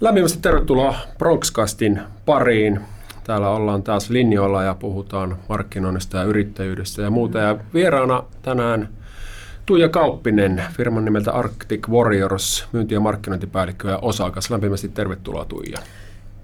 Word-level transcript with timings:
Lämpimästi 0.00 0.38
tervetuloa 0.42 0.94
Bronxcastin 1.18 2.00
pariin. 2.26 2.80
Täällä 3.24 3.50
ollaan 3.50 3.82
taas 3.82 4.10
linjoilla 4.10 4.62
ja 4.62 4.74
puhutaan 4.74 5.36
markkinoinnista 5.48 6.16
ja 6.16 6.24
yrittäjyydestä 6.24 7.02
ja 7.02 7.10
muuta. 7.10 7.38
Ja 7.38 7.56
vieraana 7.74 8.24
tänään 8.42 8.88
Tuija 9.66 9.88
Kauppinen, 9.88 10.62
firman 10.76 11.04
nimeltä 11.04 11.32
Arctic 11.32 11.88
Warriors, 11.88 12.66
myynti- 12.72 12.94
ja 12.94 13.00
markkinointipäällikkö 13.00 13.88
ja 13.88 13.98
osakas. 13.98 14.50
Lämpimästi 14.50 14.88
tervetuloa 14.88 15.44
Tuija. 15.44 15.78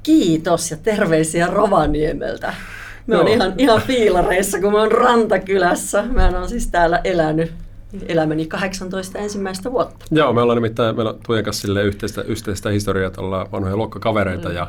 Kiitos 0.03 0.71
ja 0.71 0.77
terveisiä 0.77 1.47
Rovaniemeltä. 1.47 2.55
Me 3.07 3.17
on 3.17 3.29
ihan, 3.29 3.55
ihan 3.59 3.83
fiilareissa, 3.83 4.61
kun 4.61 4.73
mä 4.73 4.79
oon 4.79 4.93
Rantakylässä. 4.93 6.03
Mä 6.03 6.29
oon 6.29 6.49
siis 6.49 6.67
täällä 6.67 7.01
elänyt 7.05 7.53
elämäni 8.09 8.47
18 8.47 9.19
ensimmäistä 9.19 9.73
vuotta. 9.73 10.07
Joo, 10.11 10.33
me 10.33 10.41
ollaan 10.43 10.57
nimittäin 10.57 10.97
meillä 10.97 11.11
on 11.11 11.19
Tuijan 11.27 11.45
kanssa 11.45 11.81
yhteistä, 11.81 12.23
yhteistä 12.23 12.71
historiaa, 12.71 13.07
että 13.07 13.21
ollaan 13.21 13.53
vanhoja 13.53 13.77
luokkakavereita 13.77 14.49
mm. 14.49 14.55
ja 14.55 14.67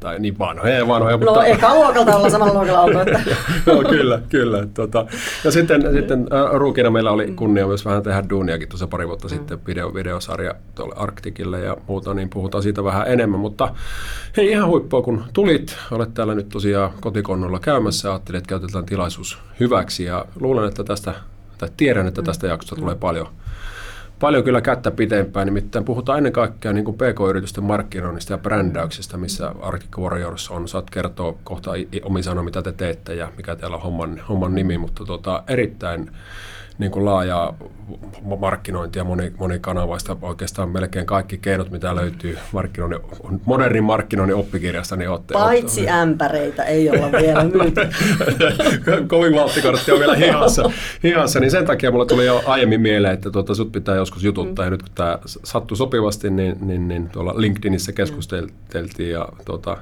tai 0.00 0.18
niin 0.18 0.38
vanhoja 0.38 0.74
ja 0.74 0.88
vanhoja. 0.88 1.16
No 1.16 1.24
mutta... 1.24 1.44
eka 1.44 1.74
luokalta 1.74 2.16
olla 2.16 2.30
samalla 2.30 2.54
luokalla 2.54 2.80
oltu. 2.80 2.98
Että... 2.98 3.20
Joo, 3.66 3.82
kyllä, 3.82 4.22
kyllä. 4.28 4.66
Tota. 4.74 5.06
Ja 5.44 5.50
sitten, 5.50 5.82
sitten 5.92 6.20
äh, 6.32 6.52
ruukina 6.52 6.90
meillä 6.90 7.10
oli 7.10 7.32
kunnia 7.36 7.66
myös 7.66 7.84
vähän 7.84 8.02
tehdä 8.02 8.24
duuniakin 8.30 8.68
tuossa 8.68 8.86
pari 8.86 9.08
vuotta 9.08 9.28
mm. 9.28 9.30
sitten 9.30 9.66
video, 9.66 9.94
videosarja 9.94 10.54
tuolle 10.74 10.94
Arktikille 10.98 11.60
ja 11.60 11.76
muuta, 11.86 12.14
niin 12.14 12.30
puhutaan 12.30 12.62
siitä 12.62 12.84
vähän 12.84 13.08
enemmän. 13.08 13.40
Mutta 13.40 13.74
hei 14.36 14.50
ihan 14.50 14.68
huippua, 14.68 15.02
kun 15.02 15.24
tulit. 15.32 15.76
Olet 15.90 16.14
täällä 16.14 16.34
nyt 16.34 16.48
tosiaan 16.48 16.90
kotikonnolla 17.00 17.60
käymässä 17.60 18.08
ja 18.08 18.12
ajattelin, 18.12 18.38
että 18.38 18.48
käytetään 18.48 18.86
tilaisuus 18.86 19.38
hyväksi 19.60 20.04
ja 20.04 20.24
luulen, 20.40 20.68
että 20.68 20.84
tästä, 20.84 21.14
tai 21.58 21.68
tiedän, 21.76 22.06
että 22.06 22.22
tästä 22.22 22.46
jaksosta 22.46 22.76
mm. 22.76 22.80
tulee 22.80 22.94
paljon 22.94 23.28
paljon 24.20 24.44
kyllä 24.44 24.60
kättä 24.60 24.90
pitempään, 24.90 25.46
nimittäin 25.46 25.84
puhutaan 25.84 26.18
ennen 26.18 26.32
kaikkea 26.32 26.72
niin 26.72 26.84
kuin 26.84 26.96
PK-yritysten 26.96 27.64
markkinoinnista 27.64 28.32
ja 28.32 28.38
brändäyksestä, 28.38 29.16
missä 29.16 29.54
Arctic 29.62 29.98
Warriors 29.98 30.50
on. 30.50 30.68
Saat 30.68 30.90
kertoa 30.90 31.34
kohta 31.44 31.70
omi 32.02 32.22
sanoa, 32.22 32.44
mitä 32.44 32.62
te 32.62 32.72
teette 32.72 33.14
ja 33.14 33.32
mikä 33.36 33.56
teillä 33.56 33.76
on 33.76 33.82
homman, 33.82 34.22
homman 34.28 34.54
nimi, 34.54 34.78
mutta 34.78 35.04
tota, 35.04 35.42
erittäin 35.48 36.10
niin 36.78 36.90
kuin 36.90 37.04
laajaa 37.04 37.54
markkinointia, 38.38 39.04
moni, 39.04 39.32
monikanavaista, 39.38 40.16
oikeastaan 40.22 40.68
melkein 40.68 41.06
kaikki 41.06 41.38
keinot, 41.38 41.70
mitä 41.70 41.96
löytyy 41.96 42.38
markkinoinnin, 42.52 43.00
modernin 43.44 43.84
markkinoinnin 43.84 44.36
oppikirjasta, 44.36 44.96
niin 44.96 45.10
olette... 45.10 45.34
Paitsi 45.34 45.80
olette, 45.80 45.92
ämpäreitä 45.92 46.64
ei 46.64 46.90
olla 46.90 47.12
vielä 47.12 47.44
myyty. 47.44 47.80
Kovin 49.08 49.34
valttikortti 49.34 49.92
on 49.92 49.98
vielä 49.98 50.16
hihassa, 50.16 50.70
hihassa, 51.02 51.40
niin 51.40 51.50
sen 51.50 51.66
takia 51.66 51.90
mulle 51.90 52.06
tuli 52.06 52.26
jo 52.26 52.42
aiemmin 52.46 52.80
mieleen, 52.80 53.14
että 53.14 53.30
tuota, 53.30 53.54
sut 53.54 53.72
pitää 53.72 53.96
joskus 53.96 54.24
jututtaa, 54.24 54.64
mm. 54.64 54.66
ja 54.66 54.70
nyt 54.70 54.82
kun 54.82 54.92
tämä 54.94 55.18
sattui 55.24 55.76
sopivasti, 55.76 56.30
niin, 56.30 56.56
niin, 56.60 56.88
niin 56.88 57.08
tuolla 57.08 57.34
LinkedInissä 57.36 57.92
keskusteltiin, 57.92 59.10
ja 59.10 59.28
tuota, 59.44 59.76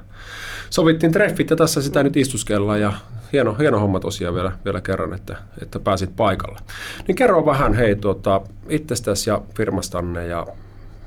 sovittiin 0.71 1.13
treffit, 1.13 1.51
ja 1.51 1.57
tässä 1.57 1.83
sitä 1.83 2.03
nyt 2.03 2.17
istuskellaan, 2.17 2.81
ja 2.81 2.93
hieno, 3.33 3.55
hieno 3.55 3.81
homma 3.81 4.01
tosiaan 4.01 4.35
vielä, 4.35 4.53
vielä 4.65 4.81
kerran, 4.81 5.15
että, 5.15 5.37
että 5.63 5.81
pääsit 5.81 6.17
paikalle. 6.17 6.59
Niin 7.09 7.17
kerro 7.17 7.47
vähän 7.47 7.75
hei 7.75 7.97
tuota, 7.97 8.41
itsestäsi 8.69 9.31
ja 9.31 9.43
firmastanne 9.55 10.27
ja 10.27 10.47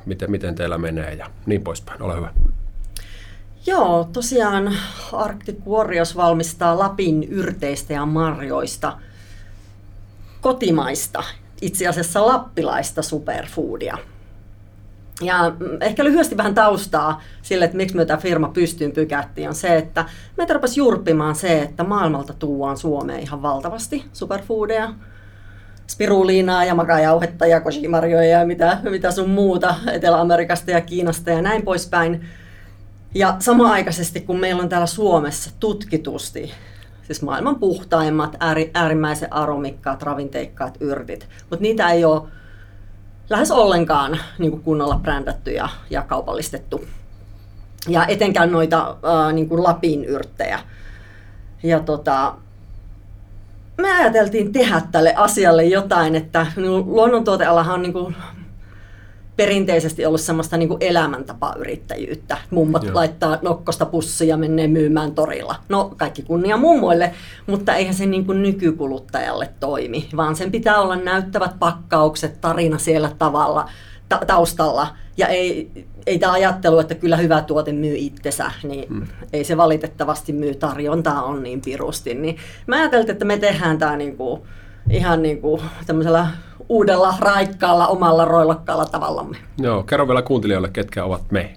miten, 0.06 0.32
miten 0.32 0.56
teillä 0.56 0.78
menee 0.78 1.14
ja 1.14 1.30
niin 1.46 1.62
poispäin. 1.62 2.02
Ole 2.02 2.16
hyvä. 2.16 2.34
Joo, 3.66 4.10
tosiaan 4.14 4.74
Arctic 5.14 5.58
Warriors 5.68 6.16
valmistaa 6.16 6.80
Lapin 6.80 7.24
yrteistä 7.24 7.94
ja 7.94 8.06
marjoista 8.06 8.98
kotimaista, 10.42 11.24
itse 11.62 11.88
asiassa 11.88 12.26
lappilaista 12.26 13.02
superfoodia. 13.02 13.98
Ja 15.22 15.54
ehkä 15.82 16.04
lyhyesti 16.04 16.38
vähän 16.38 16.56
taustaa 16.56 17.22
sille, 17.42 17.66
että 17.66 17.78
miksi 17.78 17.96
me 17.96 18.06
tämä 18.06 18.18
firma 18.18 18.48
pystyyn 18.48 18.92
pykättiin, 18.92 19.50
on 19.50 19.56
se, 19.56 19.78
että 19.78 20.06
me 20.38 20.46
rupesi 20.54 20.80
jurppimaan 20.80 21.36
se, 21.36 21.62
että 21.62 21.84
maailmalta 21.84 22.34
tuuaan 22.34 22.78
Suomeen 22.78 23.20
ihan 23.20 23.42
valtavasti 23.42 24.06
superfoodeja, 24.14 24.94
spiruliinaa 25.88 26.66
ja 26.66 26.76
makajauhetta 26.76 27.46
ja 27.46 27.62
koshimarjoja 27.62 28.40
ja 28.40 28.46
mitä, 28.46 28.78
mitä 28.84 29.12
sun 29.12 29.30
muuta 29.30 29.76
Etelä-Amerikasta 29.92 30.72
ja 30.72 30.82
Kiinasta 30.82 31.30
ja 31.30 31.42
näin 31.42 31.62
poispäin. 31.62 32.26
Ja 33.16 33.36
samaaikaisesti, 33.40 34.22
kun 34.22 34.40
meillä 34.40 34.64
on 34.64 34.70
täällä 34.70 34.88
Suomessa 34.88 35.52
tutkitusti 35.60 36.52
siis 37.10 37.22
maailman 37.22 37.56
puhtaimmat, 37.56 38.38
äärimmäisen 38.74 39.34
aromikkaat, 39.34 40.04
ravinteikkaat 40.04 40.78
yrtit, 40.80 41.28
mutta 41.50 41.64
niitä 41.64 41.90
ei 41.90 42.06
ole 42.06 42.22
lähes 43.30 43.52
ollenkaan 43.52 44.20
niin 44.38 44.52
kuin 44.52 44.64
kunnolla 44.64 45.00
brändätty 45.04 45.52
ja, 45.52 45.70
ja 45.90 46.02
kaupallistettu. 46.02 46.86
Ja 47.88 48.06
etenkään 48.06 48.52
noita 48.52 48.98
ää, 49.04 49.32
niin 49.32 49.50
kuin 49.50 49.64
Lapin 49.64 50.06
yrttejä. 50.06 50.60
Ja 51.64 51.80
tota, 51.80 52.36
me 53.78 53.92
ajateltiin 53.92 54.52
tehdä 54.52 54.82
tälle 54.92 55.16
asialle 55.16 55.66
jotain, 55.66 56.16
että 56.16 56.48
luonnontuotealahan 56.86 57.76
on 57.76 57.82
niin 57.82 57.94
kuin 57.94 58.16
perinteisesti 59.40 60.06
ollut 60.06 60.22
semmoista 60.22 60.58
niin 60.58 60.70
kuin 60.70 60.84
elämäntapayrittäjyyttä. 60.84 62.38
Mummot 62.52 62.84
Joo. 62.84 62.96
laittaa 62.96 63.38
nokkosta 63.42 63.86
pussia 63.86 64.28
ja 64.28 64.38
menee 64.38 64.68
myymään 64.68 65.12
torilla. 65.12 65.56
No 65.70 65.94
kaikki 65.98 66.22
kunnia 66.22 66.58
mummoille, 66.58 67.14
mutta 67.48 67.76
eihän 67.76 67.94
se 67.94 68.06
niin 68.06 68.26
kuin 68.26 68.42
nykykuluttajalle 68.42 69.50
toimi, 69.60 70.10
vaan 70.16 70.36
sen 70.36 70.52
pitää 70.52 70.82
olla 70.82 70.96
näyttävät 70.96 71.60
pakkaukset, 71.60 72.42
tarina 72.42 72.78
siellä 72.78 73.12
tavalla 73.20 73.70
ta- 74.10 74.22
taustalla. 74.28 74.88
Ja 75.18 75.28
ei, 75.28 75.72
ei 76.08 76.20
tämä 76.20 76.34
ajattelu, 76.34 76.80
että 76.80 76.96
kyllä 76.96 77.18
hyvä 77.18 77.42
tuote 77.42 77.72
myy 77.72 77.96
itsensä, 77.98 78.52
niin 78.64 78.90
hmm. 78.90 79.08
ei 79.34 79.44
se 79.44 79.58
valitettavasti 79.58 80.34
myy. 80.34 80.56
Tarjontaa 80.56 81.24
on 81.24 81.44
niin 81.44 81.62
pirusti. 81.62 82.14
Niin 82.14 82.38
mä 82.68 82.76
ajattelin, 82.76 83.12
että 83.12 83.26
me 83.26 83.38
tehdään 83.38 83.78
tämä 83.78 83.96
niin 83.96 84.18
kuin, 84.18 84.42
ihan 84.90 85.22
niin 85.22 85.42
kuin 85.42 85.62
tämmöisellä 85.86 86.28
uudella, 86.70 87.14
raikkaalla, 87.20 87.88
omalla 87.88 88.26
roilokkaalla 88.26 88.86
tavallamme. 88.86 89.38
Joo, 89.58 89.84
kerro 89.84 90.08
vielä 90.08 90.22
kuuntelijoille, 90.22 90.70
ketkä 90.70 91.04
ovat 91.04 91.32
me. 91.32 91.56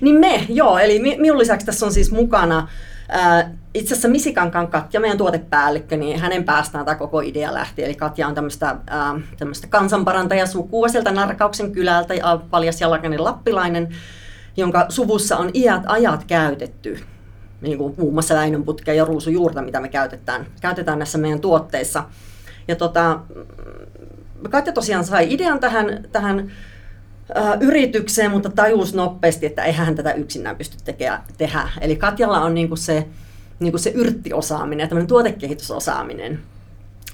Niin 0.00 0.20
me, 0.20 0.46
joo, 0.48 0.78
eli 0.78 0.98
minun 0.98 1.38
lisäksi 1.38 1.66
tässä 1.66 1.86
on 1.86 1.92
siis 1.92 2.12
mukana 2.12 2.68
äh, 3.14 3.50
itse 3.74 3.94
asiassa 3.94 4.08
Misikankan 4.08 4.68
Katja, 4.68 5.00
meidän 5.00 5.18
tuotepäällikkö, 5.18 5.96
niin 5.96 6.20
hänen 6.20 6.44
päästään 6.44 6.84
tämä 6.84 6.94
koko 6.94 7.20
idea 7.20 7.54
lähti. 7.54 7.84
Eli 7.84 7.94
Katja 7.94 8.28
on 8.28 8.34
tämmöistä, 8.34 8.70
äh, 8.70 9.22
tämmöistä 9.38 9.66
kansanparantajasukua 9.66 10.88
sieltä 10.88 11.10
Narkauksen 11.12 11.72
kylältä, 11.72 12.14
ja 12.14 12.40
paljas 12.50 12.80
jalkainen 12.80 13.24
lappilainen, 13.24 13.88
jonka 14.56 14.86
suvussa 14.88 15.36
on 15.36 15.50
iät 15.54 15.82
ajat 15.86 16.24
käytetty 16.24 17.00
niin 17.60 17.78
kuin 17.78 17.94
muun 17.98 18.12
muassa 18.12 18.34
läinönputkea 18.34 18.94
ja 18.94 19.04
ruusujuurta, 19.04 19.62
mitä 19.62 19.80
me 19.80 19.88
käytetään, 19.88 20.46
käytetään 20.60 20.98
näissä 20.98 21.18
meidän 21.18 21.40
tuotteissa. 21.40 22.04
Ja 22.68 22.76
tota, 22.76 23.20
Katja 24.50 24.72
tosiaan 24.72 25.04
sai 25.04 25.32
idean 25.32 25.60
tähän, 25.60 26.04
tähän 26.12 26.50
äh, 27.36 27.60
yritykseen, 27.60 28.30
mutta 28.30 28.48
tajus 28.48 28.94
nopeasti, 28.94 29.46
että 29.46 29.64
eihän 29.64 29.86
hän 29.86 29.94
tätä 29.94 30.12
yksinään 30.12 30.56
pysty 30.56 30.76
tekeä, 30.84 31.20
tehdä. 31.38 31.68
Eli 31.80 31.96
Katjalla 31.96 32.40
on 32.40 32.54
niinku 32.54 32.76
se, 32.76 33.06
niinku 33.60 33.78
se 33.78 33.90
yrttiosaaminen, 33.90 34.88
tämmöinen 34.88 35.08
tuotekehitysosaaminen. 35.08 36.38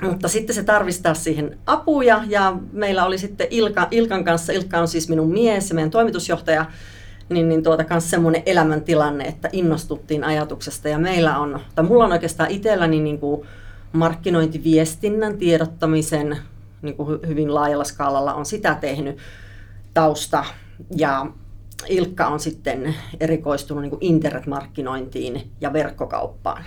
Mutta 0.02 0.28
sitten 0.28 0.54
se 0.54 0.64
tarvistaa 0.64 1.14
siihen 1.14 1.58
apuja 1.66 2.24
ja 2.28 2.56
meillä 2.72 3.04
oli 3.04 3.18
sitten 3.18 3.46
Ilka, 3.50 3.88
Ilkan 3.90 4.24
kanssa, 4.24 4.52
Ilkka 4.52 4.78
on 4.78 4.88
siis 4.88 5.08
minun 5.08 5.32
mies 5.32 5.68
ja 5.68 5.74
meidän 5.74 5.90
toimitusjohtaja, 5.90 6.66
niin, 7.28 7.48
niin 7.48 7.62
tuota 7.62 7.84
kanssa 7.84 8.10
semmoinen 8.10 8.42
elämäntilanne, 8.46 9.24
että 9.24 9.48
innostuttiin 9.52 10.24
ajatuksesta 10.24 10.88
ja 10.88 10.98
meillä 10.98 11.38
on, 11.38 11.60
tai 11.74 11.84
mulla 11.84 12.04
on 12.04 12.12
oikeastaan 12.12 12.50
itselläni 12.50 13.00
niin 13.00 13.18
kuin 13.18 13.46
markkinointiviestinnän, 13.92 15.38
tiedottamisen, 15.38 16.38
niin 16.82 16.96
kuin 16.96 17.20
hyvin 17.26 17.54
laajalla 17.54 17.84
skaalalla 17.84 18.34
on 18.34 18.46
sitä 18.46 18.74
tehnyt 18.74 19.18
tausta. 19.94 20.44
Ja 20.96 21.26
Ilkka 21.88 22.26
on 22.26 22.40
sitten 22.40 22.94
erikoistunut 23.20 23.82
niin 23.82 23.90
kuin 23.90 24.04
internetmarkkinointiin 24.04 25.50
ja 25.60 25.72
verkkokauppaan, 25.72 26.64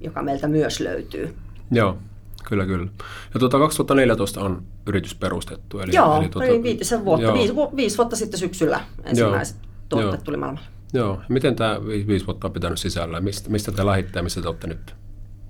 joka 0.00 0.22
meiltä 0.22 0.48
myös 0.48 0.80
löytyy. 0.80 1.36
Joo, 1.70 1.98
kyllä, 2.48 2.66
kyllä. 2.66 2.88
Ja 3.34 3.40
tuota 3.40 3.58
2014 3.58 4.40
on 4.40 4.62
yritys 4.86 5.14
perustettu. 5.14 5.80
Eli, 5.80 5.94
Joo, 5.94 6.16
eli 6.16 6.28
tuota, 6.28 6.62
viitisen 6.62 7.04
vuotta, 7.04 7.32
viisi, 7.32 7.54
viisi 7.76 7.96
vuotta 7.96 8.16
sitten 8.16 8.40
syksyllä 8.40 8.80
ensimmäiset 9.04 9.56
Joo. 9.56 9.70
tuotteet 9.88 10.12
Joo. 10.12 10.24
tuli 10.24 10.36
maailmalle. 10.36 10.68
Joo, 10.92 11.20
miten 11.28 11.56
tämä 11.56 11.80
viisi 11.86 12.26
vuotta 12.26 12.46
on 12.46 12.52
pitänyt 12.52 12.78
sisällä? 12.78 13.20
Mistä, 13.20 13.50
mistä 13.50 13.72
te 13.72 13.86
lähditte 13.86 14.18
ja 14.18 14.22
missä 14.22 14.42
te 14.42 14.48
olette 14.48 14.66
nyt? 14.66 14.94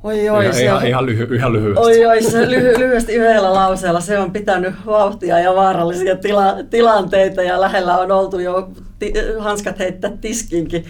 Oi, 0.02 0.28
oi, 0.28 0.44
ihan, 0.44 0.54
se 0.54 0.62
ihan, 0.62 0.76
on, 0.76 0.86
ihan, 0.86 1.06
lyhy, 1.06 1.36
ihan 1.36 1.52
lyhyesti. 1.52 1.80
Oi, 1.80 2.06
oi, 2.06 2.22
se 2.22 2.50
lyhy, 2.50 2.78
lyhyesti 2.78 3.12
yhdellä 3.12 3.54
lauseella. 3.54 4.00
Se 4.00 4.18
on 4.18 4.32
pitänyt 4.32 4.74
vauhtia 4.86 5.38
ja 5.38 5.54
vaarallisia 5.54 6.16
tila, 6.16 6.56
tilanteita 6.70 7.42
ja 7.42 7.60
lähellä 7.60 7.98
on 7.98 8.12
oltu 8.12 8.38
jo 8.38 8.70
ti, 8.98 9.12
hanskat 9.38 9.78
heittää 9.78 10.10
tiskinkin. 10.20 10.84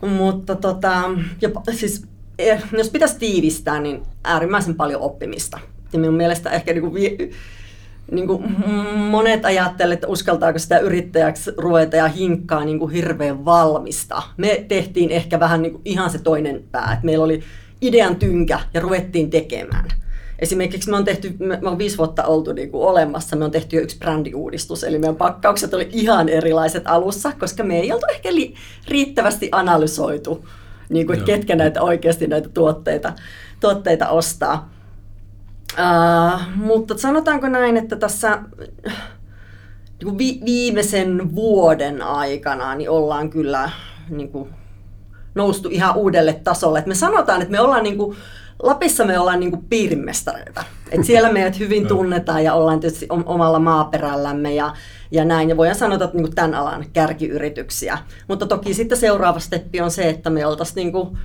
Mutta 0.00 0.54
tota, 0.54 1.10
jopa, 1.40 1.62
siis, 1.70 2.04
eh, 2.38 2.62
jos 2.72 2.90
pitäisi 2.90 3.18
tiivistää, 3.18 3.80
niin 3.80 4.02
äärimmäisen 4.24 4.74
paljon 4.74 5.00
oppimista. 5.00 5.58
Ja 5.92 5.98
minun 5.98 6.14
mielestä 6.14 6.50
ehkä 6.50 6.72
niin 6.72 6.90
kuin 6.90 7.32
niin 8.10 8.26
kuin 8.26 8.60
monet 8.96 9.44
ajattelevat, 9.44 9.94
että 9.94 10.06
uskaltaako 10.06 10.58
sitä 10.58 10.78
yrittäjäksi 10.78 11.50
ruveta 11.56 11.96
ja 11.96 12.08
hinkkaa 12.08 12.64
niin 12.64 12.78
kuin 12.78 12.92
hirveän 12.92 13.44
valmista. 13.44 14.22
Me 14.36 14.64
tehtiin 14.68 15.10
ehkä 15.10 15.40
vähän 15.40 15.62
niin 15.62 15.72
kuin 15.72 15.82
ihan 15.84 16.10
se 16.10 16.18
toinen 16.18 16.64
pää, 16.72 16.90
että 16.92 17.04
meillä 17.06 17.24
oli 17.24 17.42
idean 17.82 18.16
tynkä 18.16 18.60
ja 18.74 18.80
ruvettiin 18.80 19.30
tekemään. 19.30 19.88
Esimerkiksi 20.38 20.90
me 20.90 20.96
on 20.96 21.04
tehty, 21.04 21.36
me 21.38 21.68
on 21.68 21.78
viisi 21.78 21.98
vuotta 21.98 22.24
oltu 22.24 22.52
niin 22.52 22.70
kuin 22.70 22.88
olemassa, 22.88 23.36
me 23.36 23.44
on 23.44 23.50
tehty 23.50 23.76
jo 23.76 23.82
yksi 23.82 23.98
brändiuudistus, 23.98 24.84
eli 24.84 24.98
meidän 24.98 25.16
pakkaukset 25.16 25.74
oli 25.74 25.88
ihan 25.92 26.28
erilaiset 26.28 26.82
alussa, 26.86 27.32
koska 27.32 27.62
me 27.62 27.78
ei 27.78 27.92
oltu 27.92 28.06
ehkä 28.10 28.34
li- 28.34 28.54
riittävästi 28.88 29.48
analysoitu, 29.52 30.48
niin 30.88 31.06
kuin, 31.06 31.18
että 31.18 31.32
ketkä 31.32 31.56
näitä 31.56 31.82
oikeasti 31.82 32.26
näitä 32.26 32.48
tuotteita, 32.48 33.12
tuotteita 33.60 34.08
ostaa. 34.08 34.70
Uh, 35.72 36.40
mutta 36.54 36.98
sanotaanko 36.98 37.48
näin, 37.48 37.76
että 37.76 37.96
tässä 37.96 38.38
niin 38.86 40.04
kuin 40.04 40.18
vi- 40.18 40.40
viimeisen 40.44 41.34
vuoden 41.34 42.02
aikana 42.02 42.74
niin 42.74 42.90
ollaan 42.90 43.30
kyllä 43.30 43.70
niin 44.10 44.28
kuin, 44.28 44.48
noustu 45.34 45.68
ihan 45.72 45.96
uudelle 45.96 46.32
tasolle. 46.44 46.78
Et 46.78 46.86
me 46.86 46.94
sanotaan, 46.94 47.42
että 47.42 47.52
me 47.52 47.60
ollaan 47.60 47.82
niin 47.82 47.98
kuin, 47.98 48.16
Lapissa 48.62 49.04
me 49.04 49.18
ollaan 49.18 49.40
niin 49.40 49.50
kuin 49.50 49.64
piirimestareita. 49.64 50.64
Et 50.90 51.04
siellä 51.04 51.32
meidät 51.32 51.58
hyvin 51.58 51.88
tunnetaan 51.88 52.44
ja 52.44 52.54
ollaan 52.54 52.80
tietysti 52.80 53.06
omalla 53.26 53.58
maaperällämme 53.58 54.54
ja, 54.54 54.74
ja 55.10 55.24
näin. 55.24 55.48
Ja 55.48 55.56
voidaan 55.56 55.78
sanoa, 55.78 55.94
että 55.94 56.10
niin 56.12 56.22
kuin 56.22 56.34
tämän 56.34 56.54
alan 56.54 56.84
kärkiyrityksiä. 56.92 57.98
Mutta 58.28 58.46
toki 58.46 58.74
sitten 58.74 58.98
seuraava 58.98 59.38
steppi 59.38 59.80
on 59.80 59.90
se, 59.90 60.08
että 60.08 60.30
me 60.30 60.46
oltaisiin 60.46 60.76
niin 60.76 60.92
kuin 60.92 61.18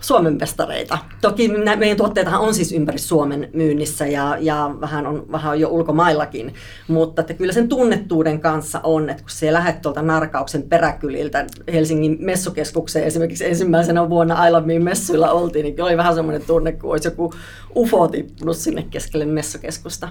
Suomen 0.00 0.36
mestareita. 0.40 0.98
Toki 1.20 1.48
meidän 1.76 1.96
tuotteitahan 1.96 2.40
on 2.40 2.54
siis 2.54 2.72
ympäri 2.72 2.98
Suomen 2.98 3.50
myynnissä 3.52 4.06
ja, 4.06 4.36
ja 4.40 4.70
vähän, 4.80 5.06
on, 5.06 5.26
vähän 5.32 5.52
on 5.52 5.60
jo 5.60 5.68
ulkomaillakin, 5.68 6.54
mutta 6.88 7.20
että 7.20 7.34
kyllä 7.34 7.52
sen 7.52 7.68
tunnettuuden 7.68 8.40
kanssa 8.40 8.80
on, 8.82 9.10
että 9.10 9.22
kun 9.22 9.30
se 9.30 9.52
lähdet 9.52 9.82
tuolta 9.82 10.02
Narkauksen 10.02 10.62
peräkyliltä 10.62 11.46
Helsingin 11.72 12.16
messukeskukseen 12.20 13.04
esimerkiksi 13.06 13.46
ensimmäisenä 13.46 14.10
vuonna 14.10 14.34
Ailamiin 14.34 14.84
messuilla 14.84 15.30
oltiin, 15.30 15.64
niin 15.64 15.82
oli 15.82 15.96
vähän 15.96 16.14
semmoinen 16.14 16.46
tunne, 16.46 16.72
kuin 16.72 16.90
olisi 16.90 17.08
joku 17.08 17.32
UFO 17.76 18.08
tippunut 18.08 18.56
sinne 18.56 18.86
keskelle 18.90 19.24
messukeskusta. 19.24 20.08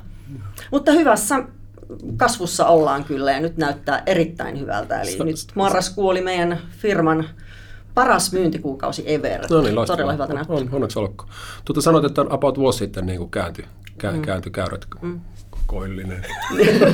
Mutta 0.71 0.91
hyvässä 0.91 1.43
kasvussa 2.17 2.67
ollaan 2.67 3.03
kyllä 3.03 3.31
ja 3.31 3.39
nyt 3.39 3.57
näyttää 3.57 4.03
erittäin 4.05 4.59
hyvältä. 4.59 5.01
Eli 5.01 5.17
nyt 5.25 5.35
marraskuu 5.55 6.07
oli 6.07 6.21
meidän 6.21 6.57
firman 6.77 7.25
paras 7.95 8.33
myyntikuukausi 8.33 9.03
ever. 9.05 9.41
No 9.49 9.61
niin, 9.61 9.75
loistavaa. 9.75 9.97
Todella 9.97 10.13
hyvältä 10.13 10.33
näyttää. 10.33 10.55
On, 10.55 10.69
onneksi 10.71 10.99
olkoon. 10.99 11.29
Tuota 11.65 11.81
sanoit, 11.81 12.05
että 12.05 12.25
about 12.29 12.57
vuosi 12.57 12.77
sitten 12.77 13.05
niin 13.05 13.29
kääntyi, 13.29 13.65
kääntyi, 13.97 14.21
mm. 14.21 14.25
kääntyi 14.25 14.51
käyrät. 14.51 14.85
Mm 15.01 15.21
koillinen. 15.67 16.25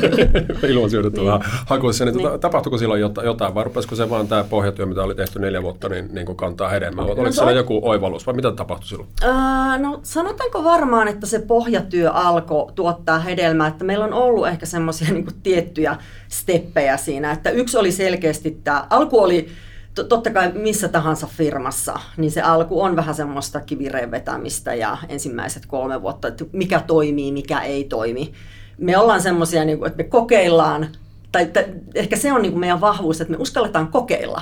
Ilmansyötetty 0.70 1.26
vähän 1.26 1.42
hakuissa. 1.66 2.06
Niin, 2.06 2.18
niin. 2.18 2.40
tapahtuiko 2.40 2.78
silloin 2.78 3.02
jotain, 3.02 3.26
jotain 3.26 3.56
vai 3.56 3.64
rupesiko 3.64 3.96
se 3.96 4.10
vaan 4.10 4.28
tämä 4.28 4.44
pohjatyö, 4.44 4.86
mitä 4.86 5.04
oli 5.04 5.16
tehty 5.16 5.40
neljä 5.40 5.62
vuotta, 5.62 5.90
niin, 5.90 6.10
niin 6.12 6.26
kuin 6.26 6.36
kantaa 6.36 6.70
hedelmää? 6.70 7.06
No, 7.06 7.12
Oliko 7.12 7.32
siellä 7.32 7.52
joku 7.52 7.80
oivallus 7.84 8.26
vai 8.26 8.36
mitä 8.36 8.52
tapahtui 8.52 8.88
silloin? 8.88 9.10
Uh, 9.24 9.82
no 9.82 10.00
sanotaanko 10.04 10.64
varmaan, 10.64 11.08
että 11.08 11.28
se 11.28 11.40
pohjatyö 11.40 12.12
alkoi 12.12 12.72
tuottaa 12.76 13.20
hedelmää, 13.20 13.68
että 13.68 13.84
meillä 13.84 14.06
on 14.06 14.14
ollut 14.14 14.48
ehkä 14.48 14.66
semmoisia 14.66 15.14
niin 15.14 15.28
tiettyjä 15.44 15.96
steppejä 16.28 16.98
siinä, 16.98 17.32
että 17.32 17.50
yksi 17.50 17.78
oli 17.78 17.92
selkeästi 17.92 18.60
tämä, 18.64 18.88
alku 18.90 19.20
oli 19.20 19.48
totta 19.96 20.30
kai 20.30 20.52
missä 20.52 20.88
tahansa 20.88 21.28
firmassa, 21.28 22.00
niin 22.18 22.32
se 22.32 22.42
alku 22.42 22.82
on 22.82 22.96
vähän 22.96 23.16
semmoista 23.16 23.62
kivireen 23.62 24.12
vetämistä 24.12 24.74
ja 24.74 24.98
ensimmäiset 25.10 25.66
kolme 25.66 26.02
vuotta, 26.02 26.28
että 26.28 26.46
mikä 26.52 26.80
toimii, 26.88 27.32
mikä 27.32 27.60
ei 27.60 27.84
toimi. 27.84 28.34
Me 28.78 28.98
ollaan 28.98 29.22
semmoisia, 29.22 29.66
niin 29.66 29.86
että 29.86 29.98
me 29.98 30.04
kokeillaan, 30.04 30.88
tai 31.32 31.42
että 31.42 31.66
ehkä 31.96 32.18
se 32.18 32.34
on 32.34 32.42
niin 32.42 32.52
kuin 32.52 32.60
meidän 32.60 32.82
vahvuus, 32.82 33.22
että 33.22 33.32
me 33.32 33.38
uskalletaan 33.38 33.88
kokeilla. 33.88 34.42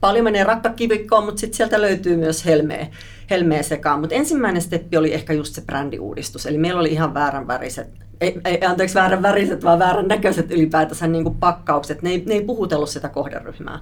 Paljon 0.00 0.24
menee 0.24 0.44
rakkakivikkoon, 0.44 1.24
mutta 1.24 1.40
sitten 1.40 1.56
sieltä 1.56 1.80
löytyy 1.80 2.16
myös 2.16 2.44
helmeä, 2.44 2.86
helmeä 3.32 3.62
sekaan. 3.62 4.00
Mutta 4.00 4.14
ensimmäinen 4.14 4.62
steppi 4.62 4.96
oli 4.96 5.14
ehkä 5.14 5.32
just 5.32 5.54
se 5.54 5.60
brändiuudistus. 5.60 6.46
Eli 6.46 6.58
meillä 6.58 6.80
oli 6.80 6.92
ihan 6.92 7.14
väärän 7.14 7.46
väriset 7.46 7.88
ei, 8.22 8.40
ei, 8.44 8.64
anteeksi, 8.64 8.94
väärän 8.94 9.22
väriset, 9.22 9.64
vaan 9.64 9.78
väärän 9.78 10.08
näköiset 10.08 10.50
ylipäätänsä 10.50 11.06
niin 11.06 11.24
kuin 11.24 11.34
pakkaukset. 11.34 12.02
Ne 12.02 12.10
ei, 12.10 12.22
ne 12.26 12.34
ei 12.34 12.44
puhutellut 12.44 12.88
sitä 12.88 13.08
kohderyhmää. 13.08 13.80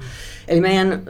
Eli 0.49 0.61
meidän, 0.61 1.02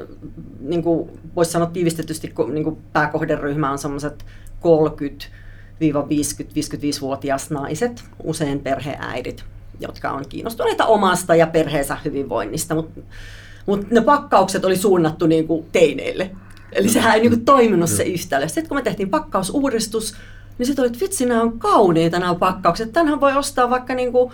niin 0.61 0.83
kuin 0.83 1.11
voisi 1.37 1.51
sanoa 1.51 1.67
tiivistetysti, 1.67 2.33
niin 2.53 2.65
kuin 2.65 2.79
pääkohderyhmä 2.93 3.71
on 3.71 3.79
semmoiset 3.79 4.25
30-50-55-vuotias 4.61 7.51
naiset, 7.51 8.05
usein 8.23 8.61
perheäidit, 8.61 9.45
jotka 9.81 10.11
on 10.11 10.25
kiinnostuneita 10.29 10.87
omasta 10.87 11.35
ja 11.35 11.47
perheensä 11.47 11.97
hyvinvoinnista, 12.05 12.75
mutta 12.75 13.01
mut 13.67 13.91
ne 13.91 14.01
pakkaukset 14.01 14.65
oli 14.65 14.77
suunnattu 14.77 15.27
niin 15.27 15.47
kuin 15.47 15.67
teineille. 15.73 16.31
Eli 16.73 16.89
sehän 16.89 17.15
ei 17.15 17.21
niin 17.21 17.31
kuin 17.31 17.45
toiminut 17.45 17.91
se 17.91 18.03
yhtälö. 18.03 18.49
Sitten 18.49 18.69
kun 18.69 18.77
me 18.77 18.83
tehtiin 18.83 19.11
pakkausuudistus, 19.11 20.15
niin 20.59 20.67
sitten 20.67 20.83
oli, 20.83 20.87
että 20.87 21.01
vitsi, 21.01 21.27
nämä 21.27 21.43
on 21.43 21.59
kauniita 21.59 22.19
nämä 22.19 22.35
pakkaukset. 22.35 22.93
Tänhän 22.93 23.21
voi 23.21 23.37
ostaa 23.37 23.71
vaikka 23.71 23.95
niin 23.95 24.13
kuin, 24.13 24.33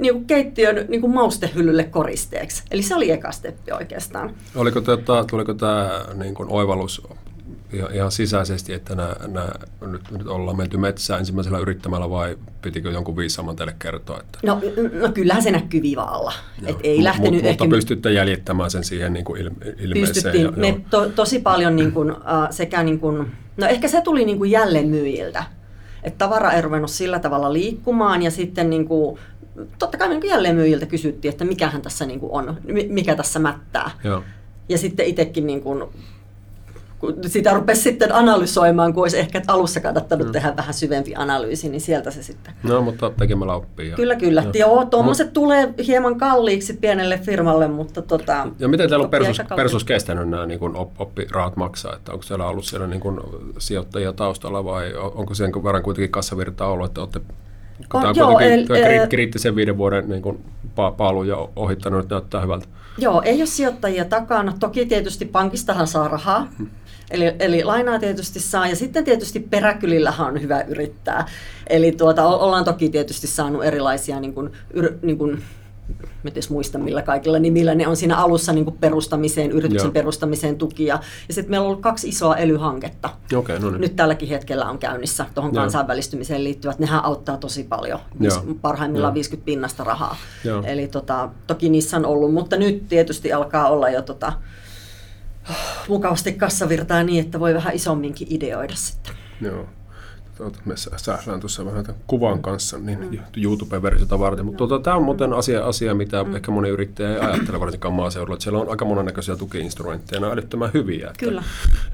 niin 0.00 0.14
kuin 0.14 0.24
keittiön 0.24 0.86
niin 0.88 1.00
kuin 1.00 1.14
maustehyllylle 1.14 1.84
koristeeksi. 1.84 2.62
Eli 2.70 2.82
se 2.82 2.94
oli 2.94 3.10
eka 3.10 3.32
steppi 3.32 3.72
oikeastaan. 3.72 4.34
Oliko 4.54 4.80
tota, 4.80 5.24
tuliko 5.30 5.54
tämä 5.54 6.04
niin 6.14 6.34
kuin 6.34 6.48
oivallus 6.52 7.02
ihan, 7.72 7.94
ihan 7.94 8.12
sisäisesti, 8.12 8.72
että 8.72 8.94
nämä, 8.94 9.14
nämä, 9.26 9.48
nyt, 9.86 10.10
nyt 10.10 10.26
ollaan 10.26 10.56
menty 10.56 10.76
metsään 10.76 11.20
ensimmäisellä 11.20 11.58
yrittämällä 11.58 12.10
vai 12.10 12.38
pitikö 12.62 12.90
jonkun 12.90 13.16
viisaamman 13.16 13.56
teille 13.56 13.74
kertoa? 13.78 14.20
Että... 14.20 14.38
No, 14.42 14.60
no 15.00 15.12
kyllähän 15.12 15.42
se 15.42 15.50
näkyy 15.50 15.82
viiva 15.82 16.02
alla. 16.02 16.32
Et 16.66 16.76
ei 16.82 17.04
lähtenyt 17.04 17.32
Mut, 17.32 17.44
ehkä... 17.44 17.64
Mutta 17.64 17.76
pystytte 17.76 18.12
jäljittämään 18.12 18.70
sen 18.70 18.84
siihen 18.84 19.12
niin 19.12 19.24
kuin 19.24 19.40
ilmeeseen. 19.40 19.92
Pystyttiin. 19.92 20.44
Ja, 20.44 20.50
Me 20.50 20.80
to, 20.90 21.08
tosi 21.08 21.38
paljon 21.38 21.76
niin 21.76 21.92
kuin, 21.92 22.12
uh, 22.12 22.18
sekä 22.50 22.82
niin 22.82 23.00
kuin, 23.00 23.32
no 23.56 23.66
ehkä 23.66 23.88
se 23.88 24.00
tuli 24.00 24.24
niin 24.24 24.38
kuin 24.38 24.50
jälleenmyyjiltä 24.50 25.44
että 26.06 26.18
tavara 26.18 26.52
ei 26.52 26.62
ruvennut 26.62 26.90
sillä 26.90 27.18
tavalla 27.18 27.52
liikkumaan 27.52 28.22
ja 28.22 28.30
sitten 28.30 28.70
niin 28.70 28.88
kuin, 28.88 29.18
totta 29.78 29.98
kai 29.98 30.08
niin 30.08 30.28
jälleen 30.28 30.56
myyjiltä 30.56 30.86
kysyttiin, 30.86 31.32
että 31.32 31.44
mikähän 31.44 31.82
tässä 31.82 32.06
niin 32.06 32.20
kuin 32.20 32.32
on, 32.32 32.56
mikä 32.88 33.14
tässä 33.14 33.38
mättää. 33.38 33.90
Joo. 34.04 34.22
Ja 34.68 34.78
sitten 34.78 35.06
itsekin 35.06 35.46
niin 35.46 35.60
kuin 35.60 35.84
kun 36.98 37.14
sitä 37.26 37.54
rupesi 37.54 37.82
sitten 37.82 38.14
analysoimaan, 38.14 38.94
kun 38.94 39.02
olisi 39.02 39.18
ehkä 39.18 39.42
alussa 39.48 39.80
kannattanut 39.80 40.26
mm. 40.26 40.32
tehdä 40.32 40.56
vähän 40.56 40.74
syvempi 40.74 41.14
analyysi, 41.16 41.68
niin 41.68 41.80
sieltä 41.80 42.10
se 42.10 42.22
sitten. 42.22 42.54
No, 42.62 42.82
mutta 42.82 43.10
tekemällä 43.10 43.54
oppii. 43.54 43.90
Ja... 43.90 43.96
Kyllä, 43.96 44.16
kyllä. 44.16 44.42
Joo, 44.42 44.52
Joo 44.54 44.84
tuommoiset 44.84 45.26
Mut... 45.26 45.34
tulee 45.34 45.74
hieman 45.86 46.18
kalliiksi 46.18 46.72
pienelle 46.72 47.18
firmalle, 47.18 47.68
mutta 47.68 48.02
tota... 48.02 48.48
Ja 48.58 48.68
miten 48.68 48.88
teillä 48.88 49.04
on 49.04 49.10
persus, 49.10 49.42
persus 49.56 49.84
kestänyt 49.84 50.28
nämä 50.28 50.46
niin 50.46 50.76
op, 50.76 51.00
oppirahat 51.00 51.56
maksaa? 51.56 51.96
Että 51.96 52.12
onko 52.12 52.22
siellä 52.22 52.46
ollut 52.46 52.64
siellä 52.64 52.86
niin 52.86 53.00
kuin 53.00 53.20
sijoittajia 53.58 54.12
taustalla 54.12 54.64
vai 54.64 54.94
onko 54.94 55.34
sen 55.34 55.52
verran 55.64 55.82
kuitenkin 55.82 56.10
kassavirtaa 56.10 56.68
ollut, 56.68 56.86
että 56.86 57.00
olette 57.00 57.20
Tämä 57.92 58.08
on 58.08 58.16
joo, 58.16 58.38
el, 58.38 59.06
kriittisen 59.08 59.56
viiden 59.56 59.78
vuoden 59.78 60.08
niin 60.08 60.22
kuin, 60.22 60.44
paalu 60.96 61.22
ja 61.22 61.48
ohittanut, 61.56 62.00
nyt 62.00 62.10
näyttää 62.10 62.40
hyvältä. 62.40 62.66
Joo, 62.98 63.22
ei 63.22 63.36
ole 63.36 63.46
sijoittajia 63.46 64.04
takana. 64.04 64.52
Toki 64.60 64.86
tietysti 64.86 65.24
pankistahan 65.24 65.86
saa 65.86 66.08
rahaa, 66.08 66.48
hmm. 66.58 66.68
Eli, 67.10 67.34
eli 67.38 67.64
lainaa 67.64 67.98
tietysti 67.98 68.40
saa 68.40 68.68
ja 68.68 68.76
sitten 68.76 69.04
tietysti 69.04 69.40
peräkylillähän 69.40 70.26
on 70.26 70.42
hyvä 70.42 70.60
yrittää. 70.60 71.26
Eli 71.66 71.92
tuota, 71.92 72.26
ollaan 72.26 72.64
toki 72.64 72.88
tietysti 72.88 73.26
saanut 73.26 73.64
erilaisia 73.64 74.20
niin 74.20 74.34
kuin, 74.34 74.52
yr, 74.74 74.92
niin 75.02 75.18
kuin, 75.18 75.42
mä 76.22 76.30
edes 76.30 76.50
muista 76.50 76.78
millä 76.78 77.02
kaikilla 77.02 77.38
nimillä 77.38 77.74
ne 77.74 77.88
on 77.88 77.96
siinä 77.96 78.16
alussa 78.16 78.52
niin 78.52 78.64
kuin 78.64 78.78
perustamiseen, 78.78 79.50
yrityksen 79.50 79.86
Joo. 79.86 79.92
perustamiseen 79.92 80.56
tukia. 80.56 80.98
Ja 81.28 81.34
sitten 81.34 81.50
meillä 81.50 81.64
on 81.64 81.68
ollut 81.70 81.82
kaksi 81.82 82.08
isoa 82.08 82.36
elyhanketta. 82.36 83.10
Okay, 83.36 83.58
no 83.58 83.70
niin. 83.70 83.80
Nyt 83.80 83.96
tälläkin 83.96 84.28
hetkellä 84.28 84.64
on 84.64 84.78
käynnissä 84.78 85.26
tuohon 85.34 85.52
kansainvälistymiseen 85.52 86.44
liittyvät. 86.44 86.78
Nehän 86.78 87.04
auttaa 87.04 87.36
tosi 87.36 87.64
paljon. 87.64 87.98
Joo. 88.20 88.44
Parhaimmillaan 88.62 89.10
Joo. 89.10 89.14
50 89.14 89.44
pinnasta 89.44 89.84
rahaa. 89.84 90.16
Joo. 90.44 90.62
Eli 90.66 90.88
tota, 90.88 91.28
toki 91.46 91.68
niissä 91.68 91.96
on 91.96 92.06
ollut, 92.06 92.34
mutta 92.34 92.56
nyt 92.56 92.88
tietysti 92.88 93.32
alkaa 93.32 93.68
olla 93.68 93.90
jo 93.90 94.02
tota, 94.02 94.32
mukavasti 95.88 96.32
kassavirtaa 96.32 97.02
niin, 97.02 97.24
että 97.24 97.40
voi 97.40 97.54
vähän 97.54 97.74
isomminkin 97.74 98.28
ideoida 98.30 98.74
sitten. 98.74 99.14
Joo 99.40 99.68
me 100.64 100.74
säädään 100.96 101.40
tuossa 101.40 101.64
vähän 101.64 101.84
tämän 101.84 102.00
kuvan 102.06 102.42
kanssa 102.42 102.78
niin 102.78 102.98
mm. 102.98 103.18
YouTube-versiota 103.36 104.18
varten. 104.18 104.44
Mutta 104.44 104.58
tuota, 104.58 104.84
tämä 104.84 104.96
on 104.96 105.02
muuten 105.02 105.32
asia, 105.32 105.64
asia 105.64 105.94
mitä 105.94 106.24
mm. 106.24 106.36
ehkä 106.36 106.50
moni 106.50 106.68
yrittäjä 106.68 107.10
ei 107.10 107.20
ajattele 107.20 107.60
varsinkaan 107.60 107.94
maaseudulla, 107.94 108.34
että 108.34 108.42
siellä 108.42 108.58
on 108.58 108.70
aika 108.70 108.84
monennäköisiä 108.84 109.36
tukiinstrumentteja, 109.36 110.20
ne 110.20 110.26
on 110.26 110.32
älyttömän 110.32 110.70
hyviä. 110.74 111.06
Että, 111.06 111.26
Kyllä. 111.26 111.42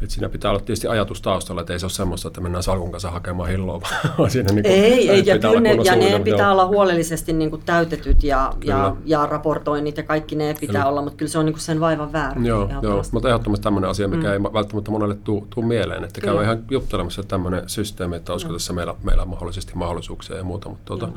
Että 0.03 0.15
siinä 0.15 0.29
pitää 0.29 0.51
olla 0.51 0.61
tietysti 0.61 0.89
ajatus 0.89 1.23
taustalla, 1.23 1.61
että 1.61 1.73
ei 1.73 1.79
se 1.79 1.87
ole 1.87 1.91
semmoista, 1.91 2.29
että 2.29 2.41
mennään 2.41 2.63
salkun 2.63 2.91
kanssa 2.91 3.11
hakemaan 3.11 3.49
hilloa, 3.49 3.81
vaan 4.19 4.31
siinä 4.31 4.53
niin 4.53 4.63
kuin, 4.63 4.75
ei, 4.75 5.11
ei, 5.11 5.27
ja, 5.27 5.39
kyllä 5.39 5.61
ne, 5.61 5.75
ja 5.85 5.97
ne 5.97 6.21
pitää 6.25 6.53
olla 6.53 6.67
huolellisesti 6.67 7.33
niin 7.33 7.51
kuin 7.51 7.63
täytetyt 7.67 8.25
ja, 8.25 8.53
ja, 8.65 8.97
ja, 9.05 9.27
raportoinnit 9.27 9.97
ja 9.97 10.03
kaikki 10.03 10.37
ne 10.37 10.55
pitää 10.61 10.83
Eli. 10.83 10.89
olla, 10.89 11.03
mutta 11.03 11.17
kyllä 11.17 11.31
se 11.31 11.39
on 11.39 11.45
niin 11.45 11.55
kuin 11.55 11.63
sen 11.63 11.81
vaivan 11.81 12.13
väärä. 12.13 12.41
Joo, 12.45 12.69
joo, 12.83 13.03
mutta 13.13 13.29
ehdottomasti 13.29 13.63
tämmöinen 13.63 13.91
asia, 13.91 14.09
mikä 14.09 14.29
mm. 14.29 14.33
ei 14.33 14.53
välttämättä 14.53 14.91
monelle 14.91 15.17
tule 15.25 15.67
mieleen, 15.67 16.05
että 16.05 16.21
käy 16.21 16.43
ihan 16.43 16.65
juttelemassa 16.71 17.23
tämmöinen 17.23 17.63
systeemi, 17.67 18.17
että 18.17 18.32
että 18.33 18.35
olisiko 18.35 18.53
tässä 18.53 18.73
meillä, 18.73 18.95
meillä 19.03 19.25
mahdollisesti 19.25 19.73
mahdollisuuksia 19.75 20.37
ja 20.37 20.45
muuta. 20.45 20.69
Mutta 20.69 20.85
tuota, 20.85 21.09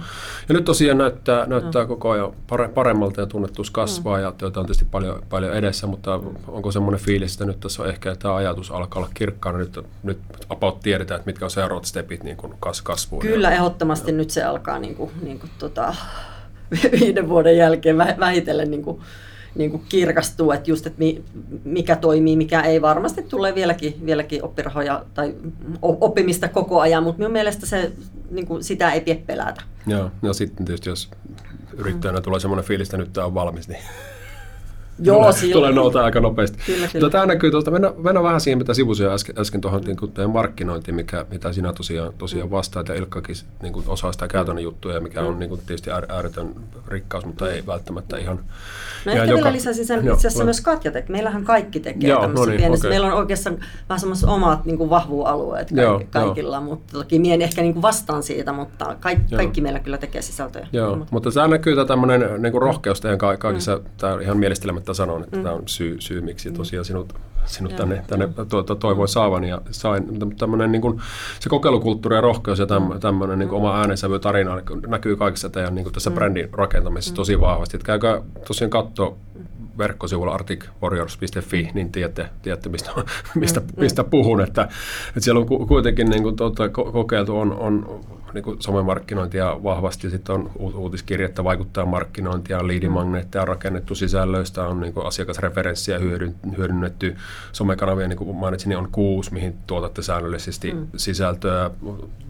ja 0.50 0.53
nyt 0.53 0.65
tosiaan 0.65 0.98
näyttää, 0.98 1.45
näyttää 1.45 1.86
koko 1.86 2.10
ajan 2.10 2.34
paremmalta 2.74 3.22
ja 3.22 3.27
tunnettuus 3.27 3.72
kasvaa 3.72 4.19
ja 4.19 4.31
työtä 4.31 4.60
on 4.60 4.65
tietysti 4.65 4.86
paljon, 4.91 5.24
paljon 5.29 5.53
edessä, 5.53 5.88
mutta 5.88 6.19
onko 6.48 6.72
semmoinen 6.72 7.01
fiilis, 7.01 7.34
että 7.34 7.45
nyt 7.45 7.60
tässä 7.60 7.84
on 7.84 7.89
ehkä 7.89 8.15
tämä 8.15 8.36
ajatus 8.36 8.72
alkaa 8.72 9.00
olla 9.00 9.12
kirkkaana, 9.13 9.57
nyt, 9.57 9.79
nyt 10.03 10.19
about 10.50 10.79
tiedetään, 10.79 11.19
että 11.19 11.29
mitkä 11.29 11.45
on 11.45 11.51
seuraavat 11.51 11.86
stepit 11.86 12.24
niin 12.24 12.38
kuin 12.38 12.53
kas, 12.60 12.81
kasvuun. 12.81 13.22
Kyllä, 13.22 13.48
ja, 13.48 13.55
ehdottomasti 13.55 14.12
ja. 14.12 14.17
nyt 14.17 14.29
se 14.29 14.43
alkaa 14.43 14.79
niin 14.79 14.95
kuin, 14.95 15.12
niin 15.22 15.39
kuin, 15.39 15.50
tota, 15.60 15.95
viiden 17.01 17.29
vuoden 17.29 17.57
jälkeen 17.57 17.98
vähitellen 17.98 18.72
niin 18.72 18.84
kuin, 18.84 19.01
niin 19.55 19.71
kuin 19.71 19.83
kirkastuu, 19.89 20.51
että 20.51 20.71
just, 20.71 20.88
että 20.88 21.03
mikä 21.63 21.95
toimii, 21.95 22.38
mikä 22.38 22.62
ei. 22.62 22.81
Varmasti 22.81 23.24
tulee 23.24 23.55
vieläkin, 23.55 24.05
vieläkin 24.05 24.43
oppirahoja 24.43 25.05
tai 25.13 25.35
oppimista 25.81 26.47
koko 26.47 26.79
ajan, 26.79 27.03
mutta 27.03 27.19
minun 27.19 27.31
mielestä 27.31 27.65
se, 27.65 27.91
niin 28.31 28.47
kuin, 28.47 28.63
sitä 28.63 28.91
ei 28.91 29.01
pidä 29.01 29.19
pelätä. 29.25 29.62
Joo, 29.88 30.12
no 30.21 30.33
sitten 30.33 30.65
tietysti 30.65 30.89
jos 30.89 31.09
yrittäjänä 31.77 32.21
tulee 32.21 32.39
semmoinen 32.39 32.65
fiilis, 32.65 32.88
että 32.88 32.97
nyt 32.97 33.13
tämä 33.13 33.27
on 33.27 33.33
valmis, 33.33 33.67
niin 33.67 33.81
Joo, 34.99 35.17
tulee, 35.17 35.33
silloin. 35.33 35.53
tulee 35.53 35.71
nouta 35.71 36.03
aika 36.03 36.19
nopeasti. 36.19 36.57
Kyllä, 36.65 36.87
kyllä. 36.87 37.09
Tämä 37.09 37.25
näkyy 37.25 37.51
tuolta, 37.51 37.71
mennään, 37.71 37.93
mennään 37.97 38.23
vähän 38.23 38.41
siihen, 38.41 38.57
mitä 38.57 38.73
sivusin 38.73 39.07
äsken, 39.07 39.39
äsken 39.39 39.61
tuohon 39.61 39.81
niin 39.81 40.29
markkinointiin, 40.29 40.95
mikä, 40.95 41.25
mitä 41.31 41.53
sinä 41.53 41.73
tosiaan, 41.73 42.13
tosiaan 42.17 42.51
vastaat, 42.51 42.87
ja 42.87 42.95
Ilkkakin 42.95 43.35
niin 43.61 43.73
kuin 43.73 43.85
osaa 43.87 44.11
sitä 44.11 44.27
käytännön 44.27 44.63
juttuja, 44.63 44.99
mikä 44.99 45.21
on 45.21 45.33
mm. 45.33 45.39
niin 45.39 45.49
kuin, 45.49 45.61
tietysti 45.65 45.91
ääretön 45.91 46.55
rikkaus, 46.87 47.25
mutta 47.25 47.51
ei 47.51 47.63
välttämättä 47.67 48.17
ihan... 48.17 48.35
No 49.05 49.11
ihan 49.11 49.17
ehkä 49.17 49.31
joka... 49.31 49.35
vielä 49.35 49.51
lisäsin 49.51 49.85
sen, 49.85 49.99
itse 49.99 50.27
asiassa 50.27 50.43
myös 50.43 50.61
Katja 50.61 50.91
tekee. 50.91 51.11
Meillähän 51.11 51.43
kaikki 51.43 51.79
tekee 51.79 52.09
joo, 52.09 52.27
no 52.27 52.45
niin, 52.45 52.57
pienessä. 52.57 52.87
Okay. 52.87 52.89
Meillä 52.89 53.07
on 53.07 53.13
oikeastaan 53.13 53.57
vähän 53.89 53.99
semmoiset 53.99 54.29
omat 54.29 54.65
niin 54.65 54.77
kuin 54.77 54.89
vahvuualueet 54.89 55.71
joo, 55.71 56.01
kaikilla, 56.09 56.55
joo. 56.55 56.65
mutta 56.65 56.97
toki 56.97 57.19
mien 57.19 57.41
ehkä 57.41 57.61
niin 57.61 57.73
kuin 57.73 57.81
vastaan 57.81 58.23
siitä, 58.23 58.53
mutta 58.53 58.95
kaikki, 58.99 59.35
kaikki 59.35 59.61
meillä 59.61 59.79
kyllä 59.79 59.97
tekee 59.97 60.21
sisältöjä. 60.21 60.67
Joo, 60.73 61.05
mutta 61.11 61.31
tämä 61.31 61.47
näkyy 61.47 61.75
tämä 61.75 61.85
tämmöinen 61.85 62.41
niin 62.41 62.51
kuin 62.51 62.61
rohkeus 62.61 63.01
teidän 63.01 63.17
kaikissa, 63.39 63.75
mm. 63.75 63.83
tämä 63.97 64.21
ihan 64.21 64.37
mielistelemättä 64.86 64.94
sanon, 64.94 65.24
että 65.24 65.38
mm. 65.38 65.44
tämä 65.44 65.56
on 65.56 65.63
syy, 65.65 66.01
syy 66.01 66.22
miksi 66.22 66.50
mm. 66.50 66.56
tosiaan 66.56 66.86
sinut, 66.86 67.13
sinut 67.46 67.75
tänne, 67.75 68.04
tänne 68.08 68.30
to, 68.50 68.63
to, 68.63 68.75
toivoi 68.75 69.08
saavan 69.08 69.44
ja 69.44 69.62
sain 69.72 70.20
tämmöinen 70.38 70.72
niin 70.72 70.82
kuin, 70.82 71.01
se 71.39 71.50
kokeilukulttuuri 71.50 72.15
ja 72.15 72.22
rohkeus 72.22 72.60
ja 72.60 72.65
täm, 72.65 73.00
tämmöinen 73.00 73.39
niin 73.39 73.50
kuin 73.50 73.62
oma 73.62 73.80
äänensävy 73.80 74.20
tarina 74.20 74.62
näkyy 74.88 75.15
kaikissa 75.15 75.50
teidän 75.50 75.75
niin 75.75 75.84
kuin 75.84 75.94
tässä 75.94 76.10
mm. 76.10 76.15
brändin 76.15 76.50
rakentamisessa 76.54 77.12
mm. 77.12 77.15
tosi 77.15 77.39
vahvasti. 77.39 77.77
Että 77.77 77.86
käykää 77.86 78.22
tosiaan 78.48 78.70
katsoa 78.70 79.15
verkkosivulla 79.77 80.34
articwarriors.fi, 80.34 81.70
niin 81.74 81.92
tiedätte, 81.92 82.30
tiedätte 82.42 82.70
mistä, 82.70 82.92
mistä, 83.36 83.60
mm. 83.60 83.68
mistä 83.77 84.04
puhun. 84.04 84.42
Että, 84.42 84.62
että 85.08 85.20
siellä 85.20 85.39
on 85.39 85.68
kuitenkin 85.68 86.10
niin 86.10 86.24
kuin, 86.24 86.36
tuota, 86.36 86.70
kokeiltu 86.70 87.39
on, 87.39 87.54
on 87.54 88.00
niin 88.34 88.44
kuin 88.44 88.62
somemarkkinointia 88.62 89.63
vahvasti, 89.63 90.10
sitten 90.10 90.36
on 90.36 90.51
uutiskirjettä 90.60 91.44
vaikuttaa 91.44 91.86
markkinointia, 91.86 92.67
liidimagneetteja 92.67 93.46
rakennettu 93.46 93.96
sisällöistä, 93.96 94.67
on 94.67 94.79
niin 94.79 94.94
kuin 94.94 95.08
asiakasreferenssiä 95.08 96.00
hyödynnetty, 96.58 97.15
somekanavia, 97.51 98.08
niin 98.08 98.17
kuin 98.17 98.36
mainitsin, 98.36 98.70
niin 98.70 98.77
on 98.77 98.89
kuusi, 98.91 99.34
mihin 99.34 99.58
tuotatte 99.67 100.01
säännöllisesti 100.01 100.74
mm. 100.74 100.88
sisältöä, 100.96 101.72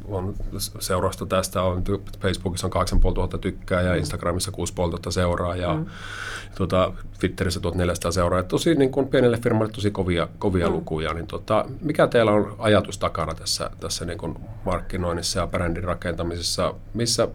on 0.07 0.33
seurausta 0.79 1.25
tästä, 1.25 1.61
on 1.61 1.83
Facebookissa 2.19 2.67
on 2.67 2.71
8500 2.71 3.39
tykkää 3.39 3.81
ja 3.81 3.91
mm. 3.91 3.97
Instagramissa 3.97 4.51
6500 4.51 5.11
seuraajaa. 5.11 5.75
Mm. 5.77 5.85
Tuota, 6.55 6.93
Twitterissä 7.19 7.59
1400 7.59 8.11
seuraajaa. 8.11 8.47
Tosi 8.47 8.75
niin 8.75 8.91
kuin 8.91 9.07
pienelle 9.07 9.37
firmalle 9.37 9.71
tosi 9.71 9.91
kovia, 9.91 10.27
kovia 10.39 10.67
mm. 10.67 10.73
lukuja. 10.73 11.13
Niin 11.13 11.27
tota, 11.27 11.65
mikä 11.81 12.07
teillä 12.07 12.31
on 12.31 12.55
ajatus 12.59 12.97
takana 12.97 13.33
tässä, 13.33 13.69
tässä 13.79 14.05
niin 14.05 14.17
kuin 14.17 14.35
markkinoinnissa 14.65 15.39
ja 15.39 15.47
brändin 15.47 15.83
rakentamisessa? 15.85 16.73
Missä, 16.93 17.27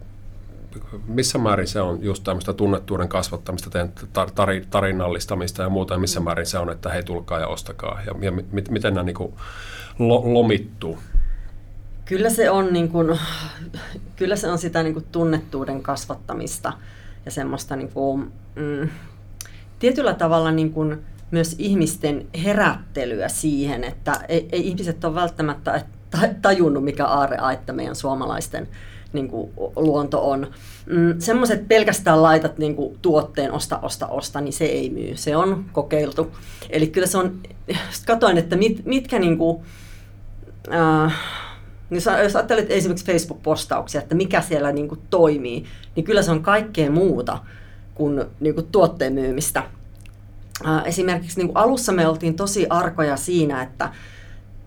missä 1.06 1.38
määrin 1.38 1.66
se 1.66 1.80
on 1.80 1.98
just 2.02 2.24
tämmöistä 2.24 2.52
tunnettuuden 2.52 3.08
kasvattamista, 3.08 3.70
tar- 4.04 4.66
tarinallistamista 4.70 5.62
ja 5.62 5.68
muuta, 5.68 5.94
ja 5.94 5.98
missä 5.98 6.20
mm. 6.20 6.24
määrin 6.24 6.46
se 6.46 6.58
on, 6.58 6.70
että 6.70 6.90
hei 6.90 7.02
tulkaa 7.02 7.40
ja 7.40 7.46
ostakaa, 7.46 8.00
ja, 8.06 8.14
ja 8.20 8.32
mit, 8.32 8.70
miten 8.70 8.94
nämä 8.94 9.04
niin 9.04 9.16
kuin 9.16 9.34
lo, 9.98 10.34
lomittuu? 10.34 10.98
Kyllä 12.04 12.30
se 12.30 12.50
on, 12.50 12.72
niin 12.72 12.88
kuin, 12.88 13.18
kyllä 14.16 14.36
se 14.36 14.48
on 14.48 14.58
sitä 14.58 14.82
niin 14.82 14.94
kuin 14.94 15.06
tunnettuuden 15.12 15.82
kasvattamista 15.82 16.72
ja 17.24 17.30
semmoista 17.30 17.76
niin 17.76 17.92
kuin, 17.92 18.32
mm, 18.54 18.88
tietyllä 19.78 20.14
tavalla 20.14 20.50
niin 20.50 20.72
kuin 20.72 21.04
myös 21.30 21.54
ihmisten 21.58 22.26
herättelyä 22.44 23.28
siihen, 23.28 23.84
että 23.84 24.12
ei, 24.28 24.48
ei 24.52 24.68
ihmiset 24.68 25.04
ole 25.04 25.14
välttämättä 25.14 25.84
tajunnut, 26.42 26.84
mikä 26.84 27.06
aarreaitta 27.06 27.72
meidän 27.72 27.96
suomalaisten 27.96 28.68
niin 29.12 29.28
kuin, 29.28 29.50
luonto 29.76 30.30
on. 30.30 30.46
Mm, 30.86 31.14
Semmoiset 31.18 31.68
pelkästään 31.68 32.22
laitat 32.22 32.58
niin 32.58 32.76
kuin, 32.76 32.98
tuotteen 33.02 33.52
osta, 33.52 33.78
osta, 33.78 34.06
osta, 34.06 34.40
niin 34.40 34.52
se 34.52 34.64
ei 34.64 34.90
myy. 34.90 35.16
Se 35.16 35.36
on 35.36 35.64
kokeiltu. 35.72 36.30
Eli 36.70 36.86
kyllä 36.86 37.06
se 37.06 37.18
on, 37.18 37.40
katoin, 38.06 38.38
että 38.38 38.56
mit, 38.56 38.84
mitkä 38.84 39.18
niin 39.18 39.38
kuin, 39.38 39.62
äh, 40.74 41.14
niin 41.90 42.02
jos 42.22 42.36
ajattelet 42.36 42.70
esimerkiksi 42.70 43.12
Facebook-postauksia, 43.12 44.00
että 44.00 44.14
mikä 44.14 44.40
siellä 44.40 44.72
niin 44.72 44.88
kuin 44.88 45.00
toimii, 45.10 45.64
niin 45.96 46.04
kyllä 46.04 46.22
se 46.22 46.30
on 46.30 46.42
kaikkea 46.42 46.90
muuta 46.90 47.38
kuin, 47.94 48.24
niin 48.40 48.54
kuin 48.54 48.66
tuotteen 48.72 49.12
myymistä. 49.12 49.62
Esimerkiksi 50.84 51.38
niin 51.38 51.48
kuin 51.48 51.56
alussa 51.56 51.92
me 51.92 52.06
oltiin 52.06 52.34
tosi 52.34 52.66
arkoja 52.70 53.16
siinä, 53.16 53.62
että 53.62 53.92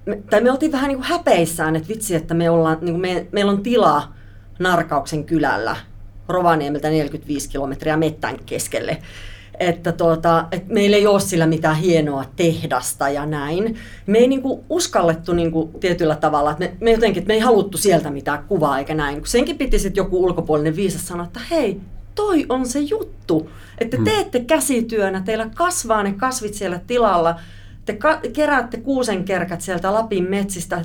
me, 0.05 0.21
tai 0.29 0.41
me 0.41 0.51
oltiin 0.51 0.71
vähän 0.71 0.87
niin 0.87 0.97
kuin 0.97 1.07
häpeissään, 1.07 1.75
että 1.75 1.89
vitsi, 1.89 2.15
että 2.15 2.33
me 2.33 2.49
ollaan, 2.49 2.77
niin 2.81 2.93
kuin 2.93 3.01
me, 3.01 3.27
meillä 3.31 3.51
on 3.51 3.63
tila 3.63 4.13
Narkauksen 4.59 5.23
kylällä 5.23 5.75
Rovaniemeltä 6.27 6.89
45 6.89 7.49
kilometriä 7.49 7.97
mettän 7.97 8.39
keskelle 8.45 8.97
että, 9.59 9.91
tuota, 9.91 10.45
että 10.51 10.73
meillä 10.73 10.97
ei 10.97 11.07
ole 11.07 11.19
sillä 11.19 11.45
mitään 11.45 11.75
hienoa 11.75 12.25
tehdasta 12.35 13.09
ja 13.09 13.25
näin. 13.25 13.75
Me 14.07 14.17
ei 14.17 14.27
niinku 14.27 14.63
uskallettu 14.69 15.33
niinku 15.33 15.71
tietyllä 15.79 16.15
tavalla, 16.15 16.51
että 16.51 16.63
me, 16.63 16.73
me 16.79 16.91
jotenkin, 16.91 17.21
että 17.21 17.27
me 17.27 17.33
ei 17.33 17.39
haluttu 17.39 17.77
sieltä 17.77 18.09
mitään 18.09 18.43
kuvaa 18.47 18.79
eikä 18.79 18.93
näin. 18.93 19.17
Kun 19.17 19.27
senkin 19.27 19.57
piti 19.57 19.79
sitten 19.79 20.01
joku 20.01 20.23
ulkopuolinen 20.23 20.75
viisas 20.75 21.07
sanoa, 21.07 21.25
että 21.25 21.39
hei, 21.51 21.81
toi 22.15 22.45
on 22.49 22.65
se 22.65 22.79
juttu, 22.79 23.49
että 23.77 23.97
te 23.97 24.03
teette 24.03 24.39
käsityönä, 24.39 25.21
teillä 25.21 25.49
kasvaa 25.55 26.03
ne 26.03 26.13
kasvit 26.13 26.53
siellä 26.53 26.79
tilalla, 26.87 27.39
te 27.85 27.93
ka- 27.93 28.19
keräätte 28.33 28.77
kuusenkerkät 28.77 29.61
sieltä 29.61 29.93
Lapin 29.93 30.29
metsistä, 30.29 30.81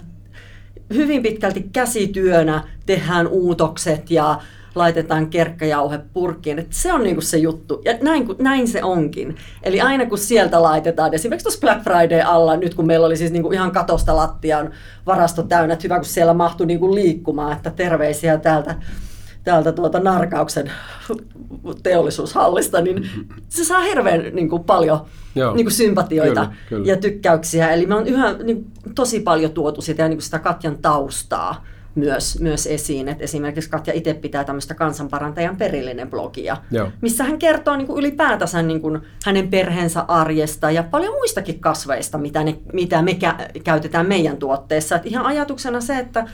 hyvin 0.95 1.23
pitkälti 1.23 1.69
käsityönä 1.73 2.63
tehdään 2.87 3.27
uutokset 3.27 4.11
ja 4.11 4.41
laitetaan 4.75 5.31
kerkkajauhe 5.31 6.01
purkkiin. 6.13 6.59
Että 6.59 6.77
se 6.77 6.93
on 6.93 7.03
niinku 7.03 7.21
se 7.21 7.39
juttu. 7.39 7.83
Ja 7.85 7.99
näin, 8.03 8.29
näin 8.39 8.69
se 8.69 8.85
onkin. 8.85 9.37
Eli 9.63 9.81
aina 9.81 10.07
kun 10.07 10.19
sieltä 10.19 10.63
laitetaan, 10.63 11.15
esimerkiksi 11.15 11.45
tuossa 11.45 11.61
Black 11.61 11.83
Friday 11.83 12.21
alla, 12.21 12.57
nyt 12.57 12.75
kun 12.75 12.87
meillä 12.87 13.07
oli 13.07 13.17
siis 13.17 13.33
niinku 13.33 13.53
ihan 13.53 13.71
katosta 13.71 14.17
lattian 14.17 14.71
varasto 15.07 15.43
täynnä, 15.43 15.73
että 15.73 15.83
hyvä 15.83 15.97
kun 15.97 16.05
siellä 16.05 16.35
mahtui 16.35 16.67
niinku 16.67 16.95
liikkumaan, 16.95 17.53
että 17.53 17.71
terveisiä 17.71 18.39
täältä 18.39 18.75
täältä 19.49 19.73
tuota 19.73 20.01
Narkauksen 20.01 20.71
teollisuushallista, 21.83 22.81
niin 22.81 23.11
se 23.49 23.65
saa 23.65 23.81
hirveän 23.81 24.21
niin 24.33 24.49
kuin, 24.49 24.65
paljon 24.65 25.01
niin 25.35 25.65
kuin, 25.67 25.71
sympatioita 25.71 26.41
kyllä, 26.41 26.57
kyllä. 26.69 26.87
ja 26.87 26.97
tykkäyksiä. 26.97 27.73
Eli 27.73 27.87
me 27.87 27.95
on 27.95 28.07
yhä 28.07 28.33
niin, 28.33 28.67
tosi 28.95 29.21
paljon 29.21 29.51
tuotu 29.51 29.83
sitä, 29.83 30.03
ja 30.03 30.09
niin 30.09 30.17
kuin 30.17 30.25
sitä 30.25 30.39
Katjan 30.39 30.79
taustaa 30.79 31.65
myös, 31.95 32.41
myös 32.41 32.67
esiin. 32.67 33.09
Et 33.09 33.23
esimerkiksi 33.23 33.71
Katja 33.71 33.95
itse 33.95 34.15
pitää 34.15 34.45
tämmöistä 34.45 34.75
kansanparantajan 34.75 35.57
perillinen 35.57 36.11
blogia, 36.11 36.57
Joo. 36.71 36.89
missä 37.01 37.25
hän 37.25 37.39
kertoo 37.39 37.77
niin 37.77 37.87
kuin 37.87 37.99
ylipäätänsä 37.99 38.63
niin 38.63 38.81
kuin 38.81 39.01
hänen 39.25 39.49
perheensä 39.49 40.05
arjesta 40.09 40.71
ja 40.71 40.83
paljon 40.83 41.15
muistakin 41.15 41.61
kasveista, 41.61 42.19
mitä, 42.19 42.45
ne, 42.45 42.59
mitä 42.73 43.03
me 43.03 43.13
kä- 43.13 43.61
käytetään 43.65 44.09
meidän 44.09 44.37
tuotteessa. 44.37 44.97
Et 44.97 45.07
ihan 45.07 45.27
ajatuksena 45.27 45.81
se, 45.81 45.99
että 45.99 46.25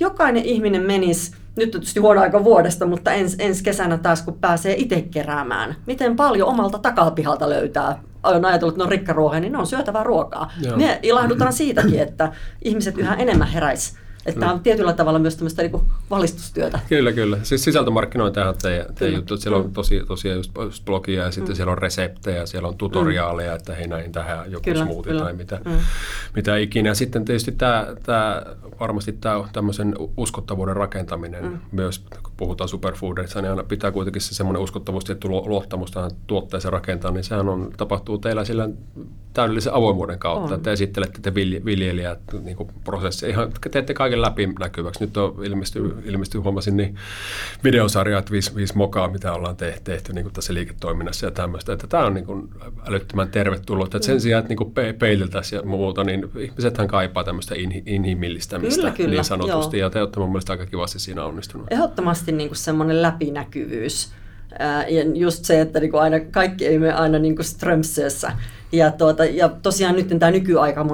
jokainen 0.00 0.44
ihminen 0.44 0.82
menisi, 0.82 1.32
nyt 1.56 1.74
on 1.74 1.80
tietysti 1.80 2.00
huono 2.00 2.20
aika 2.20 2.44
vuodesta, 2.44 2.86
mutta 2.86 3.12
ens, 3.12 3.36
ensi 3.38 3.64
kesänä 3.64 3.98
taas 3.98 4.22
kun 4.22 4.38
pääsee 4.40 4.74
itse 4.78 5.02
keräämään, 5.02 5.76
miten 5.86 6.16
paljon 6.16 6.48
omalta 6.48 6.78
takapihalta 6.78 7.48
löytää 7.48 7.98
on 8.22 8.44
ajatellut, 8.44 8.74
että 8.74 8.78
ne 8.78 8.84
on 8.84 8.90
rikkaruohoja, 8.90 9.40
niin 9.40 9.52
ne 9.52 9.58
on 9.58 9.66
syötävää 9.66 10.02
ruokaa. 10.02 10.52
Joo. 10.62 10.76
Me 10.76 10.98
ilahdutaan 11.02 11.52
siitäkin, 11.52 12.00
että 12.00 12.32
ihmiset 12.64 12.98
yhä 12.98 13.14
enemmän 13.14 13.48
heräisi 13.48 13.94
että 14.26 14.40
tämä 14.40 14.52
on 14.52 14.60
tietyllä 14.60 14.92
tavalla 14.92 15.18
myös 15.18 15.36
tämmöistä 15.36 15.62
niin 15.62 15.80
valistustyötä. 16.10 16.78
Kyllä, 16.88 17.12
kyllä. 17.12 17.38
Siis 17.42 17.64
sisältömarkkinointi 17.64 18.40
on 18.40 18.54
teidän, 18.62 18.86
teidän 18.94 19.16
juttu. 19.16 19.36
Siellä 19.36 19.58
on 19.58 19.72
tosi, 19.72 20.02
tosiaan 20.08 20.36
just 20.36 20.52
blogia 20.84 21.22
ja 21.22 21.30
sitten 21.30 21.52
mm. 21.52 21.56
siellä 21.56 21.72
on 21.72 21.78
reseptejä, 21.78 22.46
siellä 22.46 22.68
on 22.68 22.76
tutoriaaleja, 22.76 23.50
mm. 23.50 23.56
että 23.56 23.74
hei 23.74 23.88
näin 23.88 24.12
tähän 24.12 24.52
joku 24.52 24.64
kyllä, 24.64 24.84
smoothie 24.84 25.12
kyllä. 25.12 25.24
tai 25.24 25.32
mitä, 25.32 25.60
mm. 25.64 25.78
mitä 26.36 26.56
ikinä. 26.56 26.88
Ja 26.88 26.94
sitten 26.94 27.24
tietysti 27.24 27.52
tämä, 27.52 27.86
tämä 28.02 28.42
varmasti 28.80 29.12
tämä 29.12 29.48
tämmöisen 29.52 29.94
uskottavuuden 30.16 30.76
rakentaminen 30.76 31.44
mm. 31.44 31.58
myös, 31.72 31.98
kun 32.22 32.32
puhutaan 32.36 32.68
superfoodissa, 32.68 33.42
niin 33.42 33.50
aina 33.50 33.62
pitää 33.62 33.92
kuitenkin 33.92 34.22
se 34.22 34.34
semmoinen 34.34 34.62
uskottavuus, 34.62 35.10
että 35.10 35.28
luottamus 35.28 35.90
tähän 35.90 36.10
tuotteeseen 36.26 36.72
rakentaa, 36.72 37.10
niin 37.10 37.24
sehän 37.24 37.48
on, 37.48 37.72
tapahtuu 37.76 38.18
teillä 38.18 38.44
sillä 38.44 38.68
täydellisen 39.32 39.74
avoimuuden 39.74 40.18
kautta, 40.18 40.54
on. 40.54 40.56
että 40.56 40.72
esittelette 40.72 41.18
te 41.22 41.34
viljelijät 41.64 42.20
niin 42.42 42.56
prosessia, 42.84 43.28
ihan 43.28 43.52
teette 43.70 43.94
kaiken 43.94 44.15
läpi 44.22 44.46
näkyväksi. 44.58 45.04
Nyt 45.04 45.16
on 45.16 45.44
ilmesty, 45.44 45.94
ilmesty 46.04 46.38
huomasin, 46.38 46.76
niin 46.76 46.96
videosarja, 47.64 48.18
että 48.18 48.32
viisi, 48.32 48.54
viisi 48.54 48.76
mokaa, 48.76 49.08
mitä 49.08 49.32
ollaan 49.32 49.56
tehty, 49.56 49.80
tehty 49.84 50.12
niin 50.12 50.32
tässä 50.32 50.54
liiketoiminnassa 50.54 51.26
ja 51.26 51.30
tämmöistä, 51.30 51.72
että 51.72 51.86
tämä 51.86 52.06
on 52.06 52.14
niin 52.14 52.26
kuin 52.26 52.48
älyttömän 52.88 53.28
tervetullut, 53.28 53.94
että 53.94 54.06
sen 54.06 54.16
mm. 54.16 54.20
sijaan, 54.20 54.44
että 54.44 54.54
niin 54.54 54.72
pe- 54.72 54.92
peililtäisiin 54.92 55.56
ja 55.56 55.66
muuta, 55.66 56.04
niin 56.04 56.30
ihmisethän 56.38 56.88
kaipaa 56.88 57.24
tämmöistä 57.24 57.54
in, 57.54 57.82
inhimillistämistä 57.86 58.80
kyllä, 58.80 58.94
kyllä, 58.94 59.10
niin 59.10 59.24
sanotusti, 59.24 59.78
joo. 59.78 59.86
ja 59.86 59.90
te 59.90 60.00
olette 60.00 60.20
mun 60.20 60.28
mielestä 60.28 60.52
aika 60.52 60.66
kivasti 60.66 60.98
siinä 60.98 61.24
onnistunut. 61.24 61.66
Ehdottomasti 61.70 62.32
niin 62.32 62.48
kuin 62.48 62.58
semmoinen 62.58 63.02
läpinäkyvyys, 63.02 64.12
ja 64.88 65.02
just 65.14 65.44
se, 65.44 65.60
että 65.60 65.80
niinku 65.80 65.96
aina, 65.96 66.20
kaikki 66.20 66.66
ei 66.66 66.78
mene 66.78 66.92
aina 66.92 67.18
niinku 67.18 67.42
Strömsössä. 67.42 68.32
Ja, 68.72 68.90
tuota, 68.90 69.24
ja 69.24 69.48
tosiaan 69.48 69.94
nyt 69.94 70.08
tämä 70.18 70.30
nykyaika 70.30 70.86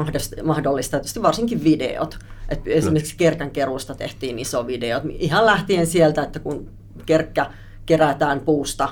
mahdollistaa 0.43 1.00
tietysti 1.00 1.23
varsinkin 1.23 1.64
videot. 1.64 2.19
Et 2.49 2.61
esimerkiksi 2.67 3.17
kerkan 3.17 3.50
keruusta 3.50 3.95
tehtiin 3.95 4.38
iso 4.38 4.67
video. 4.67 5.00
Ihan 5.09 5.47
lähtien 5.47 5.87
sieltä, 5.87 6.23
että 6.23 6.38
kun 6.38 6.71
kerkkä 7.07 7.47
kerätään 7.87 8.41
puusta, 8.41 8.88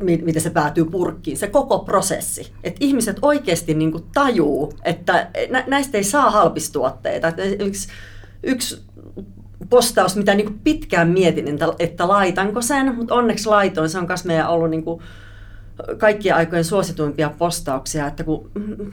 miten 0.00 0.42
se 0.42 0.50
päätyy 0.50 0.84
purkkiin, 0.84 1.36
se 1.36 1.46
koko 1.46 1.78
prosessi. 1.78 2.52
Että 2.64 2.78
ihmiset 2.80 3.16
oikeasti 3.22 3.74
niin 3.74 3.92
kuin 3.92 4.04
tajuu, 4.14 4.72
että 4.84 5.30
näistä 5.66 5.98
ei 5.98 6.04
saa 6.04 6.30
halpistuotteita. 6.30 7.32
yksi, 7.58 7.88
yksi 8.42 8.82
postaus, 9.70 10.16
mitä 10.16 10.34
niin 10.34 10.46
kuin 10.46 10.60
pitkään 10.64 11.08
mietin, 11.08 11.48
että, 11.48 11.66
että 11.78 12.08
laitanko 12.08 12.62
sen, 12.62 12.94
mutta 12.94 13.14
onneksi 13.14 13.48
laitoin. 13.48 13.88
Se 13.88 13.98
on 13.98 14.06
myös 14.08 14.24
meidän 14.24 14.48
ollut 14.48 14.70
niin 14.70 14.84
kuin 14.84 15.02
kaikkien 15.98 16.34
aikojen 16.34 16.64
suosituimpia 16.64 17.30
postauksia, 17.38 18.06
että 18.06 18.24
kun 18.24 18.50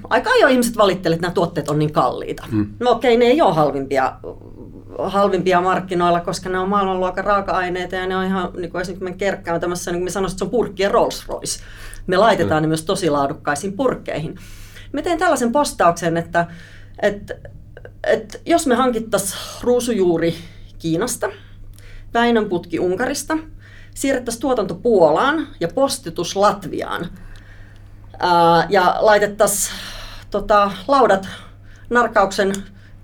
aika 0.09 0.29
ajoin 0.29 0.51
ihmiset 0.51 0.77
valittelevat, 0.77 1.17
että 1.17 1.27
nämä 1.27 1.33
tuotteet 1.33 1.69
on 1.69 1.79
niin 1.79 1.93
kalliita. 1.93 2.43
Mm. 2.51 2.67
No 2.79 2.91
okei, 2.91 3.17
ne 3.17 3.25
ei 3.25 3.41
ole 3.41 3.53
halvimpia, 3.53 4.15
halvimpia 4.97 5.61
markkinoilla, 5.61 6.19
koska 6.19 6.49
ne 6.49 6.59
on 6.59 6.69
maailmanluokan 6.69 7.23
raaka-aineita 7.23 7.95
ja 7.95 8.07
ne 8.07 8.17
on 8.17 8.25
ihan, 8.25 8.49
niin 8.57 8.71
kuin 8.71 8.81
esimerkiksi 8.81 9.03
me 9.03 9.13
kerkkään 9.13 9.61
tämmössä, 9.61 9.91
niin 9.91 9.99
kuin 9.99 10.03
me 10.03 10.09
sanoisin, 10.09 10.35
että 10.35 10.39
se 10.39 10.45
on 10.45 10.51
purkkien 10.51 10.91
Rolls 10.91 11.27
Royce. 11.27 11.59
Me 12.07 12.17
laitetaan 12.17 12.61
mm. 12.61 12.63
ne 12.63 12.67
myös 12.67 12.85
tosi 12.85 13.09
laadukkaisiin 13.09 13.73
purkkeihin. 13.73 14.35
Me 14.91 15.01
tein 15.01 15.19
tällaisen 15.19 15.51
postauksen, 15.51 16.17
että, 16.17 16.47
että, 17.01 17.35
että 18.07 18.37
jos 18.45 18.67
me 18.67 18.75
hankittaisiin 18.75 19.39
ruusujuuri 19.61 20.35
Kiinasta, 20.79 21.29
Väinönputki 22.13 22.79
Unkarista, 22.79 23.37
siirrettäisiin 23.93 24.41
tuotanto 24.41 24.75
Puolaan 24.75 25.47
ja 25.59 25.67
postitus 25.67 26.35
Latviaan. 26.35 27.09
Ää, 28.19 28.67
ja 28.69 28.95
laitettaisiin 28.99 29.75
tota, 30.31 30.71
laudat 30.87 31.27
narkauksen 31.89 32.53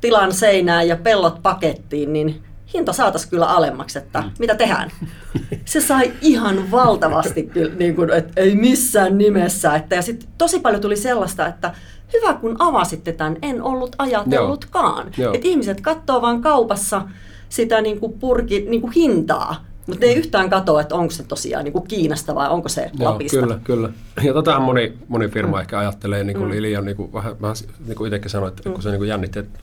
tilan 0.01 0.33
seinään 0.33 0.87
ja 0.87 0.95
pellot 0.95 1.41
pakettiin, 1.43 2.13
niin 2.13 2.43
hinta 2.73 2.93
saataisiin 2.93 3.29
kyllä 3.29 3.45
alemmaksi, 3.45 3.99
että 3.99 4.21
mm. 4.21 4.31
mitä 4.39 4.55
tehdään. 4.55 4.91
Se 5.65 5.81
sai 5.81 6.13
ihan 6.21 6.71
valtavasti 6.71 7.51
niin 7.79 7.95
kuin, 7.95 8.13
että 8.13 8.41
ei 8.41 8.55
missään 8.55 9.17
nimessä. 9.17 9.75
Että, 9.75 9.95
ja 9.95 10.01
sitten 10.01 10.29
tosi 10.37 10.59
paljon 10.59 10.81
tuli 10.81 10.95
sellaista, 10.95 11.47
että 11.47 11.73
hyvä 12.13 12.33
kun 12.33 12.55
avasitte 12.59 13.11
tämän, 13.11 13.37
en 13.41 13.61
ollut 13.63 13.95
ajatellutkaan. 13.97 15.07
Että 15.07 15.47
ihmiset 15.47 15.81
katsoo 15.81 16.21
vaan 16.21 16.41
kaupassa 16.41 17.01
sitä 17.49 17.81
niin 17.81 17.99
kuin 17.99 18.13
purki, 18.13 18.65
niin 18.69 18.81
kuin 18.81 18.93
hintaa, 18.93 19.65
mutta 19.89 20.05
ei 20.05 20.15
yhtään 20.15 20.49
katoa, 20.49 20.81
että 20.81 20.95
onko 20.95 21.11
se 21.11 21.23
tosiaan 21.23 21.63
niin 21.63 21.73
kuin 21.73 21.87
Kiinasta 21.87 22.35
vai 22.35 22.49
onko 22.49 22.69
se 22.69 22.91
Joo, 22.99 23.11
Lapista. 23.11 23.39
Kyllä, 23.39 23.59
kyllä. 23.63 23.89
Ja 24.23 24.33
tätähän 24.33 24.61
moni, 24.61 24.93
moni 25.07 25.27
firma 25.27 25.57
mm. 25.57 25.61
ehkä 25.61 25.79
ajattelee, 25.79 26.23
niin 26.23 26.37
kuin 26.37 26.47
mm. 26.47 26.51
Lili 26.51 26.77
on 26.77 26.85
niin 26.85 26.97
kuin, 26.97 27.13
vähän, 27.13 27.41
vähän 27.41 27.55
niin 27.87 27.95
kuin 27.95 28.07
itsekin 28.07 28.29
sanoi, 28.29 28.47
että 28.49 28.69
mm. 28.69 28.73
kun 28.73 28.83
se 28.83 28.89
niin 28.89 28.99
kuin 28.99 29.09
jännitti, 29.09 29.39
että 29.39 29.59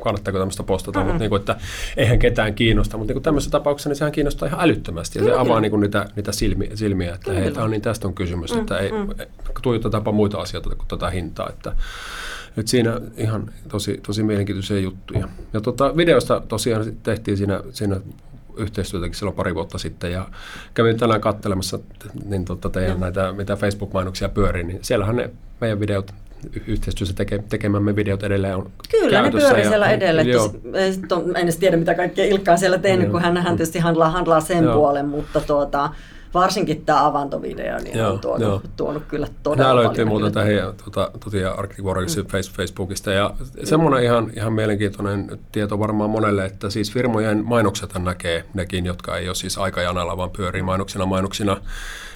kannattaako 0.00 0.38
tämmöistä 0.38 0.62
postata, 0.62 0.98
mm-hmm. 0.98 1.12
mutta 1.12 1.22
niin 1.22 1.30
kuin, 1.30 1.40
että 1.40 1.56
eihän 1.96 2.18
ketään 2.18 2.54
kiinnosta. 2.54 2.96
Mutta 2.98 3.14
niin 3.14 3.22
tämmöisessä 3.22 3.50
tapauksessa 3.50 3.90
niin 3.90 3.96
sehän 3.96 4.12
kiinnostaa 4.12 4.48
ihan 4.48 4.60
älyttömästi. 4.60 5.18
Ja 5.18 5.22
kyllä, 5.22 5.34
se 5.34 5.40
avaa 5.40 5.60
niin 5.60 5.70
kuin 5.70 5.80
niitä, 5.80 6.06
niitä 6.16 6.32
silmiä, 6.32 6.70
silmiä 6.74 7.14
että 7.14 7.32
hei, 7.32 7.50
tämä 7.50 7.64
on 7.64 7.70
niin 7.70 7.82
tästä 7.82 8.08
on 8.08 8.14
kysymys, 8.14 8.54
mm, 8.54 8.60
että 8.60 8.78
ei, 8.78 8.92
mm. 8.92 9.08
tuijotetaanpa 9.62 10.12
muita 10.12 10.38
asioita 10.38 10.70
kuin 10.70 10.88
tätä 10.88 11.10
hintaa. 11.10 11.48
Että, 11.48 11.76
että 12.56 12.70
siinä 12.70 13.00
ihan 13.16 13.50
tosi, 13.68 14.00
tosi 14.06 14.22
mielenkiintoisia 14.22 14.78
juttuja. 14.78 15.28
Ja 15.52 15.60
tota, 15.60 15.96
videosta 15.96 16.42
tosiaan 16.48 16.84
tehtiin 17.02 17.36
siinä, 17.36 17.60
siinä 17.70 18.00
yhteistyötäkin 18.56 19.14
silloin 19.14 19.36
pari 19.36 19.54
vuotta 19.54 19.78
sitten 19.78 20.12
ja 20.12 20.28
kävin 20.74 20.96
tänään 20.96 21.20
katselemassa 21.20 21.78
niin 22.24 22.44
tota 22.44 22.70
teidän 22.70 23.00
näitä, 23.00 23.32
mitä 23.32 23.56
Facebook-mainoksia 23.56 24.28
pyörii, 24.28 24.64
niin 24.64 24.78
siellähän 24.82 25.16
ne 25.16 25.30
meidän 25.60 25.80
videot 25.80 26.14
yhteistyössä 26.66 27.14
teke, 27.14 27.44
tekemämme 27.48 27.96
videot 27.96 28.22
edelleen 28.22 28.56
on 28.56 28.70
Kyllä, 28.90 29.22
ne 29.22 29.30
pyörii 29.30 29.62
ja, 29.62 29.68
siellä 29.68 29.90
edelleen. 29.90 30.26
En 31.34 31.36
edes 31.36 31.56
tiedä, 31.56 31.76
mitä 31.76 31.94
kaikkea 31.94 32.24
Ilkka 32.24 32.52
on 32.52 32.58
siellä 32.58 32.78
tehnyt, 32.78 33.04
joo. 33.04 33.12
kun 33.12 33.22
hän, 33.22 33.36
hän 33.36 33.56
tietysti 33.56 33.78
handlaa, 33.78 34.10
handlaa 34.10 34.40
sen 34.40 34.64
joo. 34.64 34.74
puolen, 34.74 35.08
mutta 35.08 35.40
tuota, 35.40 35.90
varsinkin 36.34 36.84
tämä 36.84 37.06
avantovideo 37.06 37.78
niin 37.78 37.98
joo, 37.98 38.12
on 38.12 38.18
tuonut, 38.18 38.40
joo. 38.40 38.62
tuonut 38.76 39.02
kyllä 39.08 39.26
todella 39.42 39.72
Nämä 39.72 39.82
löytyy 39.82 40.04
muuten 40.04 40.32
tähän 40.32 40.52
tuota, 40.84 41.10
tosiaan 41.24 41.58
Arctic 41.58 41.84
Warriors 41.84 42.16
mm. 42.16 42.24
Facebookista. 42.52 43.12
Ja 43.12 43.34
semmoinen 43.64 44.02
ihan, 44.02 44.30
ihan 44.36 44.52
mielenkiintoinen 44.52 45.38
tieto 45.52 45.78
varmaan 45.78 46.10
monelle, 46.10 46.44
että 46.44 46.70
siis 46.70 46.92
firmojen 46.92 47.44
mainokset 47.44 47.94
näkee 47.98 48.44
nekin, 48.54 48.86
jotka 48.86 49.16
ei 49.16 49.28
ole 49.28 49.34
siis 49.34 49.58
aikajanalla, 49.58 50.16
vaan 50.16 50.30
pyörii 50.30 50.62
mainoksina 50.62 51.06
mainoksina 51.06 51.56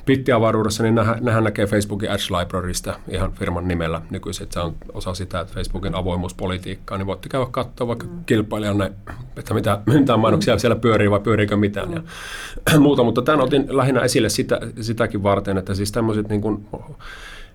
bittiavaruudessa, 0.06 0.82
niin 0.82 0.94
nehän 1.20 1.44
näkee 1.44 1.66
Facebookin 1.66 2.10
Ads 2.10 2.30
Librarysta 2.30 2.94
ihan 3.08 3.32
firman 3.32 3.68
nimellä 3.68 4.02
nykyisin. 4.10 4.46
Se 4.50 4.60
on 4.60 4.74
osa 4.92 5.14
sitä, 5.14 5.40
että 5.40 5.54
Facebookin 5.54 5.94
avoimuuspolitiikkaa, 5.94 6.98
niin 6.98 7.06
voitte 7.06 7.28
käydä 7.28 7.46
katsoa 7.50 7.86
vaikka 7.86 8.06
mm. 8.06 8.24
kilpailijanne, 8.26 8.92
että 9.36 9.54
mitä, 9.54 9.80
mitä 9.86 10.16
mainoksia 10.16 10.58
siellä 10.58 10.76
pyörii 10.76 11.10
vai 11.10 11.20
pyöriikö 11.20 11.56
mitään 11.56 11.88
mm. 11.88 11.94
ja 11.94 12.80
muuta. 12.80 13.02
Mutta 13.02 13.22
tämän 13.22 13.40
otin 13.40 13.66
lähinnä 13.68 13.99
esille 14.04 14.28
sitä, 14.28 14.60
sitäkin 14.80 15.22
varten, 15.22 15.58
että 15.58 15.74
siis 15.74 15.92
tämmöiset 15.92 16.28
niin 16.28 16.40
kuin, 16.40 16.66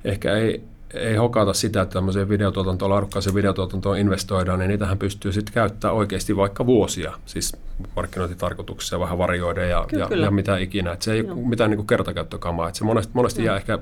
ehkä 0.03 0.33
ei, 0.33 0.63
ei 0.93 1.15
hokata 1.15 1.53
sitä, 1.53 1.81
että 1.81 1.93
tämmöiseen 1.93 2.29
videotuotantoon, 2.29 2.91
laadukkaaseen 2.91 3.35
videotuotantoon 3.35 3.97
investoidaan, 3.97 4.59
niin 4.59 4.69
niitähän 4.69 4.97
pystyy 4.97 5.31
sitten 5.31 5.53
käyttämään 5.53 5.97
oikeasti 5.97 6.37
vaikka 6.37 6.65
vuosia, 6.65 7.13
siis 7.25 7.57
markkinointitarkoituksessa 7.95 8.99
vähän 8.99 9.17
varjoiden 9.17 9.69
ja, 9.69 9.85
kyllä, 9.89 10.03
ja, 10.03 10.07
kyllä. 10.07 10.25
ja 10.25 10.31
mitä 10.31 10.57
ikinä. 10.57 10.91
Että 10.91 11.05
se 11.05 11.13
ei 11.13 11.21
ole 11.21 11.47
mitään 11.47 11.69
niin 11.69 11.77
kuin 11.77 11.87
kertakäyttökamaa. 11.87 12.67
Että 12.67 12.77
se 12.77 12.83
monesti, 12.83 13.11
monesti 13.13 13.43
jää 13.43 13.55
ehkä 13.55 13.79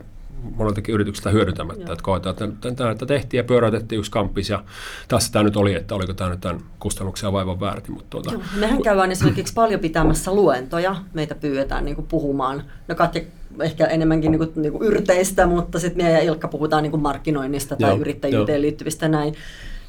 moneltakin 0.55 0.95
yrityksiltä 0.95 1.29
hyödyntämättä. 1.29 1.93
Että 1.93 2.03
koetaan, 2.03 2.35
että, 2.65 2.91
että 2.91 3.05
tehtiin 3.05 3.39
ja 3.39 3.43
pyöräytettiin 3.43 3.99
yksi 3.99 4.11
kamppis 4.11 4.49
ja 4.49 4.63
tässä 5.07 5.31
tämä 5.31 5.43
nyt 5.43 5.57
oli, 5.57 5.73
että 5.73 5.95
oliko 5.95 6.13
tämä 6.13 6.29
nyt 6.29 6.41
tämän 6.41 6.61
kustannuksia 6.79 7.33
vaivan 7.33 7.59
väärti. 7.59 7.91
Mutta 7.91 8.09
tuota, 8.09 8.31
Joo, 8.31 8.41
mehän 8.59 8.81
käydään 8.81 9.11
esimerkiksi 9.11 9.53
paljon 9.53 9.79
pitämässä 9.79 10.33
luentoja. 10.33 10.95
Meitä 11.13 11.35
pyydetään 11.35 11.85
niin 11.85 12.07
puhumaan. 12.09 12.63
No 12.87 12.95
Katja 12.95 13.21
ehkä 13.61 13.85
enemmänkin 13.85 14.31
niin 14.31 14.39
kuin, 14.39 14.51
niin 14.55 14.71
kuin 14.71 14.87
yrteistä, 14.87 15.47
mutta 15.47 15.79
sitten 15.79 16.05
minä 16.05 16.09
ja 16.09 16.21
Ilkka 16.21 16.47
puhutaan 16.47 16.83
niin 16.83 16.91
kuin 16.91 17.01
markkinoinnista 17.01 17.75
tai 17.75 17.89
Joo, 17.89 17.99
yrittäjyyteen 17.99 18.57
jo. 18.57 18.61
liittyvistä 18.61 19.07
näin. 19.07 19.35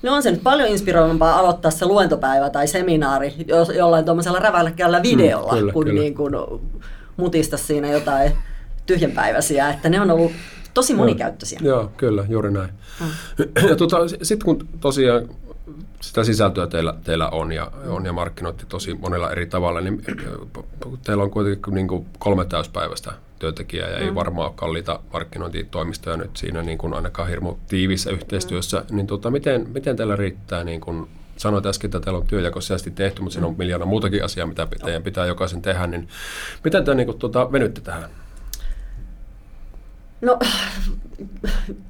No 0.03 0.15
on 0.15 0.23
se 0.23 0.31
nyt 0.31 0.43
paljon 0.43 0.69
inspiroivampaa 0.69 1.39
aloittaa 1.39 1.71
se 1.71 1.87
luentopäivä 1.87 2.51
tai 2.51 2.69
seminaari 2.69 3.35
jollain 3.77 4.05
tuommoisella 4.05 4.39
rävälläkkällä 4.39 5.03
videolla, 5.03 5.53
mm, 5.53 5.59
kyllä, 5.59 5.73
kun 5.73 5.85
kyllä. 5.85 6.01
Niin 6.01 6.15
kuin 6.15 6.35
mutista 7.17 7.57
siinä 7.57 7.91
jotain 7.91 8.33
tyhjänpäiväisiä, 8.87 9.71
että 9.71 9.89
ne 9.89 10.01
on 10.01 10.11
ollut 10.11 10.33
tosi 10.75 10.95
monikäyttöisiä. 10.95 11.61
Joo, 11.63 11.81
joo 11.81 11.93
kyllä, 11.97 12.25
juuri 12.29 12.51
näin. 12.51 12.71
Mm. 13.01 13.09
Ja 13.69 13.77
tuota, 13.77 13.97
sitten 14.09 14.45
kun 14.45 14.69
tosiaan 14.81 15.29
sitä 16.01 16.25
sisältöä 16.25 16.67
teillä, 16.67 16.95
teillä 17.05 17.29
on, 17.29 17.53
ja, 17.53 17.73
on 17.87 18.07
ja 18.07 18.13
markkinoitti 18.13 18.67
tosi 18.69 18.95
monella 18.95 19.31
eri 19.31 19.47
tavalla, 19.47 19.81
niin 19.81 20.05
teillä 21.05 21.23
on 21.23 21.31
kuitenkin 21.31 21.75
niin 21.75 21.89
kuin 21.89 22.07
kolme 22.19 22.45
täyspäiväistä 22.45 23.13
työntekijää 23.39 23.91
ja 23.91 23.99
mm. 23.99 24.05
ei 24.05 24.15
varmaan 24.15 24.49
ole 24.49 24.55
kalliita 24.57 25.01
markkinointitoimistoja 25.13 26.17
nyt 26.17 26.37
siinä 26.37 26.63
niin 26.63 26.79
kuin 26.79 26.95
ainakaan 26.95 27.29
hirmu 27.29 27.55
tiivissä 27.69 28.11
yhteistyössä. 28.11 28.85
Mm. 28.91 28.97
Niin 28.97 29.07
tuota, 29.07 29.31
miten, 29.31 29.69
miten 29.75 29.97
teillä 29.97 30.17
riittää 30.17 30.65
niin 30.65 30.81
kuin 30.81 31.09
sanoit 31.37 31.67
äsken, 31.67 31.89
että 31.89 32.01
teillä 32.01 32.19
on 32.19 32.27
työjakoisesti 32.27 32.91
tehty, 32.91 33.23
mutta 33.23 33.33
siinä 33.35 33.47
on 33.47 33.53
mm. 33.53 33.59
miljoona 33.59 33.85
muutakin 33.85 34.25
asiaa, 34.25 34.47
mitä 34.47 34.69
teidän 34.85 35.03
pitää 35.03 35.27
jokaisen 35.27 35.63
tehdä, 35.63 35.87
niin 35.87 36.09
miten 36.65 36.85
te 36.85 36.95
niin 36.95 37.07
kuin, 37.07 37.19
tuota, 37.19 37.53
venytte 37.53 37.81
tähän? 37.81 38.11
No 40.25 40.39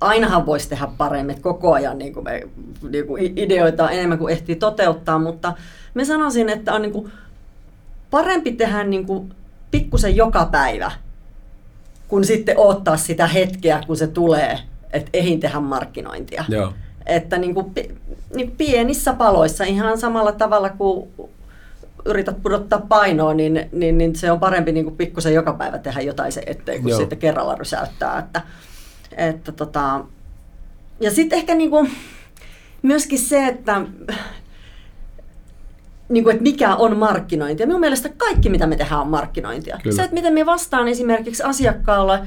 ainahan 0.00 0.46
voisi 0.46 0.68
tehdä 0.68 0.88
paremmin, 0.98 1.30
että 1.30 1.42
koko 1.42 1.72
ajan 1.72 1.98
niin 1.98 2.14
kuin 2.14 2.24
me, 2.24 2.42
niin 2.90 3.06
kuin 3.06 3.38
ideoita 3.38 3.84
on 3.84 3.92
enemmän 3.92 4.18
kuin 4.18 4.32
ehtii 4.32 4.56
toteuttaa, 4.56 5.18
mutta 5.18 5.52
me 5.94 6.04
sanoisin, 6.04 6.48
että 6.48 6.74
on 6.74 6.82
niin 6.82 6.92
kuin 6.92 7.12
parempi 8.10 8.52
tehdä 8.52 8.84
niin 8.84 9.06
kuin 9.06 9.34
pikkusen 9.70 10.16
joka 10.16 10.46
päivä, 10.46 10.90
kun 12.08 12.24
sitten 12.24 12.58
ottaa 12.58 12.96
sitä 12.96 13.26
hetkeä, 13.26 13.80
kun 13.86 13.96
se 13.96 14.06
tulee, 14.06 14.58
että 14.92 15.10
ehin 15.12 15.40
tehdä 15.40 15.60
markkinointia. 15.60 16.44
Joo. 16.48 16.72
Että 17.06 17.38
niin 17.38 17.54
kuin, 17.54 17.72
niin 18.34 18.50
pienissä 18.50 19.12
paloissa 19.12 19.64
ihan 19.64 19.98
samalla 19.98 20.32
tavalla 20.32 20.68
kuin 20.68 21.08
yrität 22.04 22.42
pudottaa 22.42 22.80
painoa, 22.88 23.34
niin, 23.34 23.68
niin, 23.72 23.98
niin 23.98 24.16
se 24.16 24.30
on 24.30 24.40
parempi 24.40 24.72
niin 24.72 24.84
kuin 24.84 24.96
pikkusen 24.96 25.34
joka 25.34 25.52
päivä 25.52 25.78
tehdä 25.78 26.00
jotain 26.00 26.32
se 26.32 26.42
eteen, 26.46 26.82
kun 26.82 26.90
Joo. 26.90 27.00
sitten 27.00 27.18
kerralla 27.18 27.54
rysäyttää. 27.54 28.18
Että, 28.18 28.42
että 29.16 29.52
tota, 29.52 30.04
ja 31.00 31.10
sitten 31.10 31.38
ehkä 31.38 31.54
niinku, 31.54 31.88
myöskin 32.82 33.18
se, 33.18 33.46
että 33.46 33.82
niin 36.08 36.24
kuin, 36.24 36.32
että 36.32 36.42
mikä 36.42 36.74
on 36.74 36.96
markkinointia. 36.96 37.66
Minun 37.66 37.80
mielestä 37.80 38.08
kaikki, 38.08 38.48
mitä 38.48 38.66
me 38.66 38.76
tehdään, 38.76 39.00
on 39.00 39.08
markkinointia. 39.08 39.78
Kyllä. 39.82 39.96
Se, 39.96 40.02
että 40.02 40.14
miten 40.14 40.32
me 40.32 40.46
vastaan 40.46 40.88
esimerkiksi 40.88 41.42
asiakkaalle 41.42 42.20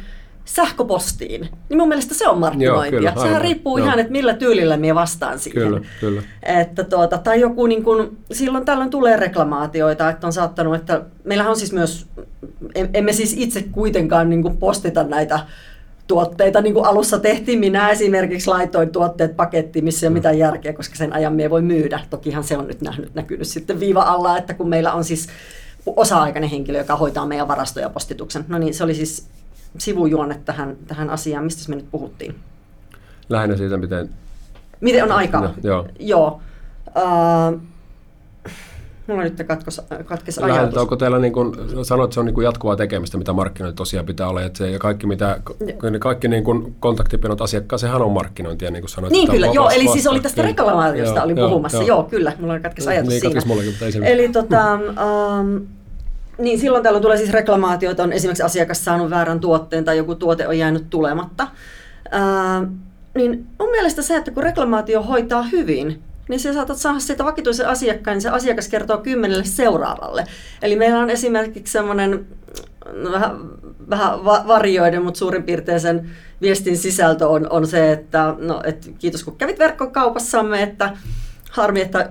sähköpostiin, 0.48 1.50
niin 1.70 1.78
mun 1.78 1.88
mielestä 1.88 2.14
se 2.14 2.28
on 2.28 2.40
markkinointia. 2.40 3.00
Joo, 3.00 3.12
kyllä, 3.12 3.28
Sehän 3.28 3.42
riippuu 3.42 3.78
Joo. 3.78 3.88
ihan, 3.88 4.00
että 4.00 4.12
millä 4.12 4.34
tyylillä 4.34 4.78
me 4.78 4.96
vastaan 4.96 5.40
siihen. 5.40 5.64
Kyllä, 5.64 5.82
kyllä. 6.00 6.22
Että 6.44 6.84
tuota, 6.84 7.18
tai 7.18 7.42
joku, 7.42 7.66
niin 7.66 7.84
kun, 7.84 8.18
silloin 8.32 8.66
tällöin 8.66 8.90
tulee 8.90 9.18
reklamaatioita, 9.18 10.10
että 10.10 10.28
on 10.28 10.34
saattanut, 10.34 10.76
että 10.76 11.02
meillähän 11.24 11.52
on 11.52 11.58
siis 11.58 11.74
myös, 11.74 12.08
emme 12.94 13.14
siis 13.14 13.36
itse 13.38 13.64
kuitenkaan 13.72 14.30
niin 14.30 14.58
postita 14.58 15.04
näitä 15.04 15.40
tuotteita, 16.08 16.62
niin 16.62 16.74
kuin 16.74 16.86
alussa 16.86 17.20
tehtiin. 17.20 17.60
Minä 17.60 17.90
esimerkiksi 17.90 18.48
laitoin 18.48 18.90
tuotteet 18.90 19.36
pakettiin, 19.36 19.86
missä 19.86 20.06
ei 20.06 20.08
ole 20.08 20.14
mitään 20.14 20.38
järkeä, 20.38 20.74
koska 20.74 20.96
sen 20.96 21.14
ajan 21.14 21.34
me 21.34 21.50
voi 21.50 21.62
myydä. 21.62 22.00
Tokihan 22.10 22.44
se 22.44 22.58
on 22.58 22.68
nyt 22.68 22.82
nähnyt, 22.82 23.16
näkynyt 23.16 23.48
sitten 23.48 23.80
viiva 23.80 24.02
alla, 24.02 24.38
että 24.38 24.54
kun 24.54 24.70
meillä 24.70 24.94
on 24.94 25.04
siis 25.04 25.28
osa-aikainen 25.86 26.50
henkilö, 26.50 26.78
joka 26.78 26.96
hoitaa 26.96 27.26
meidän 27.26 27.48
varastoja 27.48 27.90
postituksen. 27.90 28.46
No 28.48 28.58
niin, 28.58 28.74
se 28.74 28.84
oli 28.84 28.96
siis 28.96 29.28
sivujuonne 29.78 30.42
tähän, 30.46 30.78
tähän 30.88 31.10
asiaan. 31.10 31.44
Mistä 31.44 31.70
me 31.70 31.76
nyt 31.76 31.92
puhuttiin? 31.92 32.36
Lähinnä 33.30 33.58
siitä, 33.58 33.78
miten... 33.78 34.10
Miten 34.82 35.04
on 35.04 35.12
aikaa? 35.12 35.42
No, 35.42 35.54
joo. 35.64 35.88
joo. 36.00 36.42
Uh, 36.88 37.62
Mulla 39.08 39.24
nyt 39.24 39.44
katkos, 39.48 39.82
katkes 40.06 40.40
ajatus. 40.40 40.58
Lähdet, 40.58 40.78
onko 40.78 40.96
teillä, 40.96 41.20
niin 41.20 41.34
kuin, 41.34 41.56
sanoit, 41.84 42.08
että 42.08 42.14
se 42.14 42.20
on 42.20 42.26
niin 42.26 42.44
jatkuvaa 42.44 42.76
tekemistä, 42.76 43.18
mitä 43.18 43.34
markkinointi 43.34 43.78
tosiaan 43.78 44.06
pitää 44.06 44.30
olla, 44.30 44.42
että 44.42 44.58
se, 44.58 44.72
ja 44.72 44.80
kaikki, 44.80 45.08
mitä, 45.08 45.40
kaikki 46.00 46.28
niin 46.28 46.44
kuin 46.44 46.76
kontaktipinot 46.80 47.42
asiakkaaseen 47.42 47.94
on 47.94 48.12
markkinointia, 48.12 48.72
niin 48.72 48.82
kuin 48.82 48.90
sanoit. 48.90 49.12
Niin 49.12 49.32
kyllä, 49.32 49.48
joo, 49.48 49.70
eli 49.70 49.88
siis 49.88 50.08
oli 50.08 50.20
tästä 50.20 50.42
reklamaatiosta 50.42 51.24
oli 51.24 51.36
puhumassa, 51.36 51.78
joo, 51.78 51.88
joo, 51.88 52.04
kyllä, 52.04 52.34
mulla 52.40 52.54
on 52.54 52.62
katkes 52.62 52.88
ajatus 52.88 53.10
niin, 53.10 53.22
siinä. 53.22 53.42
Mullakin, 53.46 53.72
mutta 53.72 53.86
ei 53.86 54.12
Eli 54.14 54.30
tota, 54.30 54.74
um, 54.74 55.68
niin 56.38 56.60
silloin 56.60 56.84
tällöin 56.84 57.02
tulee 57.02 57.18
siis 57.18 57.32
reklamaatioita, 57.32 58.04
on 58.04 58.14
esimerkiksi 58.14 58.44
asiakas 58.44 58.86
saanut 58.86 59.10
väärän 59.10 59.40
tuotteen 59.40 59.86
tai 59.86 59.98
joku 59.98 60.16
tuote 60.16 60.48
on 60.48 60.58
jäänyt 60.58 60.90
tulematta. 60.90 61.48
Uh, 62.06 62.68
niin 63.16 63.48
mun 63.60 63.70
mielestä 63.72 64.02
se, 64.02 64.16
että 64.16 64.32
kun 64.32 64.44
reklamaatio 64.44 65.02
hoitaa 65.02 65.44
hyvin, 65.44 66.02
niin 66.30 66.40
sä 66.40 66.54
saatat 66.54 66.78
saada 66.78 67.00
siitä 67.00 67.26
vakituisen 67.26 67.68
asiakkaan, 67.68 68.16
niin 68.16 68.22
se 68.22 68.30
asiakas 68.30 68.68
kertoo 68.68 68.98
kymmenelle 68.98 69.44
seuraavalle. 69.44 70.26
Eli 70.62 70.76
meillä 70.76 71.00
on 71.00 71.10
esimerkiksi 71.10 71.72
semmoinen 71.72 72.28
no, 72.94 73.12
vähän, 73.12 73.38
vähän 73.90 74.26
varjoiden, 74.26 75.04
mutta 75.04 75.18
suurin 75.18 75.44
piirtein 75.44 75.80
sen 75.80 76.10
viestin 76.42 76.78
sisältö 76.78 77.28
on, 77.28 77.48
on 77.50 77.68
se, 77.68 77.92
että 77.92 78.36
no, 78.40 78.62
et 78.64 78.92
kiitos 79.00 79.24
kun 79.24 79.38
kävit 79.38 79.60
verkkokaupassamme, 79.60 80.64
että 80.64 80.98
harmi, 81.52 81.82
että 81.82 82.10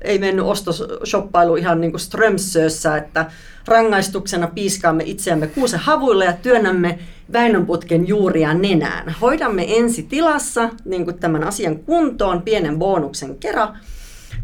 ei 0.00 0.18
mennyt 0.18 0.46
ostoshoppailu 0.46 1.56
ihan 1.56 1.80
niin 1.80 1.90
kuin 1.90 2.00
Strömsössä, 2.00 2.96
että 2.96 3.30
rangaistuksena 3.66 4.46
piiskaamme 4.46 5.02
itseämme 5.06 5.46
kuusen 5.46 5.80
havuilla 5.80 6.24
ja 6.24 6.32
työnnämme 6.32 6.98
Väinönputken 7.32 8.08
juuria 8.08 8.54
nenään. 8.54 9.14
Hoidamme 9.20 9.76
ensi 9.76 10.02
tilassa 10.02 10.68
niin 10.84 11.04
kuin 11.04 11.18
tämän 11.18 11.44
asian 11.44 11.78
kuntoon 11.78 12.42
pienen 12.42 12.78
bonuksen 12.78 13.38
kerran. 13.38 13.78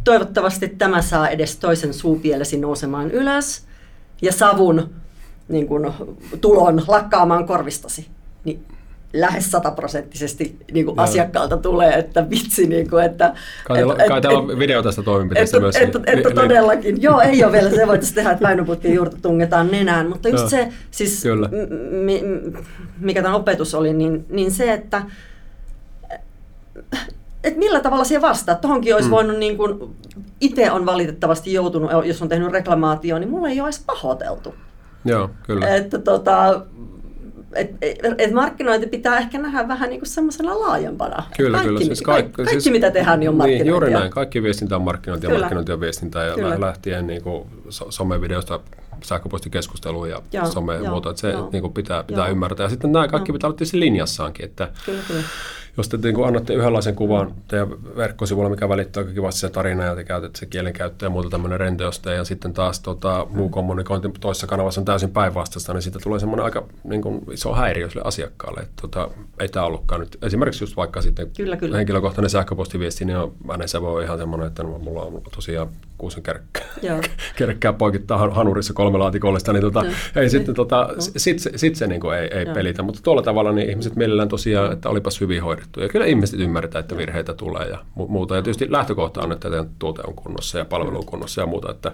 Toivottavasti 0.04 0.68
tämä 0.68 1.02
saa 1.02 1.28
edes 1.28 1.56
toisen 1.56 1.94
suupielesi 1.94 2.58
nousemaan 2.58 3.10
ylös 3.10 3.66
ja 4.22 4.32
savun 4.32 4.90
niin 5.48 5.66
kuin, 5.66 5.92
tulon 6.40 6.82
lakkaamaan 6.88 7.46
korvistasi. 7.46 8.15
Niin 9.16 9.20
lähes 9.20 9.50
sataprosenttisesti 9.50 10.56
niin 10.72 10.86
kuin 10.86 10.98
asiakkaalta 10.98 11.56
tulee, 11.56 11.92
että 11.98 12.30
vitsi, 12.30 12.66
niin 12.66 12.90
kuin, 12.90 13.04
että... 13.04 13.34
Kai, 13.64 13.80
et, 13.80 13.86
kai 14.08 14.16
et, 14.16 14.22
täällä 14.22 14.38
on 14.38 14.58
video 14.58 14.82
tästä 14.82 15.02
toimenpiteestä 15.02 15.60
myös. 15.60 15.76
Että, 15.76 15.98
että, 15.98 16.12
että 16.12 16.30
todellakin, 16.30 17.02
joo, 17.02 17.20
ei 17.20 17.44
ole 17.44 17.52
vielä, 17.52 17.70
se 17.70 17.86
voitaisiin 17.86 18.14
tehdä, 18.14 18.30
että 18.30 18.42
painoputkin 18.42 18.94
juurta 18.94 19.16
tungetaan 19.22 19.70
nenään, 19.70 20.08
mutta 20.08 20.28
just 20.28 20.48
se, 20.48 20.68
siis, 20.90 21.24
mi, 21.90 22.22
mikä 23.00 23.22
tämä 23.22 23.36
opetus 23.36 23.74
oli, 23.74 23.92
niin, 23.92 24.26
niin 24.28 24.50
se, 24.50 24.72
että 24.72 25.02
et 27.44 27.56
millä 27.56 27.80
tavalla 27.80 28.04
siihen 28.04 28.22
vastaa. 28.22 28.54
Tuohonkin 28.54 28.94
olisi 28.94 29.08
mm. 29.08 29.10
voinut, 29.10 29.38
niin 29.38 29.56
kuin, 29.56 29.96
itse 30.40 30.70
on 30.70 30.86
valitettavasti 30.86 31.52
joutunut, 31.52 31.90
jos 32.04 32.22
on 32.22 32.28
tehnyt 32.28 32.52
reklamaatio, 32.52 33.18
niin 33.18 33.30
mulla 33.30 33.48
ei 33.48 33.60
ole 33.60 33.68
edes 33.68 33.82
pahoiteltu. 33.86 34.54
Joo, 35.04 35.30
kyllä. 35.42 35.68
Että 35.68 35.98
tota, 35.98 36.60
et, 37.56 37.70
et, 38.18 38.32
markkinointi 38.32 38.86
pitää 38.86 39.18
ehkä 39.18 39.38
nähdä 39.38 39.68
vähän 39.68 39.88
niin 39.88 40.00
kuin 40.00 40.08
semmoisena 40.08 40.60
laajempana. 40.60 41.22
Kyllä, 41.36 41.56
kaikki, 41.56 41.68
kyllä. 41.68 41.80
Siis 41.80 42.02
kaikki, 42.02 42.32
kaikki, 42.32 42.60
siis, 42.60 42.72
mitä 42.72 42.90
tehdään, 42.90 43.20
niin 43.20 43.28
on 43.28 43.36
markkinointia. 43.36 43.64
Niin, 43.64 43.70
juuri 43.70 43.90
näin. 43.90 44.10
Kaikki 44.10 44.42
viestintä 44.42 44.76
on 44.76 44.82
markkinointia, 44.82 45.28
kyllä. 45.28 45.40
markkinointi 45.40 45.72
on 45.72 45.80
viestintää 45.80 46.24
ja 46.24 46.34
kyllä. 46.34 46.60
lähtien 46.60 47.06
niin 47.06 47.22
kuin 47.22 47.48
somevideosta 47.68 48.60
sähköpostikeskusteluun 49.04 50.10
ja 50.10 50.22
joo, 50.32 50.46
some 50.46 50.74
ja 50.74 50.90
muuta. 50.90 51.10
Että 51.10 51.20
se 51.20 51.34
niin 51.52 51.62
kuin 51.62 51.72
pitää, 51.72 52.04
pitää 52.04 52.28
ymmärtää. 52.28 52.64
Ja 52.64 52.70
sitten 52.70 52.92
nämä 52.92 53.08
kaikki 53.08 53.30
joo. 53.30 53.34
pitää 53.34 53.48
olla 53.48 53.56
tietysti 53.56 53.80
linjassaankin. 53.80 54.44
Että 54.44 54.68
kyllä, 54.86 55.00
kyllä 55.08 55.22
jos 55.76 55.88
te 55.88 55.96
niin 55.96 56.24
annatte 56.26 56.54
yhdenlaisen 56.54 56.94
kuvan 56.94 57.34
teidän 57.48 57.68
verkkosivuilla, 57.96 58.50
mikä 58.50 58.68
välittää 58.68 59.04
kivasti 59.04 59.40
se 59.40 59.50
tarina 59.50 59.84
ja 59.84 59.94
te 59.94 60.04
käytätte 60.04 60.38
se 60.38 60.46
kielenkäyttö 60.46 61.06
ja 61.06 61.10
muuta 61.10 61.30
tämmöinen 61.30 61.60
renteuste 61.60 62.14
ja 62.14 62.24
sitten 62.24 62.52
taas 62.52 62.80
tota, 62.80 63.26
muu 63.30 63.48
kommunikointi 63.48 64.08
toisessa 64.20 64.46
kanavassa 64.46 64.80
on 64.80 64.84
täysin 64.84 65.10
päinvastaista, 65.10 65.72
niin 65.72 65.82
siitä 65.82 65.98
tulee 66.02 66.20
semmoinen 66.20 66.44
aika 66.44 66.66
niin 66.84 67.02
kuin, 67.02 67.24
iso 67.32 67.54
häiriö 67.54 67.90
sille 67.90 68.02
asiakkaalle. 68.04 68.60
Että, 68.60 68.80
tota, 68.80 69.10
ei 69.40 69.48
tämä 69.48 69.66
ollutkaan 69.66 70.00
nyt. 70.00 70.18
Esimerkiksi 70.22 70.64
just 70.64 70.76
vaikka 70.76 71.02
sitten 71.02 71.30
kyllä, 71.36 71.56
kyllä. 71.56 71.76
henkilökohtainen 71.76 72.30
sähköpostiviesti, 72.30 73.04
niin 73.04 73.16
on, 73.16 73.32
se 73.66 73.82
voi 73.82 73.90
olla 73.90 74.02
ihan 74.02 74.18
semmoinen, 74.18 74.46
että 74.46 74.62
no, 74.62 74.78
mulla 74.78 75.02
on 75.02 75.22
tosiaan 75.34 75.68
kuusen 75.98 76.22
kerkkää, 76.22 76.62
kerkkää 77.36 77.72
poikittaa 77.72 78.30
hanurissa 78.30 78.72
kolme 78.72 78.98
laatikollista, 78.98 79.52
niin 79.52 79.60
tota, 79.60 79.84
ei 80.16 80.30
sitten 80.30 80.54
tota, 80.54 80.88
no. 80.94 81.00
sit, 81.00 81.38
sit, 81.38 81.52
sit 81.56 81.76
se 81.76 81.86
niin 81.86 82.00
kuin 82.00 82.18
ei, 82.18 82.28
ei 82.38 82.46
pelitä. 82.46 82.82
Mutta 82.82 83.00
tuolla 83.02 83.22
tavalla 83.22 83.52
niin 83.52 83.70
ihmiset 83.70 83.96
mielellään 83.96 84.28
tosiaan, 84.28 84.72
että 84.72 84.88
olipas 84.88 85.20
hyvin 85.20 85.42
hoidettu. 85.42 85.65
Ja 85.76 85.88
kyllä 85.88 86.06
ihmiset 86.06 86.40
ymmärtää, 86.40 86.78
että 86.78 86.96
virheitä 86.96 87.34
tulee 87.34 87.68
ja 87.68 87.78
muuta. 87.94 88.36
Ja 88.36 88.42
tietysti 88.42 88.72
lähtökohta 88.72 89.22
on, 89.22 89.32
että 89.32 89.48
tuote 89.78 90.02
on 90.06 90.14
kunnossa 90.14 90.58
ja 90.58 90.64
palvelu 90.64 90.98
on 90.98 91.06
kunnossa 91.06 91.40
ja 91.40 91.46
muuta. 91.46 91.70
Että 91.70 91.92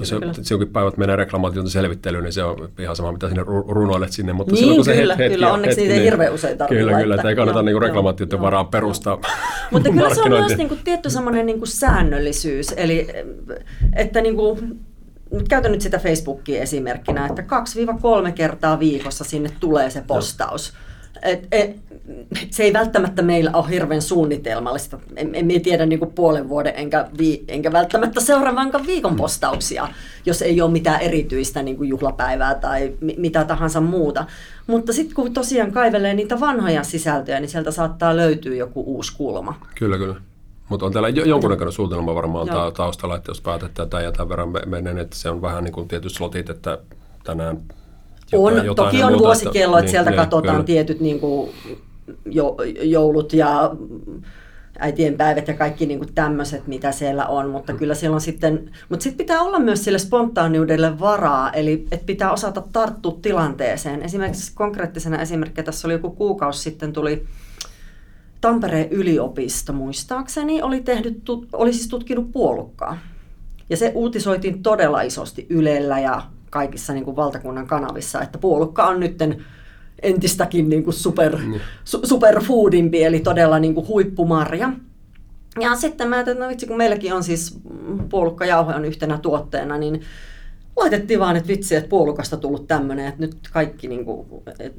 jos 0.00 0.10
kyllä, 0.10 0.32
se, 0.32 0.54
jonkin 0.54 0.68
päivät 0.68 0.96
menee 0.96 1.16
reklamaation 1.16 1.70
selvittelyyn, 1.70 2.24
niin 2.24 2.32
se 2.32 2.44
on 2.44 2.68
ihan 2.78 2.96
sama, 2.96 3.12
mitä 3.12 3.28
sinne 3.28 3.42
runoilet 3.68 4.12
sinne. 4.12 4.32
Mutta 4.32 4.52
niin, 4.52 4.58
silloin, 4.58 4.76
kun 4.76 4.84
se 4.84 4.96
kyllä, 4.96 5.16
hetki, 5.16 5.34
kyllä, 5.34 5.52
onneksi 5.52 5.80
niitä 5.80 5.94
ei 5.94 6.04
hirveän 6.04 6.32
usein 6.32 6.58
tarvitse 6.58 6.80
Kyllä, 6.80 7.00
kyllä, 7.00 7.14
että 7.14 7.28
ei 7.28 7.36
kannata 7.36 7.62
niin 7.62 7.82
reklamaatioiden 7.82 8.40
varaan 8.40 8.66
perustaa 8.66 9.18
Mutta 9.70 9.90
kyllä 9.90 10.14
se 10.14 10.22
on 10.22 10.30
myös 10.30 10.56
niin 10.56 10.68
kuin, 10.68 10.80
tietty 10.84 11.10
semmoinen 11.10 11.46
niin 11.46 11.58
kuin 11.58 11.68
säännöllisyys, 11.68 12.74
eli 12.76 13.08
että 13.92 14.20
niin 14.20 14.36
kuin, 14.36 14.80
käytän 15.48 15.72
nyt 15.72 15.80
sitä 15.80 15.98
Facebookia 15.98 16.62
esimerkkinä, 16.62 17.26
että 17.26 17.42
2-3 18.28 18.32
kertaa 18.32 18.78
viikossa 18.78 19.24
sinne 19.24 19.50
tulee 19.60 19.90
se 19.90 20.02
postaus. 20.06 20.72
Et, 21.22 21.48
et, 21.52 21.76
se 22.50 22.62
ei 22.62 22.72
välttämättä 22.72 23.22
meillä 23.22 23.50
ole 23.54 23.70
hirveän 23.70 24.02
suunnitelmallista. 24.02 24.98
Emme 25.16 25.54
en 25.54 25.62
tiedä 25.62 25.86
niin 25.86 26.00
puolen 26.14 26.48
vuoden 26.48 26.72
enkä, 26.76 27.08
vi, 27.18 27.44
enkä 27.48 27.72
välttämättä 27.72 28.20
seuraavankaan 28.20 28.86
viikon 28.86 29.12
mm. 29.12 29.16
postauksia, 29.16 29.88
jos 30.26 30.42
ei 30.42 30.60
ole 30.60 30.70
mitään 30.70 31.00
erityistä 31.00 31.62
niin 31.62 31.88
juhlapäivää 31.88 32.54
tai 32.54 32.92
mi, 33.00 33.14
mitä 33.18 33.44
tahansa 33.44 33.80
muuta. 33.80 34.24
Mutta 34.66 34.92
sitten 34.92 35.14
kun 35.14 35.34
tosiaan 35.34 35.72
kaivelee 35.72 36.14
niitä 36.14 36.40
vanhoja 36.40 36.82
sisältöjä, 36.82 37.40
niin 37.40 37.48
sieltä 37.48 37.70
saattaa 37.70 38.16
löytyä 38.16 38.54
joku 38.54 38.82
uusi 38.86 39.16
kulma. 39.16 39.60
Kyllä, 39.74 39.98
kyllä. 39.98 40.14
Mutta 40.68 40.86
on 40.86 40.92
täällä 40.92 41.08
jonkunnäköinen 41.08 41.72
suunnitelma 41.72 42.14
varmaan 42.14 42.46
Joo. 42.46 42.70
taustalla, 42.70 43.16
että 43.16 43.30
jos 43.30 43.40
päätetään 43.40 44.04
ja 44.04 44.12
tämän 44.12 44.28
verran 44.28 44.52
menen, 44.66 44.98
että 44.98 45.16
se 45.16 45.30
on 45.30 45.42
vähän 45.42 45.64
niin 45.64 45.72
kuin 45.72 45.88
tietyt 45.88 46.12
slotit, 46.12 46.50
että 46.50 46.78
tänään 47.24 47.58
jotain, 48.32 48.60
on, 48.60 48.66
jotain 48.66 48.86
toki 48.86 49.02
on 49.02 49.12
muuta, 49.12 49.24
vuosikello, 49.24 49.78
että, 49.78 49.84
että 49.84 49.90
sieltä 49.90 50.10
niin, 50.10 50.18
katsotaan 50.18 50.54
kyllä. 50.54 50.66
tietyt 50.66 51.00
niin 51.00 51.20
kuin, 51.20 51.50
joulut 52.82 53.32
ja 53.32 53.76
äitienpäivät 54.78 55.48
ja 55.48 55.54
kaikki 55.54 55.86
niin 55.86 55.98
kuin 55.98 56.14
tämmöiset, 56.14 56.66
mitä 56.66 56.92
siellä 56.92 57.26
on, 57.26 57.50
mutta 57.50 57.72
kyllä 57.72 57.94
siellä 57.94 58.14
on 58.14 58.20
sitten, 58.20 58.70
mutta 58.88 59.02
sitten 59.02 59.26
pitää 59.26 59.40
olla 59.40 59.58
myös 59.58 59.84
sille 59.84 59.98
spontaaniudelle 59.98 61.00
varaa, 61.00 61.52
eli 61.52 61.86
että 61.90 62.06
pitää 62.06 62.32
osata 62.32 62.62
tarttua 62.72 63.18
tilanteeseen. 63.22 64.02
Esimerkiksi 64.02 64.52
konkreettisena 64.54 65.22
esimerkkinä 65.22 65.64
tässä 65.64 65.88
oli 65.88 65.94
joku 65.94 66.10
kuukausi 66.10 66.60
sitten 66.60 66.92
tuli 66.92 67.26
Tampereen 68.40 68.88
yliopisto 68.90 69.72
muistaakseni 69.72 70.62
oli, 70.62 70.80
tehnyt, 70.80 71.22
oli 71.52 71.72
siis 71.72 71.88
tutkinut 71.88 72.32
puolukkaa. 72.32 72.98
Ja 73.70 73.76
se 73.76 73.92
uutisoitiin 73.94 74.62
todella 74.62 75.02
isosti 75.02 75.46
Ylellä 75.50 76.00
ja 76.00 76.22
kaikissa 76.50 76.92
niin 76.92 77.04
kuin 77.04 77.16
valtakunnan 77.16 77.66
kanavissa, 77.66 78.22
että 78.22 78.38
puolukka 78.38 78.86
on 78.86 79.00
nytten 79.00 79.44
entistäkin 80.02 80.68
niin 80.68 80.84
kuin 80.84 80.94
super, 80.94 81.36
mm. 81.36 81.54
su, 81.84 82.00
superfoodimpi, 82.04 83.04
eli 83.04 83.20
todella 83.20 83.58
niin 83.58 83.74
kuin 83.74 83.88
huippumarja. 83.88 84.72
Ja 85.60 85.74
sitten 85.76 86.08
mä 86.08 86.16
ajattelin, 86.16 86.36
että 86.36 86.44
no 86.44 86.50
vitsi, 86.50 86.66
kun 86.66 86.76
meilläkin 86.76 87.14
on 87.14 87.24
siis 87.24 87.58
puolukkajauhe 88.10 88.74
on 88.74 88.84
yhtenä 88.84 89.18
tuotteena, 89.18 89.78
niin 89.78 90.00
laitettiin 90.76 91.20
vaan, 91.20 91.36
että 91.36 91.48
vitsi, 91.48 91.76
että 91.76 91.88
puolukasta 91.88 92.36
tullut 92.36 92.66
tämmöinen, 92.66 93.06
että 93.06 93.20
nyt 93.20 93.36
kaikki 93.52 93.88
niin 93.88 94.04
kuin, 94.04 94.26
et, 94.58 94.74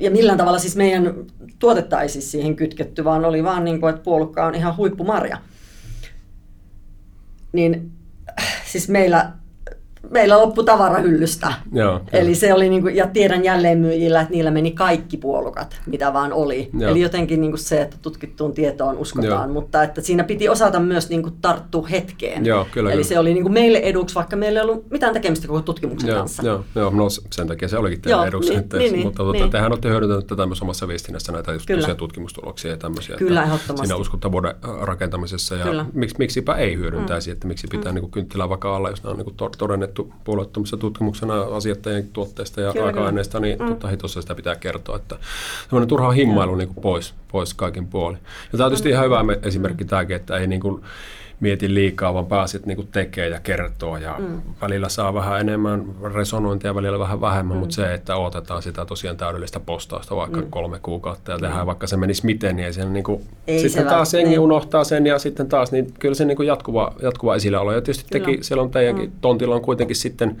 ja 0.00 0.10
millään 0.10 0.38
tavalla 0.38 0.58
siis 0.58 0.76
meidän 0.76 1.14
tuotetta 1.58 2.00
ei 2.00 2.08
siis 2.08 2.30
siihen 2.30 2.56
kytketty, 2.56 3.04
vaan 3.04 3.24
oli 3.24 3.44
vaan 3.44 3.64
niin 3.64 3.80
kuin, 3.80 3.90
että 3.90 4.02
puolukka 4.02 4.46
on 4.46 4.54
ihan 4.54 4.76
huippumarja. 4.76 5.38
Niin 7.52 7.90
siis 8.66 8.88
meillä 8.88 9.32
meillä 10.10 10.38
loppu 10.38 10.62
tavarahyllystä. 10.62 11.52
Joo, 11.72 12.00
Eli 12.12 12.34
se 12.34 12.54
oli, 12.54 12.68
niin 12.68 12.82
kuin, 12.82 12.96
ja 12.96 13.06
tiedän 13.06 13.44
jälleenmyyjillä, 13.44 14.20
että 14.20 14.32
niillä 14.34 14.50
meni 14.50 14.70
kaikki 14.70 15.16
puolukat, 15.16 15.80
mitä 15.86 16.12
vaan 16.12 16.32
oli. 16.32 16.70
Joo. 16.78 16.90
Eli 16.90 17.00
jotenkin 17.00 17.40
niin 17.40 17.50
kuin 17.50 17.58
se, 17.58 17.82
että 17.82 17.96
tutkittuun 18.02 18.52
tietoon 18.54 18.98
uskotaan, 18.98 19.48
Joo. 19.48 19.52
mutta 19.52 19.82
että 19.82 20.00
siinä 20.00 20.24
piti 20.24 20.48
osata 20.48 20.80
myös 20.80 21.08
niin 21.08 21.22
kuin 21.22 21.34
tarttua 21.42 21.86
hetkeen. 21.86 22.46
Joo, 22.46 22.66
kyllä, 22.72 22.90
Eli 22.90 22.96
kyllä. 22.96 23.08
se 23.08 23.18
oli 23.18 23.34
niin 23.34 23.42
kuin 23.42 23.52
meille 23.52 23.78
eduksi, 23.78 24.14
vaikka 24.14 24.36
meillä 24.36 24.60
ei 24.60 24.64
ollut 24.64 24.90
mitään 24.90 25.12
tekemistä 25.12 25.46
koko 25.48 25.60
tutkimuksen 25.62 26.08
Joo, 26.10 26.18
kanssa. 26.18 26.42
joo, 26.42 26.64
joo, 26.74 26.90
no 26.90 27.06
sen 27.30 27.46
takia 27.46 27.68
se 27.68 27.78
olikin 27.78 28.00
teidän 28.00 28.18
Joo, 28.18 28.26
eduksi. 28.26 28.50
niin, 28.50 28.60
että- 28.60 28.76
niin, 28.76 28.92
niin, 28.92 29.06
mutta 29.06 29.22
tota, 29.22 29.38
niin. 29.38 29.50
tehän 29.50 29.72
olette 29.72 29.88
hyödyntäneet 29.88 30.26
tätä 30.26 30.46
myös 30.46 30.62
omassa 30.62 30.88
viestinnässä 30.88 31.32
näitä 31.32 31.52
Kyllä. 31.66 31.94
tutkimustuloksia 31.94 32.70
ja 32.70 32.76
tämmöisiä. 32.76 33.16
Kyllä, 33.16 33.42
ehdottomasti. 33.42 33.86
Siinä 33.86 34.00
uskottavuuden 34.00 34.54
äh, 34.64 34.70
rakentamisessa 34.80 35.54
ja 35.54 35.64
Kyllä. 35.64 35.86
miksi, 35.92 36.16
miksipä 36.18 36.54
ei 36.54 36.76
hyödyntäisi, 36.76 37.30
mm. 37.30 37.32
että 37.32 37.46
miksi 37.46 37.66
pitää 37.70 37.92
mm. 37.92 38.00
niin 38.00 38.10
kynttilää 38.10 38.48
vakaalla, 38.48 38.90
jos 38.90 39.02
nämä 39.02 39.12
on 39.12 39.18
niin 39.18 39.34
to- 39.36 39.50
todennettu 39.94 40.24
puolueettomassa 40.24 40.76
tutkimuksena 40.76 41.42
asiattajien 41.42 42.08
tuotteista 42.12 42.60
ja 42.60 42.72
Kyllä, 42.72 42.84
raaka-aineista, 42.84 43.40
niin 43.40 43.58
mm. 43.58 43.66
totta 43.66 43.88
hitossa 43.88 44.20
sitä 44.20 44.34
pitää 44.34 44.56
kertoa, 44.56 44.96
että 44.96 45.16
semmoinen 45.62 45.88
turha 45.88 46.10
himmailu 46.10 46.54
niin 46.54 46.68
kuin 46.68 46.82
pois, 46.82 47.14
pois 47.32 47.54
kaikin 47.54 47.86
puolin. 47.86 48.18
Ja 48.52 48.58
tämä 48.58 48.66
on 48.66 48.70
tietysti 48.70 48.88
ihan 48.88 49.04
hyvä 49.04 49.22
me- 49.22 49.38
esimerkki 49.42 49.84
tämäkin, 49.84 50.16
että 50.16 50.36
ei 50.36 50.46
niin 50.46 50.60
kuin 50.60 50.82
mieti 51.40 51.74
liikaa, 51.74 52.14
vaan 52.14 52.26
pääsit 52.26 52.66
niin 52.66 52.88
tekee 52.92 53.28
ja 53.28 53.40
kertoo 53.40 53.96
ja 53.96 54.14
mm. 54.18 54.40
välillä 54.60 54.88
saa 54.88 55.14
vähän 55.14 55.40
enemmän 55.40 55.84
resonointia, 56.14 56.74
välillä 56.74 56.98
vähän 56.98 57.20
vähemmän, 57.20 57.56
mm. 57.56 57.60
mutta 57.60 57.74
se, 57.74 57.94
että 57.94 58.16
odotetaan 58.16 58.62
sitä 58.62 58.84
tosiaan 58.84 59.16
täydellistä 59.16 59.60
postausta 59.60 60.16
vaikka 60.16 60.40
mm. 60.40 60.50
kolme 60.50 60.78
kuukautta 60.82 61.32
ja 61.32 61.38
tehdään 61.38 61.66
vaikka 61.66 61.86
se 61.86 61.96
menisi 61.96 62.26
miten, 62.26 62.56
niin 62.56 62.66
ei 62.66 62.72
sen 62.72 62.92
niin 62.92 63.04
kuin, 63.04 63.22
Ei 63.46 63.58
se 63.58 63.68
sitten 63.68 63.86
taas 63.86 64.08
vält- 64.08 64.16
jengi 64.16 64.30
niin. 64.30 64.40
unohtaa 64.40 64.84
sen 64.84 65.06
ja 65.06 65.18
sitten 65.18 65.48
taas, 65.48 65.72
niin 65.72 65.92
kyllä 65.98 66.14
se 66.14 66.24
niin 66.24 66.46
jatkuva, 66.46 66.94
jatkuva 67.02 67.36
esilleolo. 67.36 67.72
Ja 67.72 67.80
tietysti 67.80 68.04
Kyllä. 68.12 68.26
teki, 68.26 68.44
siellä 68.44 68.62
on 68.62 68.70
teidänkin 68.70 69.10
mm. 69.10 69.16
tontilla 69.20 69.54
on 69.54 69.62
kuitenkin 69.62 69.96
sitten 69.96 70.36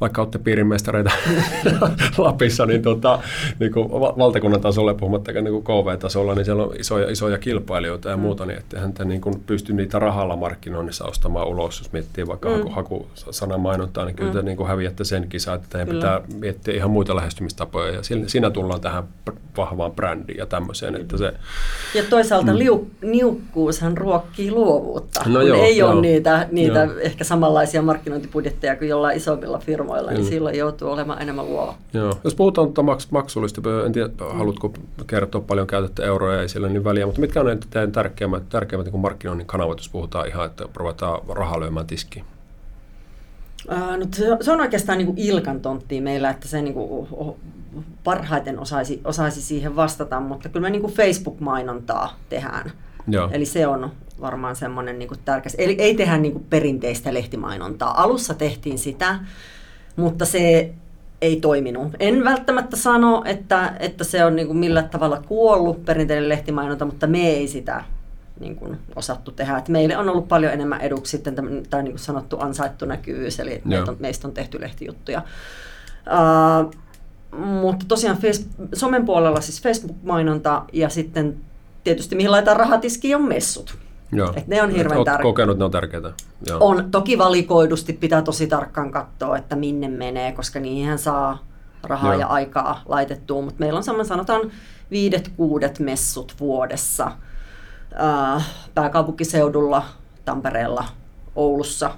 vaikka 0.00 0.22
olette 0.22 0.38
piirimestareita 0.38 1.10
Lapissa, 2.18 2.66
niin, 2.66 2.82
tota, 2.82 3.18
niin 3.58 3.72
kuin 3.72 3.90
va- 3.90 4.14
valtakunnan 4.18 4.60
tasolla, 4.60 4.94
puhumattakaan 4.94 5.44
niin 5.44 5.62
kuin 5.62 5.64
KV-tasolla, 5.64 6.34
niin 6.34 6.44
siellä 6.44 6.62
on 6.62 6.74
isoja, 6.78 7.10
isoja 7.10 7.38
kilpailijoita 7.38 8.08
ja 8.08 8.16
muuta, 8.16 8.46
niin 8.46 8.58
ettehän 8.58 8.92
te 8.92 9.04
niin 9.04 9.20
kuin 9.20 9.42
pysty 9.46 9.72
niitä 9.72 9.98
rahalla 9.98 10.36
markkinoinnissa 10.36 11.04
ostamaan 11.04 11.48
ulos, 11.48 11.78
jos 11.78 11.92
miettii 11.92 12.26
vaikka 12.26 12.48
mm. 12.48 12.54
haku, 12.54 12.70
hakusanamainontaa, 12.70 14.04
niin 14.04 14.16
kyllä 14.16 14.30
mm. 14.30 14.36
te 14.36 14.42
niin 14.42 14.56
kuin 14.56 14.68
häviätte 14.68 15.04
sen 15.04 15.28
kisan, 15.28 15.54
että 15.54 15.68
teidän 15.70 15.94
pitää 15.94 16.20
miettiä 16.34 16.74
ihan 16.74 16.90
muita 16.90 17.16
lähestymistapoja, 17.16 17.92
ja 17.92 18.02
siinä, 18.26 18.50
tullaan 18.50 18.80
tähän 18.80 19.04
vahvaan 19.56 19.92
brändiin 19.92 20.38
ja 20.38 20.46
tämmöiseen, 20.46 20.94
että 20.94 21.16
se, 21.16 21.32
Ja 21.94 22.02
toisaalta 22.10 22.52
mm. 22.52 22.58
liu, 22.58 22.90
niukkuushan 23.02 23.96
ruokkii 23.96 24.50
luovuutta. 24.50 25.22
No 25.26 25.38
kun 25.40 25.48
joo, 25.48 25.62
ei 25.62 25.76
joo. 25.76 25.90
ole 25.90 26.00
niitä, 26.00 26.48
niitä 26.50 26.84
Joo. 26.84 26.98
ehkä 26.98 27.24
samanlaisia 27.24 27.82
markkinointibudjetteja 27.82 28.76
kuin 28.76 28.88
jollain 28.88 29.16
isommilla 29.16 29.58
firmoilla, 29.58 29.81
niin 30.10 30.20
Mm. 30.20 30.26
silloin 30.28 30.58
joutuu 30.58 30.90
olemaan 30.90 31.22
enemmän 31.22 31.46
luova. 31.46 31.74
Joo. 31.92 32.18
Jos 32.24 32.34
puhutaan 32.34 32.66
tuota 32.72 32.92
maks- 32.92 33.08
maksullista, 33.10 33.60
en 33.86 33.92
tiedä, 33.92 34.08
haluatko 34.32 34.72
kertoa 35.06 35.40
paljon 35.40 35.66
käytätte 35.66 36.04
euroja, 36.04 36.42
ei 36.42 36.48
sillä 36.48 36.68
niin 36.68 36.84
väliä, 36.84 37.06
mutta 37.06 37.20
mitkä 37.20 37.40
on 37.40 37.46
ne 37.46 37.58
teidän 37.70 37.92
tärkeimmät, 37.92 38.48
tärkeimmät 38.48 38.92
niin 38.92 39.00
markkinoinnin 39.00 39.46
kanavat, 39.46 39.78
jos 39.78 39.88
puhutaan 39.88 40.28
ihan, 40.28 40.46
että 40.46 40.64
ruvetaan 40.76 41.20
rahaa 41.28 41.60
lyömään 41.60 41.86
tiskiin? 41.86 42.24
No 43.70 44.06
se, 44.14 44.26
se 44.40 44.52
on 44.52 44.60
oikeastaan 44.60 44.98
niin 44.98 45.06
kuin 45.06 45.18
Ilkan 45.18 45.60
tonttia 45.60 46.02
meillä, 46.02 46.30
että 46.30 46.48
se 46.48 46.62
niin 46.62 46.74
kuin 46.74 47.08
parhaiten 48.04 48.58
osaisi, 48.58 49.00
osaisi 49.04 49.42
siihen 49.42 49.76
vastata, 49.76 50.20
mutta 50.20 50.48
kyllä 50.48 50.64
me 50.64 50.70
niin 50.70 50.82
kuin 50.82 50.92
Facebook-mainontaa 50.94 52.16
tehdään. 52.28 52.72
Joo. 53.08 53.28
Eli 53.32 53.44
se 53.44 53.66
on 53.66 53.90
varmaan 54.20 54.56
semmoinen 54.56 54.98
niin 54.98 55.10
tärkeä. 55.24 55.52
Eli 55.58 55.76
ei 55.78 55.94
tehdä 55.94 56.18
niin 56.18 56.32
kuin 56.32 56.46
perinteistä 56.50 57.14
lehtimainontaa. 57.14 58.02
Alussa 58.02 58.34
tehtiin 58.34 58.78
sitä, 58.78 59.18
mutta 59.96 60.24
se 60.24 60.72
ei 61.20 61.36
toiminut. 61.36 61.92
En 62.00 62.24
välttämättä 62.24 62.76
sano, 62.76 63.22
että, 63.24 63.76
että 63.80 64.04
se 64.04 64.24
on 64.24 64.36
niin 64.36 64.46
kuin 64.46 64.58
millä 64.58 64.82
tavalla 64.82 65.22
kuollut 65.28 65.84
perinteinen 65.84 66.28
lehtimainonta, 66.28 66.84
mutta 66.84 67.06
me 67.06 67.28
ei 67.28 67.48
sitä 67.48 67.84
niin 68.40 68.56
kuin 68.56 68.78
osattu 68.96 69.30
tehdä. 69.30 69.56
Et 69.56 69.68
meille 69.68 69.96
on 69.96 70.08
ollut 70.08 70.28
paljon 70.28 70.52
enemmän 70.52 70.80
eduksi 70.80 71.10
sitten 71.10 71.34
tämä, 71.34 71.82
niin 71.82 71.92
kuin 71.92 71.98
sanottu 71.98 72.36
ansaittu 72.40 72.84
näkyvyys, 72.84 73.40
eli 73.40 73.62
on, 73.88 73.96
meistä 73.98 74.28
on 74.28 74.34
tehty 74.34 74.60
lehtijuttuja. 74.60 75.22
Uh, 76.06 76.74
mutta 77.36 77.86
tosiaan 77.88 78.18
face, 78.18 78.44
somen 78.74 79.04
puolella 79.04 79.40
siis 79.40 79.62
Facebook-mainonta 79.62 80.64
ja 80.72 80.88
sitten 80.88 81.36
tietysti 81.84 82.16
mihin 82.16 82.30
laitetaan 82.30 82.56
rahatiskiin 82.56 83.16
on 83.16 83.28
messut. 83.28 83.78
Joo. 84.12 84.32
Et 84.36 84.46
ne 84.46 84.62
on 84.62 84.70
hirveän 84.70 85.04
tärkeitä. 85.04 85.22
kokenut, 85.22 85.58
ne 85.58 85.64
on 85.64 85.70
tärkeitä. 85.70 86.12
Joo. 86.46 86.58
On 86.60 86.90
toki 86.90 87.18
valikoidusti, 87.18 87.92
pitää 87.92 88.22
tosi 88.22 88.46
tarkkaan 88.46 88.90
katsoa, 88.90 89.36
että 89.36 89.56
minne 89.56 89.88
menee, 89.88 90.32
koska 90.32 90.60
niihin 90.60 90.98
saa 90.98 91.38
rahaa 91.82 92.12
Joo. 92.12 92.20
ja 92.20 92.26
aikaa 92.26 92.82
laitettua, 92.86 93.42
mutta 93.42 93.60
meillä 93.60 93.76
on 93.76 93.84
semmoinen 93.84 94.08
sanotaan 94.08 94.52
viidet, 94.90 95.32
kuudet 95.36 95.78
messut 95.78 96.34
vuodessa 96.40 97.12
äh, 98.00 98.48
pääkaupunkiseudulla, 98.74 99.84
Tampereella, 100.24 100.84
Oulussa 101.36 101.90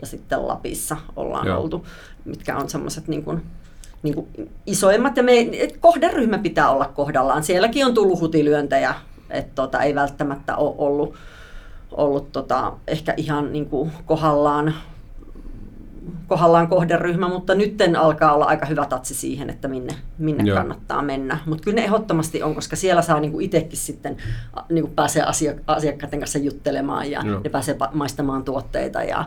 ja 0.00 0.06
sitten 0.06 0.48
Lapissa 0.48 0.96
ollaan 1.16 1.46
Joo. 1.46 1.60
oltu, 1.60 1.86
mitkä 2.24 2.56
on 2.56 2.68
semmoiset 2.68 3.08
niin 3.08 3.24
kuin, 3.24 3.42
niin 4.02 4.14
kuin 4.14 4.50
isoimmat. 4.66 5.16
Ja 5.16 5.22
me, 5.22 5.32
kohderyhmä 5.80 6.38
pitää 6.38 6.70
olla 6.70 6.84
kohdallaan. 6.84 7.42
Sielläkin 7.42 7.86
on 7.86 7.94
tullut 7.94 8.20
hutilyöntejä, 8.20 8.94
että 9.30 9.52
tota, 9.54 9.82
ei 9.82 9.94
välttämättä 9.94 10.56
ole 10.56 10.74
ollut, 10.78 11.14
ollut 11.90 12.32
tota, 12.32 12.72
ehkä 12.86 13.14
ihan 13.16 13.52
niin 13.52 13.66
kuin 13.66 13.92
kohdallaan, 14.06 14.74
kohdallaan 16.26 16.68
kohderyhmä, 16.68 17.28
mutta 17.28 17.54
nyt 17.54 17.74
alkaa 17.98 18.34
olla 18.34 18.44
aika 18.44 18.66
hyvä 18.66 18.86
tatsi 18.86 19.14
siihen, 19.14 19.50
että 19.50 19.68
minne, 19.68 19.94
minne 20.18 20.44
Joo. 20.44 20.56
kannattaa 20.56 21.02
mennä. 21.02 21.38
Mutta 21.46 21.64
kyllä 21.64 21.74
ne 21.74 21.84
ehdottomasti 21.84 22.42
on, 22.42 22.54
koska 22.54 22.76
siellä 22.76 23.02
saa 23.02 23.20
niinku 23.20 23.40
itsekin 23.40 23.78
sitten 23.78 24.16
niinku 24.70 24.90
pääsee 24.96 25.22
asia, 25.22 25.54
asiakkaiden 25.66 26.20
kanssa 26.20 26.38
juttelemaan 26.38 27.10
ja 27.10 27.22
Joo. 27.26 27.40
ne 27.44 27.50
pääsee 27.50 27.76
maistamaan 27.92 28.44
tuotteita 28.44 29.02
ja, 29.02 29.24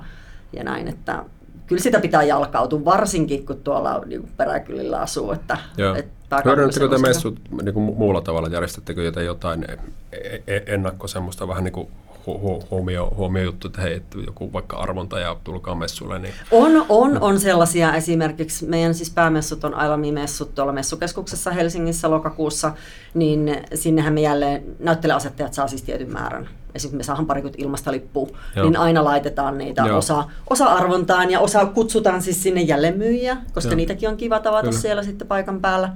ja 0.53 0.63
näin, 0.63 0.87
että 0.87 1.23
kyllä 1.67 1.81
sitä 1.81 1.99
pitää 1.99 2.23
jalkautua, 2.23 2.85
varsinkin 2.85 3.45
kun 3.45 3.63
tuolla 3.63 4.01
niinku 4.05 4.29
peräkylillä 4.37 4.99
asuu. 4.99 5.31
Että, 5.31 5.57
Joo. 5.77 5.95
et 5.95 6.07
Hyödynnettekö 6.45 6.89
te 6.89 6.97
messut 6.97 7.39
niin 7.63 7.73
kuin 7.73 7.97
muulla 7.97 8.21
tavalla? 8.21 8.47
Järjestättekö 8.47 9.03
jotain, 9.03 9.25
jotain 9.25 9.65
e- 10.11 10.41
e- 10.47 10.63
ennakko 10.65 11.07
semmoista 11.07 11.47
vähän 11.47 11.63
niin 11.63 11.71
kuin 11.71 11.87
hu- 12.27 12.39
hu- 12.39 12.67
huomio, 12.71 13.13
huomiojuttu, 13.15 13.67
että 13.67 13.81
hei, 13.81 13.93
että 13.93 14.17
joku 14.25 14.53
vaikka 14.53 14.77
arvonta 14.77 15.19
ja 15.19 15.35
tulkaa 15.43 15.75
messuille, 15.75 16.19
niin 16.19 16.33
On, 16.51 16.85
on, 16.89 17.21
on 17.21 17.39
sellaisia 17.39 17.93
esimerkiksi, 17.95 18.65
meidän 18.65 18.93
siis 18.93 19.09
päämessut 19.09 19.63
on 19.63 19.73
Ailami-messut 19.73 20.55
tuolla 20.55 20.73
messukeskuksessa 20.73 21.51
Helsingissä 21.51 22.11
lokakuussa, 22.11 22.73
niin 23.13 23.61
sinnehän 23.73 24.13
me 24.13 24.21
jälleen, 24.21 24.63
näyttelijäasettajat 24.79 25.53
saa 25.53 25.67
siis 25.67 25.81
tietyn 25.83 26.11
määrän. 26.11 26.49
Esimerkiksi 26.77 26.97
me 26.97 27.03
saadaan 27.03 27.25
parikymmentä 27.25 27.63
ilmasta 27.63 27.91
lippua, 27.91 28.27
Joo. 28.55 28.65
niin 28.65 28.77
aina 28.77 29.03
laitetaan 29.03 29.57
niitä 29.57 29.81
Joo. 29.85 29.97
osa, 29.97 30.23
osa 30.49 30.65
arvontaan 30.65 31.31
ja 31.31 31.39
osa 31.39 31.65
kutsutaan 31.65 32.21
siis 32.21 32.43
sinne 32.43 32.61
jälleenmyyjiä, 32.61 33.37
koska 33.53 33.69
Joo. 33.69 33.75
niitäkin 33.75 34.09
on 34.09 34.17
kiva 34.17 34.39
tavata 34.39 34.67
Kyllä. 34.67 34.81
siellä 34.81 35.03
sitten 35.03 35.27
paikan 35.27 35.61
päällä. 35.61 35.89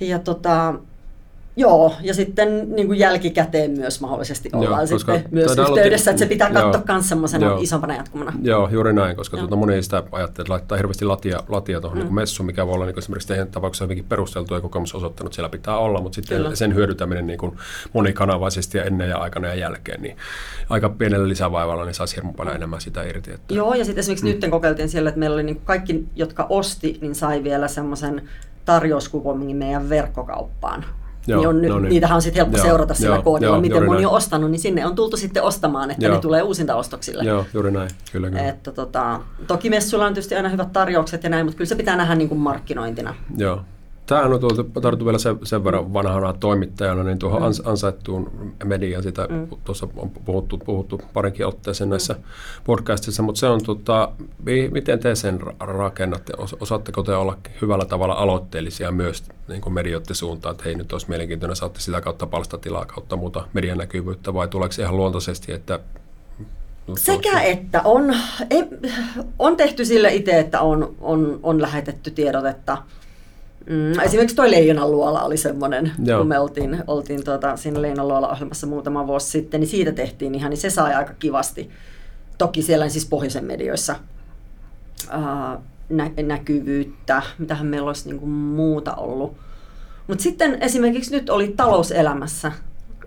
Ja 0.00 0.18
tota, 0.18 0.74
Joo, 1.56 1.94
ja 2.00 2.14
sitten 2.14 2.76
niin 2.76 2.86
kuin 2.86 2.98
jälkikäteen 2.98 3.70
myös 3.70 4.00
mahdollisesti 4.00 4.50
Joo, 4.52 4.62
ollaan 4.62 4.88
koska 4.88 5.14
sitten 5.14 5.34
myös 5.34 5.56
yhteydessä, 5.58 6.10
että 6.10 6.18
se 6.18 6.26
pitää 6.26 6.50
joo. 6.50 6.72
katsoa 6.72 6.94
myös 6.94 7.08
semmoisena 7.08 7.46
Joo. 7.46 7.58
isompana 7.60 7.94
jatkumana. 7.94 8.32
Joo, 8.42 8.68
juuri 8.68 8.92
näin, 8.92 9.16
koska 9.16 9.36
Joo. 9.36 9.46
tuota, 9.46 9.56
moni 9.56 9.82
sitä 9.82 9.96
ajattele, 10.12 10.42
että 10.42 10.52
laittaa 10.52 10.76
hirveästi 10.76 11.04
latia, 11.04 11.42
latia 11.48 11.80
tuohon 11.80 11.98
mm. 11.98 12.04
niin 12.04 12.14
messuun, 12.14 12.46
mikä 12.46 12.66
voi 12.66 12.74
olla 12.74 12.86
niin 12.86 12.98
esimerkiksi 12.98 13.28
teidän 13.28 13.48
tapauksessa 13.48 13.84
hyvinkin 13.84 14.04
perusteltu 14.04 14.54
ja 14.54 14.60
kokemus 14.60 14.94
osoittanut, 14.94 15.32
siellä 15.32 15.48
pitää 15.48 15.78
olla, 15.78 16.00
mutta 16.00 16.16
sitten 16.16 16.36
Kyllä. 16.36 16.54
sen 16.54 16.74
hyödyntäminen 16.74 17.26
niin 17.26 17.38
kuin 17.38 17.56
monikanavaisesti 17.92 18.78
ja 18.78 18.84
ennen 18.84 19.08
ja 19.08 19.18
aikana 19.18 19.48
ja 19.48 19.54
jälkeen, 19.54 20.02
niin 20.02 20.16
aika 20.68 20.88
pienellä 20.88 21.28
lisävaivalla 21.28 21.84
niin 21.84 21.94
saisi 21.94 22.16
hirveän 22.16 22.34
paljon 22.34 22.56
enemmän 22.56 22.80
sitä 22.80 23.02
irti. 23.02 23.32
Että, 23.32 23.54
Joo, 23.54 23.74
ja 23.74 23.84
sitten 23.84 24.00
esimerkiksi 24.00 24.26
mm. 24.26 24.40
nyt 24.40 24.50
kokeiltiin 24.50 24.88
siellä, 24.88 25.08
että 25.08 25.18
meillä 25.18 25.34
oli 25.34 25.42
niin 25.42 25.60
kaikki, 25.64 26.04
jotka 26.16 26.46
osti, 26.48 26.98
niin 27.00 27.14
sai 27.14 27.44
vielä 27.44 27.68
semmoisen 27.68 28.28
tarjouskuponin 28.64 29.56
meidän 29.56 29.88
verkkokauppaan. 29.88 30.84
Joo, 31.26 31.40
niin 31.40 31.48
on 31.48 31.62
nyt, 31.62 31.70
no 31.70 31.78
niin. 31.78 31.90
Niitähän 31.90 32.16
on 32.16 32.22
sitten 32.22 32.40
helppo 32.40 32.56
Joo, 32.56 32.66
seurata 32.66 32.94
sillä 32.94 33.14
joo, 33.14 33.22
koodilla, 33.22 33.54
joo, 33.54 33.60
miten 33.60 33.84
moni 33.84 33.96
näin. 33.96 34.06
on 34.06 34.12
ostanut, 34.12 34.50
niin 34.50 34.60
sinne 34.60 34.86
on 34.86 34.94
tultu 34.94 35.16
sitten 35.16 35.42
ostamaan, 35.42 35.90
että 35.90 36.06
Joo. 36.06 36.14
ne 36.14 36.20
tulee 36.20 36.42
uusinta 36.42 36.74
ostoksille. 36.74 37.24
Joo, 37.24 37.46
juuri 37.54 37.70
näin, 37.70 37.90
kyllä 38.12 38.30
kyllä. 38.30 38.42
Että 38.48 38.72
tota, 38.72 39.20
toki 39.46 39.70
messuilla 39.70 40.06
on 40.06 40.14
tietysti 40.14 40.34
aina 40.34 40.48
hyvät 40.48 40.72
tarjoukset 40.72 41.24
ja 41.24 41.30
näin, 41.30 41.46
mutta 41.46 41.56
kyllä 41.56 41.68
se 41.68 41.74
pitää 41.74 41.96
nähdä 41.96 42.14
niin 42.14 42.28
kuin 42.28 42.38
markkinointina. 42.38 43.14
Joo. 43.36 43.60
Tämähän 44.10 44.32
on 44.32 44.40
tuolta, 44.40 44.80
tarttu 44.80 45.04
vielä 45.04 45.18
sen, 45.18 45.38
sen 45.42 45.64
verran 45.64 45.92
vanhana 45.94 46.32
toimittajana, 46.32 47.02
niin 47.02 47.18
tuohon 47.18 47.42
mm. 47.42 47.48
ansaittuun 47.64 48.52
mediaan, 48.64 49.02
sitä 49.02 49.26
mm. 49.30 49.46
tuossa 49.64 49.88
on 49.96 50.10
puhuttu, 50.10 50.58
puhuttu 50.58 51.00
parinkin 51.12 51.46
otteeseen 51.46 51.88
mm. 51.88 51.90
näissä 51.90 52.16
podcastissa, 52.64 53.22
mutta 53.22 53.38
se 53.38 53.46
on, 53.46 53.64
tota, 53.64 54.12
miten 54.70 54.98
te 54.98 55.14
sen 55.14 55.40
rakennatte? 55.60 56.32
Osaatteko 56.60 57.02
te 57.02 57.14
olla 57.14 57.38
hyvällä 57.62 57.84
tavalla 57.84 58.14
aloitteellisia 58.14 58.92
myös 58.92 59.24
niin 59.48 59.60
kuin 59.60 59.72
medioiden 59.72 60.16
suuntaan, 60.16 60.52
että 60.52 60.64
hei 60.64 60.74
nyt 60.74 60.92
olisi 60.92 61.08
mielenkiintoinen, 61.08 61.56
saatte 61.56 61.80
sitä 61.80 62.00
kautta 62.00 62.26
palstatilaa 62.26 62.84
kautta 62.84 63.16
muuta 63.16 63.48
median 63.52 63.78
näkyvyyttä, 63.78 64.34
vai 64.34 64.48
tuleeko 64.48 64.74
ihan 64.78 64.96
luontaisesti, 64.96 65.52
että 65.52 65.80
sekä 66.96 67.40
että 67.40 67.82
on, 67.84 68.16
on 69.38 69.56
tehty 69.56 69.84
sille 69.84 70.14
itse, 70.14 70.38
että 70.38 70.60
on, 70.60 70.94
on, 71.00 71.40
on 71.42 71.62
lähetetty 71.62 72.10
tiedotetta. 72.10 72.78
Mm, 73.66 74.00
esimerkiksi 74.00 74.36
tuo 74.36 74.50
Leijonan 74.50 74.90
luola 74.90 75.22
oli 75.22 75.36
semmoinen, 75.36 75.92
Joo. 76.04 76.18
kun 76.18 76.28
me 76.28 76.38
oltiin, 76.38 76.84
oltiin 76.86 77.24
tuota, 77.24 77.56
siinä 77.56 77.82
Leijonan 77.82 78.08
luola 78.08 78.28
ohjelmassa 78.28 78.66
muutama 78.66 79.06
vuosi 79.06 79.26
sitten, 79.26 79.60
niin 79.60 79.68
siitä 79.68 79.92
tehtiin 79.92 80.34
ihan, 80.34 80.50
niin 80.50 80.58
se 80.58 80.70
sai 80.70 80.94
aika 80.94 81.14
kivasti. 81.18 81.70
Toki 82.38 82.62
siellä 82.62 82.88
siis 82.88 83.06
pohjoisen 83.06 83.44
medioissa 83.44 83.96
ää, 85.10 85.60
nä- 85.88 86.10
näkyvyyttä, 86.22 87.22
mitähän 87.38 87.66
meillä 87.66 87.86
olisi 87.86 88.08
niin 88.08 88.18
kuin 88.20 88.30
muuta 88.30 88.94
ollut. 88.94 89.36
Mutta 90.06 90.22
sitten 90.22 90.58
esimerkiksi 90.60 91.10
nyt 91.10 91.30
oli 91.30 91.54
talouselämässä 91.56 92.52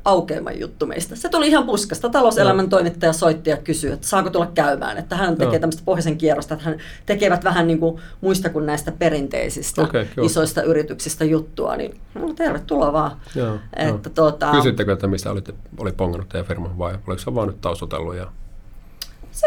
aukeaman 0.05 0.59
juttu 0.59 0.85
meistä. 0.85 1.15
Se 1.15 1.29
tuli 1.29 1.47
ihan 1.47 1.65
puskasta. 1.65 2.09
Talouselämän 2.09 2.69
toimittaja 2.69 3.13
soitti 3.13 3.49
ja 3.49 3.57
kysyi, 3.57 3.91
että 3.91 4.07
saako 4.07 4.29
tulla 4.29 4.51
käymään. 4.55 4.97
Että 4.97 5.15
hän 5.15 5.37
tekee 5.37 5.59
tämmöistä 5.59 5.81
pohjoisen 5.85 6.17
kierrosta, 6.17 6.53
että 6.53 6.65
hän 6.65 6.77
tekevät 7.05 7.43
vähän 7.43 7.67
niin 7.67 7.79
kuin 7.79 8.01
muista 8.21 8.49
kuin 8.49 8.65
näistä 8.65 8.91
perinteisistä 8.91 9.81
okay, 9.81 10.05
isoista 10.21 10.61
yrityksistä 10.63 11.25
juttua. 11.25 11.75
Niin 11.75 11.99
no, 12.15 12.33
tervetuloa 12.33 12.93
vaan. 12.93 13.11
Joo, 13.35 13.55
että, 13.73 14.09
no. 14.09 14.15
tuota, 14.15 14.51
Kysyttekö, 14.51 14.93
että 14.93 15.07
mistä 15.07 15.31
olitte, 15.31 15.53
oli 15.77 15.91
pongannut 15.91 16.29
teidän 16.29 16.47
firma 16.47 16.77
vai 16.77 16.93
oliko 17.07 17.21
se 17.21 17.35
vaan 17.35 17.47
nyt 17.47 17.61
taustotellut 17.61 18.15
ja 18.15 18.27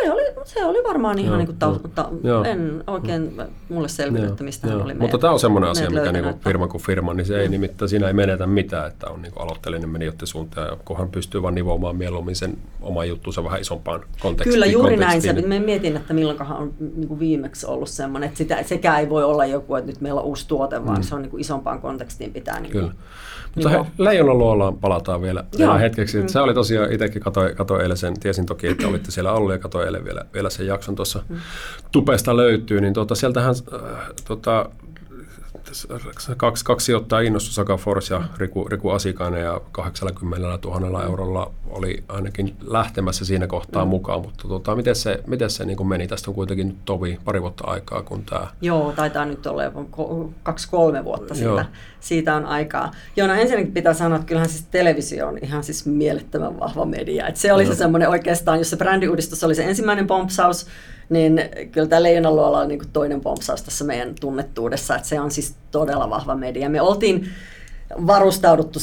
se 0.03 0.13
oli, 0.13 0.23
se 0.45 0.65
oli 0.65 0.79
varmaan 0.89 1.19
ihan 1.19 1.31
joo, 1.31 1.37
niin 1.37 1.47
kuin 1.47 1.59
tausta, 1.59 1.83
mutta 1.83 2.11
en 2.45 2.85
oikein 2.87 3.43
mulle 3.69 3.89
selvinnyt, 3.89 4.31
että 4.31 4.45
mistä 4.45 4.69
hän 4.69 4.83
oli 4.83 4.95
Mutta 4.95 5.19
tämä 5.19 5.33
on 5.33 5.41
semmoinen 5.41 5.71
asia, 5.71 5.91
mikä 5.91 6.13
niin 6.13 6.25
kuin 6.25 6.39
firma 6.41 6.69
kuin 6.69 6.83
firma, 6.83 7.15
niin 7.15 7.27
se 7.27 7.41
ei 7.41 7.49
nimittäin, 7.49 7.89
siinä 7.89 8.07
ei 8.07 8.13
menetä 8.13 8.47
mitään, 8.47 8.89
että 8.89 9.07
on 9.11 9.23
niin 9.23 9.33
kuin 9.33 9.43
aloitteellinen 9.43 9.89
menijöiden 9.89 10.27
suuntaan, 10.27 10.79
kun 10.85 10.99
hän 10.99 11.09
pystyy 11.09 11.43
vaan 11.43 11.55
nivoamaan 11.55 11.97
mieluummin 11.97 12.37
sen 12.37 12.59
oma 12.81 13.05
juttunsa 13.05 13.45
vähän 13.45 13.61
isompaan 13.61 14.01
kontekstiin. 14.21 14.53
Kyllä, 14.55 14.67
juuri 14.67 14.97
näin. 14.97 15.23
Se, 15.23 15.33
me 15.33 15.59
mietin, 15.59 15.97
että 15.97 16.15
milloinkohan 16.15 16.59
on 16.59 16.73
niin 16.97 17.09
kuin 17.09 17.21
viimeksi 17.21 17.67
ollut 17.67 17.89
semmoinen, 17.89 18.27
että 18.27 18.39
sitä, 18.39 18.63
sekä 18.63 18.99
ei 18.99 19.09
voi 19.09 19.25
olla 19.25 19.47
joku, 19.47 19.75
että 19.75 19.91
nyt 19.91 20.01
meillä 20.01 20.21
on 20.21 20.27
uusi 20.27 20.49
tuote, 20.49 20.87
vaan 20.87 20.97
mm. 20.97 21.03
se 21.03 21.15
on 21.15 21.23
niin 21.23 21.31
kuin 21.31 21.41
isompaan 21.41 21.81
kontekstiin 21.81 22.33
pitää 22.33 22.61
niin 22.61 22.73
Kyllä. 22.73 22.93
Mutta 23.57 23.71
niin 23.71 23.87
Leijonan 23.99 24.39
luolaan 24.39 24.79
palataan 24.79 25.23
vielä, 25.23 25.45
vielä 25.59 25.79
hetkeksi. 25.79 26.21
Mm. 26.21 26.29
Se 26.29 26.41
oli 26.41 26.55
tosiaan, 26.55 26.93
itsekin 26.93 27.23
katsoin, 27.23 27.57
katsoin 27.57 27.83
eilen 27.83 27.97
sen, 27.97 28.21
tiesin 28.21 28.47
toki, 28.47 28.67
että 28.67 28.89
olitte 28.89 29.11
siellä 29.11 29.33
ollut 29.33 29.53
ja 29.53 29.59
katsoin 29.59 29.86
eilen 29.87 30.05
vielä, 30.05 30.25
vielä 30.35 30.51
sen 30.51 30.67
jakson 30.67 30.95
tuossa 30.95 31.23
mm. 31.29 31.37
tupesta 31.93 32.37
löytyy, 32.37 32.81
niin 32.81 32.95
tuota, 32.95 33.15
sieltähän 33.15 33.55
äh, 33.75 33.81
tuota, 34.27 34.71
kaksi, 36.37 36.65
kaksi 36.65 36.85
sijoittaa 36.85 37.21
innostus 37.21 37.55
Saka 37.55 37.77
Force 37.77 38.15
ja 38.15 38.23
Riku, 38.37 38.69
Riku 38.69 38.91
Asikainen 38.91 39.43
ja 39.43 39.61
80 39.73 40.59
000 40.69 41.05
eurolla 41.05 41.53
oli 41.71 42.05
ainakin 42.09 42.57
lähtemässä 42.67 43.25
siinä 43.25 43.47
kohtaa 43.47 43.85
mm. 43.85 43.89
mukaan, 43.89 44.21
mutta 44.21 44.49
tota, 44.49 44.77
miten 44.77 44.97
se, 44.97 45.23
miten 45.27 45.51
se 45.51 45.65
niin 45.65 45.87
meni? 45.87 46.09
Tästä 46.09 46.31
on 46.31 46.35
kuitenkin 46.35 46.69
nyt 46.69 46.85
tovi 46.85 47.19
pari 47.25 47.43
vuotta 47.43 47.65
aikaa, 47.65 48.03
kun 48.03 48.25
tämä... 48.25 48.47
Joo, 48.61 48.93
taitaa 48.93 49.25
nyt 49.25 49.47
olla 49.47 49.63
kaksi-kolme 50.43 51.05
vuotta 51.05 51.35
siitä, 51.35 51.67
siitä 52.01 52.35
on 52.35 52.47
aikaa. 52.47 52.91
Joo, 53.17 53.29
no 53.29 53.35
ensinnäkin 53.35 53.73
pitää 53.73 53.95
sanoa, 53.95 54.17
että 54.17 54.27
kyllähän 54.27 54.51
siis 54.51 54.67
televisio 54.71 55.29
on 55.29 55.39
ihan 55.43 55.65
siis 55.65 55.87
mielettömän 55.87 56.61
vahva 56.61 56.85
media. 56.85 57.27
Et 57.27 57.37
se 57.37 57.53
oli 57.53 57.65
Joo. 57.65 57.73
se 57.73 57.79
semmoinen 57.79 58.09
oikeastaan, 58.09 58.59
jos 58.59 58.71
se 58.71 58.77
brändiuudistus 58.77 59.45
oli 59.45 59.55
se 59.55 59.65
ensimmäinen 59.65 60.07
pompsaus, 60.07 60.67
niin 61.09 61.41
kyllä 61.73 61.89
tämä 61.89 62.03
Leijonaluola 62.03 62.61
on 62.61 62.69
niin 62.69 62.79
kuin 62.79 62.91
toinen 62.93 63.21
pompsaus 63.21 63.63
tässä 63.63 63.85
meidän 63.85 64.15
tunnettuudessa, 64.21 64.97
että 64.97 65.09
se 65.09 65.21
on 65.21 65.31
siis 65.31 65.55
todella 65.71 66.11
vahva 66.11 66.35
media. 66.35 66.71
Me 66.71 66.81
oltiin 66.81 67.29
varustauduttu, 68.07 68.79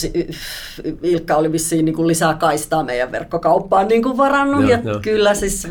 Ilkka 1.03 1.35
oli 1.35 1.51
vissiin 1.51 1.85
niin 1.85 1.95
kuin 1.95 2.07
lisää 2.07 2.33
kaistaa 2.33 2.83
meidän 2.83 3.11
verkkokauppaan 3.11 3.87
niin 3.87 4.03
kuin 4.03 4.17
varannut, 4.17 4.69
ja, 4.69 4.79
ja 4.83 4.99
kyllä 5.01 5.33
siis 5.33 5.67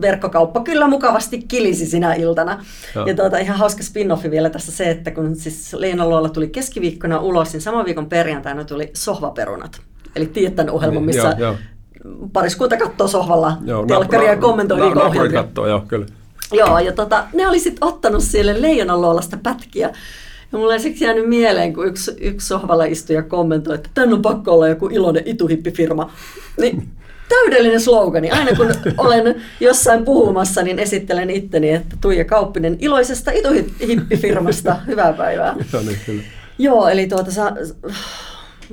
verkkokauppa 0.00 0.60
kyllä 0.60 0.88
mukavasti 0.88 1.44
kilisi 1.48 1.86
sinä 1.86 2.14
iltana. 2.14 2.64
Ja, 2.94 3.04
ja 3.06 3.14
tuota, 3.14 3.38
ihan 3.38 3.58
hauska 3.58 3.82
spin-offi 3.82 4.30
vielä 4.30 4.50
tässä 4.50 4.72
se, 4.72 4.90
että 4.90 5.10
kun 5.10 5.36
siis 5.36 5.74
Leena 5.74 6.08
Luola 6.08 6.28
tuli 6.28 6.48
keskiviikkona 6.48 7.20
ulos, 7.20 7.52
niin 7.52 7.60
saman 7.60 7.84
viikon 7.84 8.08
perjantaina 8.08 8.64
tuli 8.64 8.90
sohvaperunat. 8.94 9.80
Eli 10.16 10.26
tiedät 10.26 10.54
tämän 10.56 10.74
ohjelman, 10.74 11.06
niin, 11.06 11.16
missä 11.16 11.36
joo, 11.38 11.38
joo 11.38 11.56
pariskunta 12.32 12.76
katsoo 12.76 13.08
sohvalla 13.08 13.56
joo, 13.64 13.86
telkkaria 13.86 14.30
ja 14.30 14.36
kommentoi 14.36 14.78
na, 14.78 15.04
ohjelmia. 15.04 15.42
katsoo, 15.42 15.66
joo, 15.66 15.80
kyllä. 15.88 16.06
Joo, 16.52 16.78
ja 16.78 16.92
tota, 16.92 17.24
ne 17.32 17.48
oli 17.48 17.58
sitten 17.58 17.88
ottanut 17.88 18.22
siellä 18.22 18.62
leijonanluolasta 18.62 19.38
pätkiä. 19.42 19.90
Ja 20.52 20.58
mulla 20.58 20.72
ei 20.72 20.80
siksi 20.80 21.04
jäänyt 21.04 21.28
mieleen, 21.28 21.74
kun 21.74 21.86
yksi, 21.86 22.12
yksi 22.20 22.46
sohvalla 22.46 22.84
istuja 22.84 23.22
kommentoi, 23.22 23.74
että 23.74 23.90
tänne 23.94 24.14
on 24.14 24.22
pakko 24.22 24.52
olla 24.52 24.68
joku 24.68 24.86
iloinen 24.86 25.22
ituhippifirma. 25.26 26.10
Niin 26.60 26.88
täydellinen 27.28 27.80
slogani. 27.80 28.30
Aina 28.30 28.56
kun 28.56 28.74
olen 28.98 29.42
jossain 29.60 30.04
puhumassa, 30.04 30.62
niin 30.62 30.78
esittelen 30.78 31.30
itteni, 31.30 31.70
että 31.70 31.96
Tuija 32.00 32.24
Kauppinen 32.24 32.76
iloisesta 32.80 33.30
ituhippifirmasta. 33.30 34.76
Hyvää 34.86 35.12
päivää. 35.12 35.56
Joo, 35.72 35.82
niin, 35.82 35.98
kyllä. 36.06 36.22
Joo, 36.58 36.88
eli 36.88 37.06
tuota, 37.06 37.30
sa, 37.30 37.52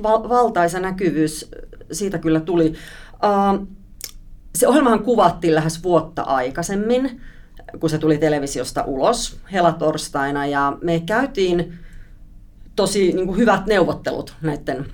val, 0.02 0.28
valtaisa 0.28 0.80
näkyvyys 0.80 1.50
siitä 1.92 2.18
kyllä 2.18 2.40
tuli. 2.40 2.72
Uh, 3.24 3.66
se 4.54 4.68
ohjelmahan 4.68 5.04
kuvattiin 5.04 5.54
lähes 5.54 5.82
vuotta 5.82 6.22
aikaisemmin, 6.22 7.20
kun 7.80 7.90
se 7.90 7.98
tuli 7.98 8.18
televisiosta 8.18 8.84
ulos 8.84 9.40
helatorstaina 9.52 10.46
ja 10.46 10.78
me 10.82 11.02
käytiin 11.06 11.78
tosi 12.76 13.12
niin 13.12 13.26
kuin 13.26 13.38
hyvät 13.38 13.66
neuvottelut 13.66 14.34
näiden 14.42 14.86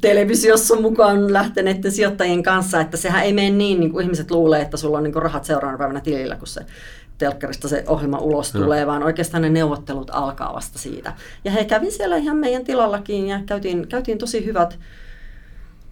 televisiossa 0.00 0.80
mukaan 0.80 1.32
lähteneiden 1.32 1.92
sijoittajien 1.92 2.42
kanssa, 2.42 2.80
että 2.80 2.96
sehän 2.96 3.24
ei 3.24 3.32
mene 3.32 3.50
niin, 3.50 3.80
niin 3.80 3.92
kuin 3.92 4.02
ihmiset 4.04 4.30
luulee, 4.30 4.62
että 4.62 4.76
sulla 4.76 4.98
on 4.98 5.04
niin 5.04 5.12
kuin 5.12 5.22
rahat 5.22 5.44
seuraavana 5.44 5.78
päivänä 5.78 6.00
tilillä, 6.00 6.36
kun 6.36 6.46
se 6.46 6.60
telkkarista 7.18 7.68
se 7.68 7.84
ohjelma 7.86 8.18
ulos 8.18 8.52
tulee, 8.52 8.86
vaan 8.86 9.02
oikeastaan 9.02 9.42
ne 9.42 9.48
neuvottelut 9.48 10.10
alkaa 10.12 10.54
vasta 10.54 10.78
siitä. 10.78 11.12
Ja 11.44 11.50
he 11.50 11.64
kävi 11.64 11.90
siellä 11.90 12.16
ihan 12.16 12.36
meidän 12.36 12.64
tilallakin 12.64 13.26
ja 13.26 13.40
käytiin, 13.46 13.88
käytiin 13.88 14.18
tosi 14.18 14.44
hyvät 14.44 14.78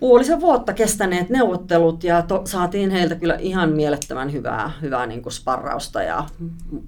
puolisen 0.01 0.41
vuotta 0.41 0.73
kestäneet 0.73 1.31
neuvottelut 1.31 2.05
ja 2.05 2.23
to, 2.23 2.43
saatiin 2.45 2.91
heiltä 2.91 3.15
kyllä 3.15 3.35
ihan 3.35 3.73
mielettömän 3.73 4.33
hyvää, 4.33 4.73
hyvää 4.83 5.07
niin 5.07 5.23
kuin 5.23 5.33
sparrausta 5.33 6.03
ja 6.03 6.25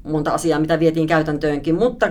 monta 0.02 0.30
asiaa, 0.30 0.60
mitä 0.60 0.80
vietiin 0.80 1.06
käytäntöönkin, 1.06 1.74
mutta 1.74 2.10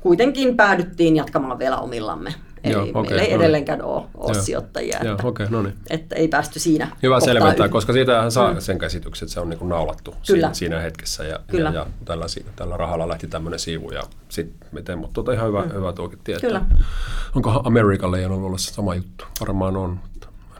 kuitenkin 0.00 0.56
päädyttiin 0.56 1.16
jatkamaan 1.16 1.58
vielä 1.58 1.78
omillamme. 1.78 2.34
Eli 2.64 2.72
Joo, 2.72 2.82
okay, 2.82 3.02
meillä 3.02 3.22
ei 3.22 3.28
no 3.28 3.36
niin. 3.36 3.40
edelleenkään 3.40 3.82
ole, 3.82 4.02
ole 4.14 4.32
Joo. 4.32 4.42
sijoittajia. 4.42 4.98
Joo, 5.04 5.12
että, 5.12 5.26
okay, 5.26 5.46
no 5.50 5.62
niin. 5.62 5.74
että 5.90 6.16
ei 6.16 6.28
päästy 6.28 6.58
siinä. 6.58 6.88
Hyvä 7.02 7.20
selventää, 7.20 7.66
yh. 7.66 7.72
koska 7.72 7.92
siitä 7.92 8.30
saa 8.30 8.52
mm. 8.52 8.60
sen 8.60 8.78
käsityksen, 8.78 9.26
että 9.26 9.34
se 9.34 9.40
on 9.40 9.48
niin 9.48 9.58
kuin 9.58 9.68
naulattu 9.68 10.10
Kyllä. 10.10 10.22
Siinä, 10.22 10.54
siinä 10.54 10.80
hetkessä. 10.80 11.24
Ja, 11.24 11.38
Kyllä. 11.46 11.68
ja, 11.68 11.74
ja 11.74 11.86
tällä, 12.04 12.26
tällä 12.56 12.76
rahalla 12.76 13.08
lähti 13.08 13.26
tämmöinen 13.26 13.58
siivu. 13.58 13.90
Ja 13.90 14.02
sit 14.28 14.52
miten, 14.72 14.98
mutta 14.98 15.14
tuota 15.14 15.32
ihan 15.32 15.48
hyvä, 15.48 15.62
mm. 15.62 15.72
hyvä 15.72 15.92
tuokin 15.92 16.18
tietää. 16.24 16.48
Kyllä. 16.48 16.64
Onko 17.34 17.50
Amerikalle 17.64 18.26
ollut 18.26 18.60
sama 18.60 18.94
juttu? 18.94 19.24
Varmaan 19.40 19.76
on. 19.76 20.00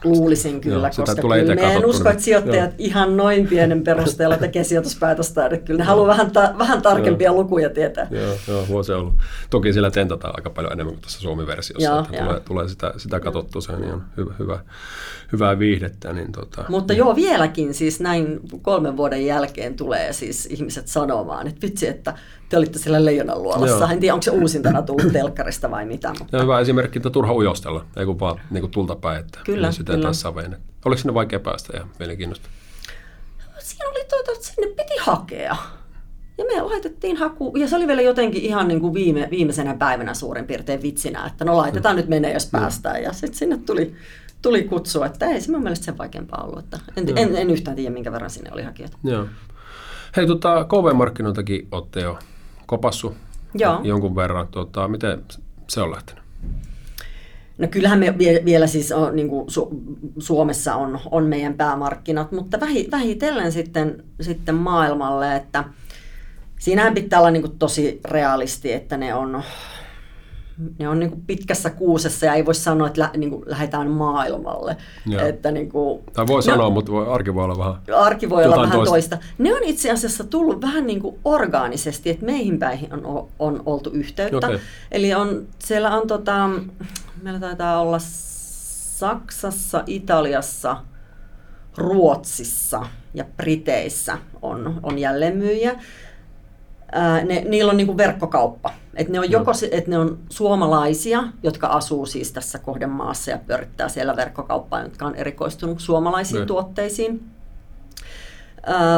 Luulisin 0.05 0.61
kyllä, 0.61 0.77
Joo, 0.77 0.91
koska 0.97 1.21
tulee 1.21 1.41
kyllä 1.41 1.55
me 1.55 1.75
en 1.75 1.87
usko, 1.87 2.09
että 2.11 2.23
sijoittajat 2.23 2.71
Joo. 2.71 2.75
ihan 2.79 3.17
noin 3.17 3.47
pienen 3.49 3.85
perusteella 3.85 4.37
tekee 4.37 4.65
sijoituspäätöstä. 4.65 5.47
Että 5.47 5.67
kyllä 5.67 5.79
ne 5.79 5.85
haluaa 5.85 6.07
vähän, 6.09 6.31
ta- 6.31 6.55
vähän 6.59 6.83
tarkempia 6.83 7.29
Joo. 7.29 7.37
lukuja 7.37 7.71
tietää. 7.71 8.07
Joo, 8.11 8.35
Joo 8.49 8.69
vuosi 8.69 8.93
ollut. 8.93 9.15
Toki 9.51 9.73
sillä 9.73 9.91
tentataan 9.91 10.35
aika 10.37 10.51
paljon 10.51 10.73
enemmän 10.73 10.95
kuin 10.95 11.03
tässä 11.03 11.21
Suomi-versiossa. 11.21 11.91
Joo, 11.91 12.01
että 12.01 12.19
tulee, 12.19 12.41
tulee 12.41 12.69
sitä, 12.69 12.93
sitä 12.97 13.21
katsottua, 13.21 13.63
se 13.63 13.73
on 13.73 13.85
ihan 13.85 14.05
hyvä, 14.17 14.35
hyvä, 14.39 14.59
hyvää 15.33 15.59
viihdettä. 15.59 16.13
Niin 16.13 16.33
tota, 16.33 16.65
Mutta 16.69 16.93
niin. 16.93 16.99
joo, 16.99 17.17
vieläkin 17.17 17.75
siis 17.75 18.01
näin 18.01 18.41
kolmen 18.63 18.97
vuoden 18.97 19.27
jälkeen 19.27 19.75
tulee 19.75 20.13
siis 20.13 20.47
ihmiset 20.47 20.89
sanomaan, 20.89 21.47
että 21.47 21.67
vitsi, 21.67 21.89
että 21.89 22.15
te 22.51 22.57
olitte 22.57 22.79
siellä 22.79 23.05
leijonan 23.05 23.43
luolassa. 23.43 23.85
Joo. 23.85 23.91
En 23.91 24.01
tiedä, 24.01 24.15
onko 24.15 24.23
se 24.23 24.31
uusintana 24.31 24.83
tullut 24.83 25.13
telkkarista 25.13 25.71
vai 25.71 25.87
mitä. 25.87 26.09
Mutta... 26.19 26.37
Ja 26.37 26.43
hyvä 26.43 26.61
esimerkki, 26.61 26.99
että 26.99 27.11
turha 27.11 27.33
ujostella, 27.33 27.85
ei 27.97 28.07
kun 28.07 28.21
vaan 28.21 28.41
niin 28.51 28.61
kuin 28.61 28.71
tulta 28.71 28.97
päin, 28.97 29.21
että 29.21 29.39
kyllä, 29.45 29.71
kyllä. 29.87 30.13
saveen. 30.13 30.57
Oliko 30.85 30.99
sinne 30.99 31.15
vaikea 31.15 31.41
päästä 31.41 31.77
ja 31.77 31.87
mielenkiinnosta? 31.99 32.49
Siinä 33.59 33.91
oli 33.91 34.05
tuota, 34.11 34.33
että 34.33 34.47
sinne 34.47 34.67
piti 34.67 34.95
hakea. 35.01 35.57
Ja 36.39 36.45
me 36.45 36.63
laitettiin 36.63 37.17
haku, 37.17 37.57
ja 37.57 37.69
se 37.69 37.77
oli 37.77 37.87
vielä 37.87 38.03
jotenkin 38.03 38.43
ihan 38.43 38.69
niin 38.69 38.81
kuin 38.81 38.95
viime, 38.95 39.29
viimeisenä 39.31 39.75
päivänä 39.75 40.15
suurin 40.15 40.47
piirtein 40.47 40.83
vitsinä, 40.83 41.27
että 41.27 41.45
no 41.45 41.57
laitetaan 41.57 41.95
mm. 41.95 42.01
nyt 42.01 42.09
menee, 42.09 42.33
jos 42.33 42.47
päästään. 42.47 43.03
Ja 43.03 43.13
sitten 43.13 43.35
sinne 43.35 43.59
tuli, 43.67 43.95
tuli 44.43 44.65
kutsua, 44.65 45.07
että 45.07 45.27
ei 45.27 45.41
se 45.41 45.51
mun 45.51 45.63
mielestä 45.63 45.85
sen 45.85 45.99
vaikeampaa 45.99 46.45
ollut. 46.45 46.59
Että 46.59 46.79
en, 46.97 47.19
en, 47.19 47.37
en, 47.37 47.51
yhtään 47.51 47.77
tiedä, 47.77 47.91
minkä 47.91 48.13
verran 48.13 48.31
sinne 48.31 48.51
oli 48.53 48.63
hakijoita. 48.63 48.99
Joo. 49.05 49.27
Hei, 50.17 50.27
tota, 50.27 50.65
KV-markkinoitakin 50.65 51.69
olette 51.73 52.01
jo 52.01 52.19
kopassu 52.71 53.15
Joo. 53.55 53.81
jonkun 53.83 54.17
verran. 54.17 54.49
Tota, 54.49 54.89
miten 54.89 55.23
se 55.69 55.81
on 55.81 55.91
lähtenyt? 55.91 56.25
No 57.59 57.69
kyllähän 57.69 57.99
me 57.99 58.15
vielä 58.45 58.67
siis 58.67 58.93
on, 58.93 59.17
niin 59.17 59.29
kuin 59.29 59.47
Su- 59.49 59.77
Suomessa 60.19 60.75
on, 60.75 61.01
on 61.11 61.25
meidän 61.25 61.55
päämarkkinat, 61.55 62.33
mutta 62.33 62.61
vähi, 62.61 62.89
vähitellen 62.91 63.53
sitten, 63.53 64.05
sitten 64.21 64.55
maailmalle, 64.55 65.37
että 65.37 65.65
siinähän 66.59 66.95
pitää 66.95 67.19
olla 67.19 67.31
niin 67.31 67.43
kuin 67.43 67.59
tosi 67.59 68.01
realisti, 68.05 68.73
että 68.73 68.97
ne 68.97 69.15
on, 69.15 69.43
ne 70.79 70.89
on 70.89 70.99
niin 70.99 71.11
kuin 71.11 71.23
pitkässä 71.27 71.71
kuusessa 71.71 72.27
ja 72.27 72.35
ei 72.35 72.47
voi 72.47 72.55
sanoa, 72.55 72.87
että 72.87 73.01
lä, 73.01 73.11
niin 73.17 73.31
kuin 73.31 73.43
lähdetään 73.47 73.91
maailmalle. 73.91 74.77
Että 75.29 75.51
niin 75.51 75.69
kuin, 75.71 76.01
tai 76.13 76.27
voi 76.27 76.43
sanoa, 76.43 76.65
no, 76.65 76.71
mutta 76.71 76.93
arki 77.03 77.35
voi 77.35 77.45
olla 77.45 77.59
vähän 77.59 77.75
Arki 77.97 78.31
voi 78.31 78.45
olla 78.45 78.57
vähän 78.57 78.71
toista. 78.71 78.91
toista. 78.91 79.19
Ne 79.39 79.55
on 79.55 79.65
itse 79.65 79.91
asiassa 79.91 80.25
tullut 80.25 80.61
vähän 80.63 80.87
niin 80.87 81.01
kuin 81.01 81.19
orgaanisesti, 81.25 82.11
että 82.11 82.27
meihin 82.27 82.59
päihin 82.59 83.07
on, 83.07 83.29
on 83.39 83.63
oltu 83.67 83.91
yhteyttä. 83.91 84.37
Okay. 84.37 84.59
Eli 84.93 85.15
on, 85.15 85.47
siellä 85.59 85.97
on 85.97 86.07
tota, 86.07 86.51
meillä 87.23 87.41
taitaa 87.41 87.81
olla 87.81 87.99
Saksassa, 87.99 89.85
Italiassa, 89.87 90.77
Ruotsissa 91.77 92.87
ja 93.15 93.25
Briteissä 93.37 94.19
on, 94.43 94.81
on 94.83 94.99
jälleenmyyjä. 94.99 95.81
Ää, 96.93 97.25
ne, 97.25 97.45
niillä 97.49 97.71
on 97.71 97.77
niinku 97.77 97.97
verkkokauppa. 97.97 98.73
Et 98.95 99.09
ne, 99.09 99.21
on 99.21 99.31
joko, 99.31 99.53
et 99.71 99.87
ne 99.87 99.99
on 99.99 100.19
suomalaisia, 100.31 101.25
jotka 101.43 101.67
asuu 101.67 102.07
siis 102.07 102.33
tässä 102.33 102.59
kohdemaassa 102.59 103.31
ja 103.31 103.39
pyörittää 103.39 103.89
siellä 103.89 104.17
verkkokauppaa, 104.17 104.83
jotka 104.83 105.07
on 105.07 105.15
erikoistunut 105.15 105.81
suomalaisiin 105.81 106.41
ne. 106.41 106.47
tuotteisiin. 106.47 107.31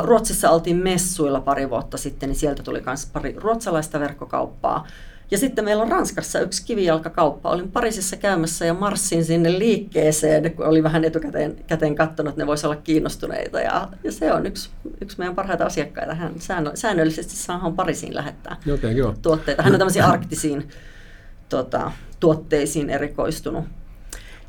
Ruotsissa 0.02 0.50
oltiin 0.50 0.76
messuilla 0.76 1.40
pari 1.40 1.70
vuotta 1.70 1.98
sitten, 1.98 2.28
niin 2.28 2.36
sieltä 2.36 2.62
tuli 2.62 2.82
myös 2.86 3.06
pari 3.06 3.34
ruotsalaista 3.38 4.00
verkkokauppaa. 4.00 4.86
Ja 5.32 5.38
sitten 5.38 5.64
meillä 5.64 5.82
on 5.82 5.92
Ranskassa 5.92 6.40
yksi 6.40 6.64
kivijalkakauppa. 6.64 7.50
Olin 7.50 7.70
Pariisissa 7.70 8.16
käymässä 8.16 8.64
ja 8.64 8.74
marssin 8.74 9.24
sinne 9.24 9.58
liikkeeseen, 9.58 10.52
kun 10.52 10.66
oli 10.66 10.82
vähän 10.82 11.04
etukäteen 11.04 11.56
käteen 11.66 11.94
katsonut, 11.94 12.30
että 12.30 12.42
ne 12.42 12.46
voisi 12.46 12.66
olla 12.66 12.76
kiinnostuneita. 12.76 13.60
Ja, 13.60 13.88
ja 14.04 14.12
se 14.12 14.32
on 14.32 14.46
yksi, 14.46 14.70
yksi 15.00 15.18
meidän 15.18 15.34
parhaita 15.34 15.66
asiakkaita. 15.66 16.14
Hän 16.14 16.32
säännöllisesti 16.74 17.36
saahan 17.36 17.74
Pariisiin 17.74 18.14
lähettää 18.14 18.56
okay, 18.74 18.94
tuotteita. 19.22 19.62
Hän 19.62 19.72
on 19.72 19.78
tämmöisiin 19.78 20.04
arktisiin 20.04 20.68
tota, 21.48 21.92
tuotteisiin 22.20 22.90
erikoistunut. 22.90 23.64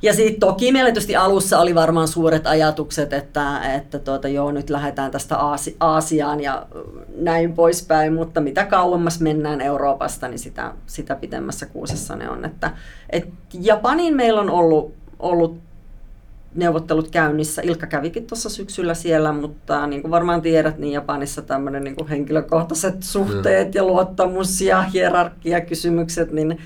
Ja 0.03 0.13
sitten 0.13 0.39
toki 0.39 0.71
meillä 0.71 0.87
tietysti 0.87 1.15
alussa 1.15 1.59
oli 1.59 1.75
varmaan 1.75 2.07
suuret 2.07 2.47
ajatukset, 2.47 3.13
että, 3.13 3.73
että 3.75 3.99
tuota, 3.99 4.27
joo, 4.27 4.51
nyt 4.51 4.69
lähdetään 4.69 5.11
tästä 5.11 5.35
Aasi- 5.35 5.75
Aasiaan 5.79 6.41
ja 6.41 6.65
näin 7.15 7.53
poispäin, 7.53 8.13
mutta 8.13 8.41
mitä 8.41 8.65
kauemmas 8.65 9.19
mennään 9.19 9.61
Euroopasta, 9.61 10.27
niin 10.27 10.39
sitä, 10.39 10.73
sitä 10.87 11.15
pitemmässä 11.15 11.65
kuusessa 11.65 12.15
ne 12.15 12.29
on. 12.29 12.45
Että, 12.45 12.71
et 13.09 13.29
Japanin 13.53 14.15
meillä 14.15 14.41
on 14.41 14.49
ollut, 14.49 14.93
ollut 15.19 15.57
neuvottelut 16.55 17.11
käynnissä. 17.11 17.61
Ilkka 17.61 17.87
kävikin 17.87 18.27
tuossa 18.27 18.49
syksyllä 18.49 18.93
siellä, 18.93 19.31
mutta 19.31 19.87
niin 19.87 20.01
kuin 20.01 20.11
varmaan 20.11 20.41
tiedät, 20.41 20.77
niin 20.77 20.93
Japanissa 20.93 21.41
tämmöinen 21.41 21.83
niin 21.83 22.07
henkilökohtaiset 22.09 23.03
suhteet 23.03 23.67
mm. 23.67 23.71
ja 23.75 23.83
luottamus 23.83 24.61
ja 24.61 24.81
hierarkiakysymykset, 24.81 26.31
niin 26.31 26.59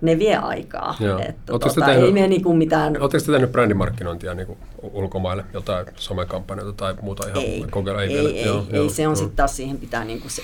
ne 0.00 0.18
vie 0.18 0.36
aikaa. 0.36 0.96
Että 1.28 1.42
tota, 1.46 1.68
tehnyt, 1.86 2.04
ei 2.04 2.12
me 2.12 2.28
niinku 2.28 2.54
mitään... 2.54 2.96
Oletteko 3.00 3.24
te 3.24 3.32
tehnyt 3.32 3.52
brändimarkkinointia 3.52 4.34
niinku 4.34 4.56
ulkomaille, 4.82 5.44
jotain 5.52 5.86
somekampanjoita 5.96 6.72
tai 6.72 6.94
muuta 7.02 7.28
ihan 7.28 7.42
ei, 7.42 7.64
kokeilla? 7.70 8.02
Ei, 8.02 8.18
ei, 8.18 8.38
ei, 8.38 8.46
joo, 8.46 8.66
ei 8.70 8.76
joo, 8.76 8.88
se 8.88 9.08
on 9.08 9.16
sitten 9.16 9.36
taas 9.36 9.56
siihen 9.56 9.78
pitää, 9.78 10.04
niinku 10.04 10.28
se, 10.28 10.42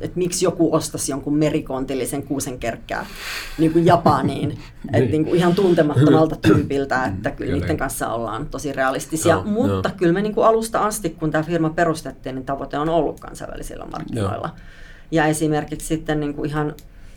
että 0.00 0.18
miksi 0.18 0.44
joku 0.44 0.74
ostaisi 0.74 1.12
jonkun 1.12 1.36
merikontillisen 1.36 2.22
kuusenkerkkää 2.22 3.06
niin 3.58 3.72
kuin 3.72 3.86
Japaniin, 3.86 4.48
niin. 4.48 4.60
että 4.92 5.10
niinku 5.10 5.34
ihan 5.34 5.54
tuntemattomalta 5.54 6.36
tyypiltä, 6.36 7.04
että 7.04 7.30
kyllä 7.30 7.52
niiden 7.52 7.68
niin. 7.68 7.78
kanssa 7.78 8.08
ollaan 8.08 8.46
tosi 8.46 8.72
realistisia, 8.72 9.34
joo, 9.34 9.44
mutta 9.44 9.88
joo. 9.88 9.98
kyllä 9.98 10.12
me 10.12 10.22
niinku 10.22 10.42
alusta 10.42 10.80
asti, 10.80 11.10
kun 11.10 11.30
tämä 11.30 11.42
firma 11.42 11.70
perustettiin, 11.70 12.34
niin 12.34 12.46
tavoite 12.46 12.78
on 12.78 12.88
ollut 12.88 13.20
kansainvälisillä 13.20 13.86
markkinoilla. 13.92 14.48
Joo. 14.48 14.66
Ja 15.10 15.26
esimerkiksi 15.26 15.86
sitten 15.86 16.20
niinku 16.20 16.44
ihan 16.44 16.74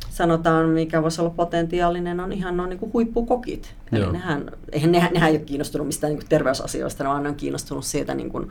sanotaan, 0.10 0.70
mikä 0.70 1.02
voisi 1.02 1.22
olla 1.22 1.30
potentiaalinen, 1.30 2.20
on 2.20 2.34
ihan 2.34 2.58
noin 2.58 2.70
niin 2.70 2.94
huippukokit. 2.94 3.76
Joo. 3.92 4.04
Eli 4.04 4.12
nehän, 4.12 4.52
eihän, 4.72 4.92
nehän, 4.92 5.14
nehän 5.14 5.30
ei 5.30 5.36
ole 5.36 5.46
kiinnostunut 5.46 5.88
mistään 5.88 6.12
niin 6.12 6.20
kuin 6.20 6.30
terveysasioista, 6.30 7.04
vaan 7.04 7.24
ne 7.24 7.30
on 7.30 7.36
kiinnostunut 7.36 7.86
siitä 7.86 8.16
niin 8.16 8.30
kuin 8.30 8.48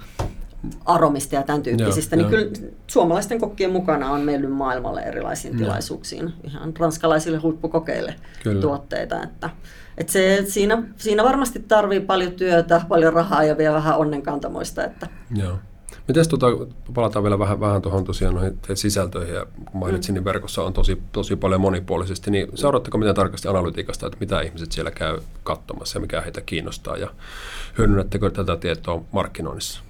aromista 0.84 1.34
ja 1.34 1.42
tämän 1.42 1.62
tyyppisistä. 1.62 2.16
Joo, 2.16 2.30
niin 2.30 2.40
jo. 2.40 2.46
kyllä 2.50 2.72
suomalaisten 2.86 3.40
kokkien 3.40 3.72
mukana 3.72 4.10
on 4.10 4.20
mennyt 4.20 4.52
maailmalle 4.52 5.00
erilaisiin 5.00 5.54
joo. 5.54 5.58
tilaisuuksiin, 5.58 6.32
ihan 6.44 6.76
ranskalaisille 6.78 7.38
huippukokeille 7.38 8.14
kyllä. 8.42 8.60
tuotteita. 8.60 9.22
Että, 9.22 9.50
että 9.98 10.12
se, 10.12 10.44
siinä, 10.48 10.82
siinä 10.96 11.24
varmasti 11.24 11.64
tarvii 11.68 12.00
paljon 12.00 12.32
työtä, 12.32 12.80
paljon 12.88 13.12
rahaa 13.12 13.44
ja 13.44 13.58
vielä 13.58 13.74
vähän 13.74 13.98
onnenkantamoista. 13.98 14.84
Että 14.84 15.06
Joo. 15.36 15.58
Miten 16.08 16.28
tuota, 16.28 16.46
palataan 16.94 17.22
vielä 17.22 17.38
vähän, 17.38 17.60
vähän 17.60 17.82
tuohon 17.82 18.04
tosiaan 18.04 18.34
noihin 18.34 18.58
sisältöihin, 18.74 19.34
ja 19.34 19.46
kun 19.70 19.80
mainitsin, 19.80 20.12
mm. 20.12 20.14
niin 20.14 20.24
verkossa 20.24 20.62
on 20.62 20.72
tosi, 20.72 21.02
tosi 21.12 21.36
paljon 21.36 21.60
monipuolisesti, 21.60 22.30
niin 22.30 22.48
seuraatteko 22.54 22.98
miten 22.98 23.14
tarkasti 23.14 23.48
analytiikasta, 23.48 24.06
että 24.06 24.18
mitä 24.20 24.40
ihmiset 24.40 24.72
siellä 24.72 24.90
käy 24.90 25.18
katsomassa 25.44 25.96
ja 25.96 26.00
mikä 26.00 26.20
heitä 26.20 26.40
kiinnostaa, 26.40 26.96
ja 26.96 27.10
hyödynnättekö 27.78 28.30
tätä 28.30 28.56
tietoa 28.56 29.02
markkinoinnissa? 29.12 29.80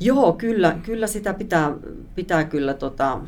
Joo, 0.00 0.32
kyllä, 0.32 0.78
kyllä 0.82 1.06
sitä 1.06 1.34
pitää, 1.34 1.72
pitää 2.14 2.44
kyllä 2.44 2.74
tota, 2.74 3.20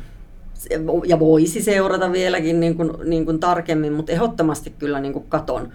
ja 1.05 1.19
voisi 1.19 1.61
seurata 1.61 2.11
vieläkin 2.11 2.59
niin 2.59 2.75
kuin, 2.75 2.91
niin 3.03 3.25
kuin 3.25 3.39
tarkemmin, 3.39 3.93
mutta 3.93 4.11
ehdottomasti 4.11 4.69
kyllä 4.69 4.99
niin 4.99 5.13
kuin 5.13 5.25
katon, 5.29 5.71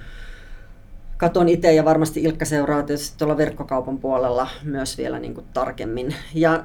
katon 1.20 1.48
itse 1.48 1.72
ja 1.72 1.84
varmasti 1.84 2.22
Ilkka 2.22 2.44
seuraa 2.44 2.82
tietysti 2.82 3.18
tuolla 3.18 3.36
verkkokaupan 3.36 3.98
puolella 3.98 4.48
myös 4.62 4.98
vielä 4.98 5.18
niin 5.18 5.34
kuin 5.34 5.46
tarkemmin. 5.54 6.14
Ja 6.34 6.64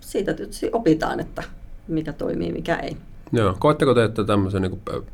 siitä 0.00 0.34
tietysti 0.34 0.68
opitaan, 0.72 1.20
että 1.20 1.42
mikä 1.88 2.12
toimii, 2.12 2.52
mikä 2.52 2.76
ei. 2.76 2.96
Joo. 3.32 3.56
Koetteko 3.58 3.94
te, 3.94 4.04
että 4.04 4.24
tämmöisen 4.24 4.62
niin 4.62 4.70
kuin 4.70 5.04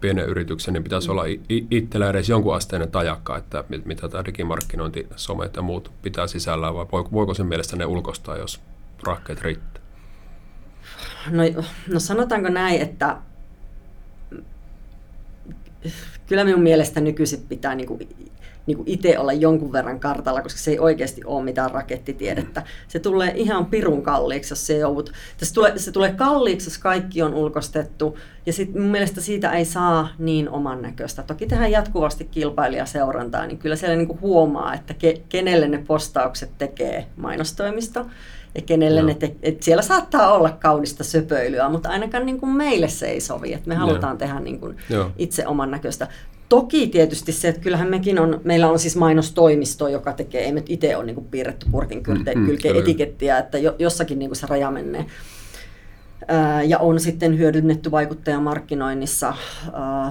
pienen 0.00 0.26
yrityksen 0.26 0.74
niin 0.74 0.84
pitäisi 0.84 1.08
mm. 1.08 1.12
olla 1.12 1.24
itsellä 1.70 2.10
edes 2.10 2.28
jonkun 2.28 2.54
asteinen 2.54 2.90
tajakka, 2.90 3.36
että 3.36 3.64
mitä 3.84 4.08
tämä 4.08 4.24
digimarkkinointi, 4.24 5.06
somet 5.16 5.56
ja 5.56 5.62
muut 5.62 5.90
pitää 6.02 6.26
sisällään, 6.26 6.74
vai 6.74 6.86
voiko 7.12 7.34
sen 7.34 7.46
mielestä 7.46 7.76
ne 7.76 7.84
ulkostaa, 7.84 8.36
jos 8.36 8.60
rahkeet 9.06 9.42
riittää? 9.42 9.82
No, 11.30 11.42
no 11.92 12.00
sanotaanko 12.00 12.48
näin, 12.48 12.80
että 12.80 13.16
kyllä 16.32 16.44
minun 16.44 16.62
mielestä 16.62 17.00
nykyisin 17.00 17.44
pitää 17.48 17.74
niin 17.74 17.86
kuin, 17.86 18.08
niin 18.66 18.76
kuin 18.76 18.88
itse 18.88 19.18
olla 19.18 19.32
jonkun 19.32 19.72
verran 19.72 20.00
kartalla, 20.00 20.42
koska 20.42 20.58
se 20.58 20.70
ei 20.70 20.78
oikeasti 20.78 21.20
ole 21.24 21.44
mitään 21.44 21.70
rakettitiedettä. 21.70 22.62
Se 22.88 22.98
tulee 22.98 23.32
ihan 23.36 23.66
pirun 23.66 24.02
kalliiksi, 24.02 24.52
jos 24.52 24.66
se 24.66 24.78
joudut. 24.78 25.12
Se 25.36 25.54
tulee, 25.54 25.78
se 25.78 25.92
tulee 25.92 26.12
kalliiksi, 26.12 26.70
jos 26.70 26.78
kaikki 26.78 27.22
on 27.22 27.34
ulkostettu. 27.34 28.18
Ja 28.46 28.52
sit 28.52 28.74
mun 28.74 28.90
mielestä 28.90 29.20
siitä 29.20 29.52
ei 29.52 29.64
saa 29.64 30.08
niin 30.18 30.48
oman 30.48 30.82
näköistä. 30.82 31.22
Toki 31.22 31.46
tehdään 31.46 31.70
jatkuvasti 31.70 32.24
kilpailijaseurantaa, 32.24 33.46
niin 33.46 33.58
kyllä 33.58 33.76
siellä 33.76 33.96
niin 33.96 34.08
kuin 34.08 34.20
huomaa, 34.20 34.74
että 34.74 34.94
ke, 34.94 35.22
kenelle 35.28 35.68
ne 35.68 35.84
postaukset 35.86 36.50
tekee 36.58 37.06
mainostoimisto 37.16 38.06
ja 38.54 38.62
kenelle 38.62 39.00
no. 39.00 39.06
ne 39.06 39.14
te- 39.14 39.36
et 39.42 39.62
siellä 39.62 39.82
saattaa 39.82 40.32
olla 40.32 40.50
kaunista 40.50 41.04
söpöilyä, 41.04 41.68
mutta 41.68 41.88
ainakaan 41.88 42.26
niin 42.26 42.40
kuin 42.40 42.52
meille 42.52 42.88
se 42.88 43.06
ei 43.06 43.20
sovi, 43.20 43.52
että 43.52 43.68
me 43.68 43.74
halutaan 43.74 44.12
no. 44.12 44.18
tehdä 44.18 44.40
niin 44.40 44.60
kuin 44.60 44.76
itse 45.18 45.46
oman 45.46 45.70
näköistä. 45.70 46.08
Toki 46.48 46.86
tietysti 46.86 47.32
se, 47.32 47.48
että 47.48 47.60
kyllähän 47.60 47.90
mekin 47.90 48.18
on, 48.18 48.40
meillä 48.44 48.70
on 48.70 48.78
siis 48.78 48.96
mainostoimisto, 48.96 49.88
joka 49.88 50.12
tekee, 50.12 50.44
ei 50.44 50.52
me 50.52 50.62
itse 50.68 50.96
ole 50.96 51.04
niin 51.04 51.14
kuin 51.14 51.26
piirretty 51.26 51.66
purkin 51.70 52.02
kylkeen 52.02 52.38
mm, 52.38 52.46
mm, 52.72 52.78
etikettiä, 52.78 53.38
että 53.38 53.58
jo, 53.58 53.76
jossakin 53.78 54.18
niin 54.18 54.28
kuin 54.28 54.36
se 54.36 54.46
raja 54.46 54.70
menee. 54.70 55.06
ja 56.66 56.78
on 56.78 57.00
sitten 57.00 57.38
hyödynnetty 57.38 57.90
vaikuttajamarkkinoinnissa. 57.90 59.34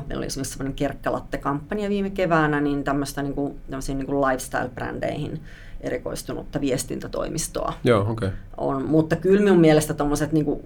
meillä 0.07 0.17
oli 0.17 0.25
esimerkiksi 0.25 0.53
sellainen 0.53 0.75
kerkkalatte-kampanja 0.75 1.89
viime 1.89 2.09
keväänä, 2.09 2.61
niin 2.61 2.83
tämmöistä 2.83 3.21
niin 3.21 3.33
kuin, 3.33 3.55
niin 3.87 4.05
kuin 4.05 4.21
lifestyle-brändeihin 4.21 5.39
erikoistunutta 5.82 6.61
viestintätoimistoa. 6.61 7.73
Joo, 7.84 8.11
okay. 8.11 8.29
on. 8.57 8.86
Mutta 8.86 9.15
kyllä 9.15 9.41
minun 9.41 9.59
mielestä 9.59 9.93
tuommoiset 9.93 10.32
niin 10.32 10.45
kuin, 10.45 10.61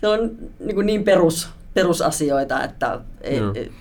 se 0.00 0.08
on 0.08 0.30
niin, 0.60 0.74
kuin 0.74 0.86
niin 0.86 1.04
perus, 1.04 1.48
perusasioita, 1.74 2.64
että 2.64 3.00
ei, 3.20 3.40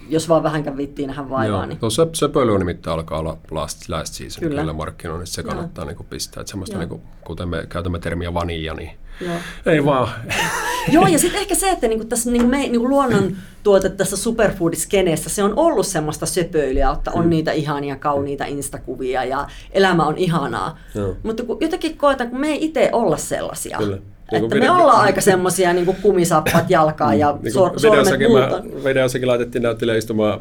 jos 0.09 0.29
vaan 0.29 0.43
vähänkään 0.43 0.77
vittiin 0.77 1.07
nähdä 1.07 1.29
vaivaa. 1.29 1.57
Joo. 1.57 1.65
Niin. 1.65 1.79
No, 1.81 1.89
se, 1.89 2.07
söpöily 2.13 2.59
nimittäin 2.59 2.93
alkaa 2.93 3.19
olla 3.19 3.37
last, 3.51 3.89
last 3.89 4.13
season 4.13 4.43
kyllä, 4.43 4.61
kyllä 4.61 4.73
markkinoinnissa, 4.73 5.35
se 5.35 5.43
kannattaa 5.43 5.85
niin 5.85 5.95
kuin 5.95 6.07
pistää. 6.09 6.41
Että 6.41 6.51
semmoista, 6.51 6.77
niin 6.77 6.89
kuin, 6.89 7.01
kuten 7.23 7.49
me 7.49 7.65
käytämme 7.69 7.99
termiä 7.99 8.33
vanilla, 8.33 8.73
niin 8.73 8.91
Joo. 9.25 9.35
ei 9.65 9.85
vaan. 9.85 10.09
Joo, 10.91 11.07
ja 11.07 11.19
sitten 11.19 11.41
ehkä 11.41 11.55
se, 11.55 11.69
että 11.69 11.87
niinku 11.87 12.05
tässä 12.05 12.31
niinku 12.31 12.47
me, 12.47 12.57
niinku 12.57 12.89
luonnon 12.89 13.35
tuote 13.63 13.89
tässä 13.89 14.17
superfoodiskeneessä, 14.17 15.29
se 15.29 15.43
on 15.43 15.53
ollut 15.55 15.87
semmoista 15.87 16.25
söpöilyä, 16.25 16.91
että 16.91 17.11
on 17.11 17.23
mm. 17.23 17.29
niitä 17.29 17.51
ihania, 17.51 17.95
kauniita 17.95 18.45
instakuvia 18.45 19.23
ja 19.23 19.47
elämä 19.71 20.05
on 20.05 20.17
ihanaa. 20.17 20.79
Joo. 20.95 21.15
Mutta 21.23 21.43
kun 21.43 21.57
jotenkin 21.59 21.97
koetaan, 21.97 22.29
kun 22.29 22.39
me 22.39 22.47
ei 22.47 22.65
itse 22.65 22.89
olla 22.91 23.17
sellaisia. 23.17 23.77
Kyllä 23.77 23.97
Niin 24.31 24.43
että 24.43 24.55
me 24.55 24.71
ollaan 24.71 25.01
aika 25.01 25.21
semmoisia 25.21 25.73
niin 25.73 25.95
kumisappat 26.01 26.69
jalkaan 26.69 27.19
ja 27.19 27.37
niin 27.41 27.53
sor- 27.53 27.79
sormet 27.79 28.19
muuta. 28.29 28.63
Videossakin 28.85 29.27
laitettiin 29.27 29.61
näyttelijä 29.61 29.97
istumaan 29.97 30.39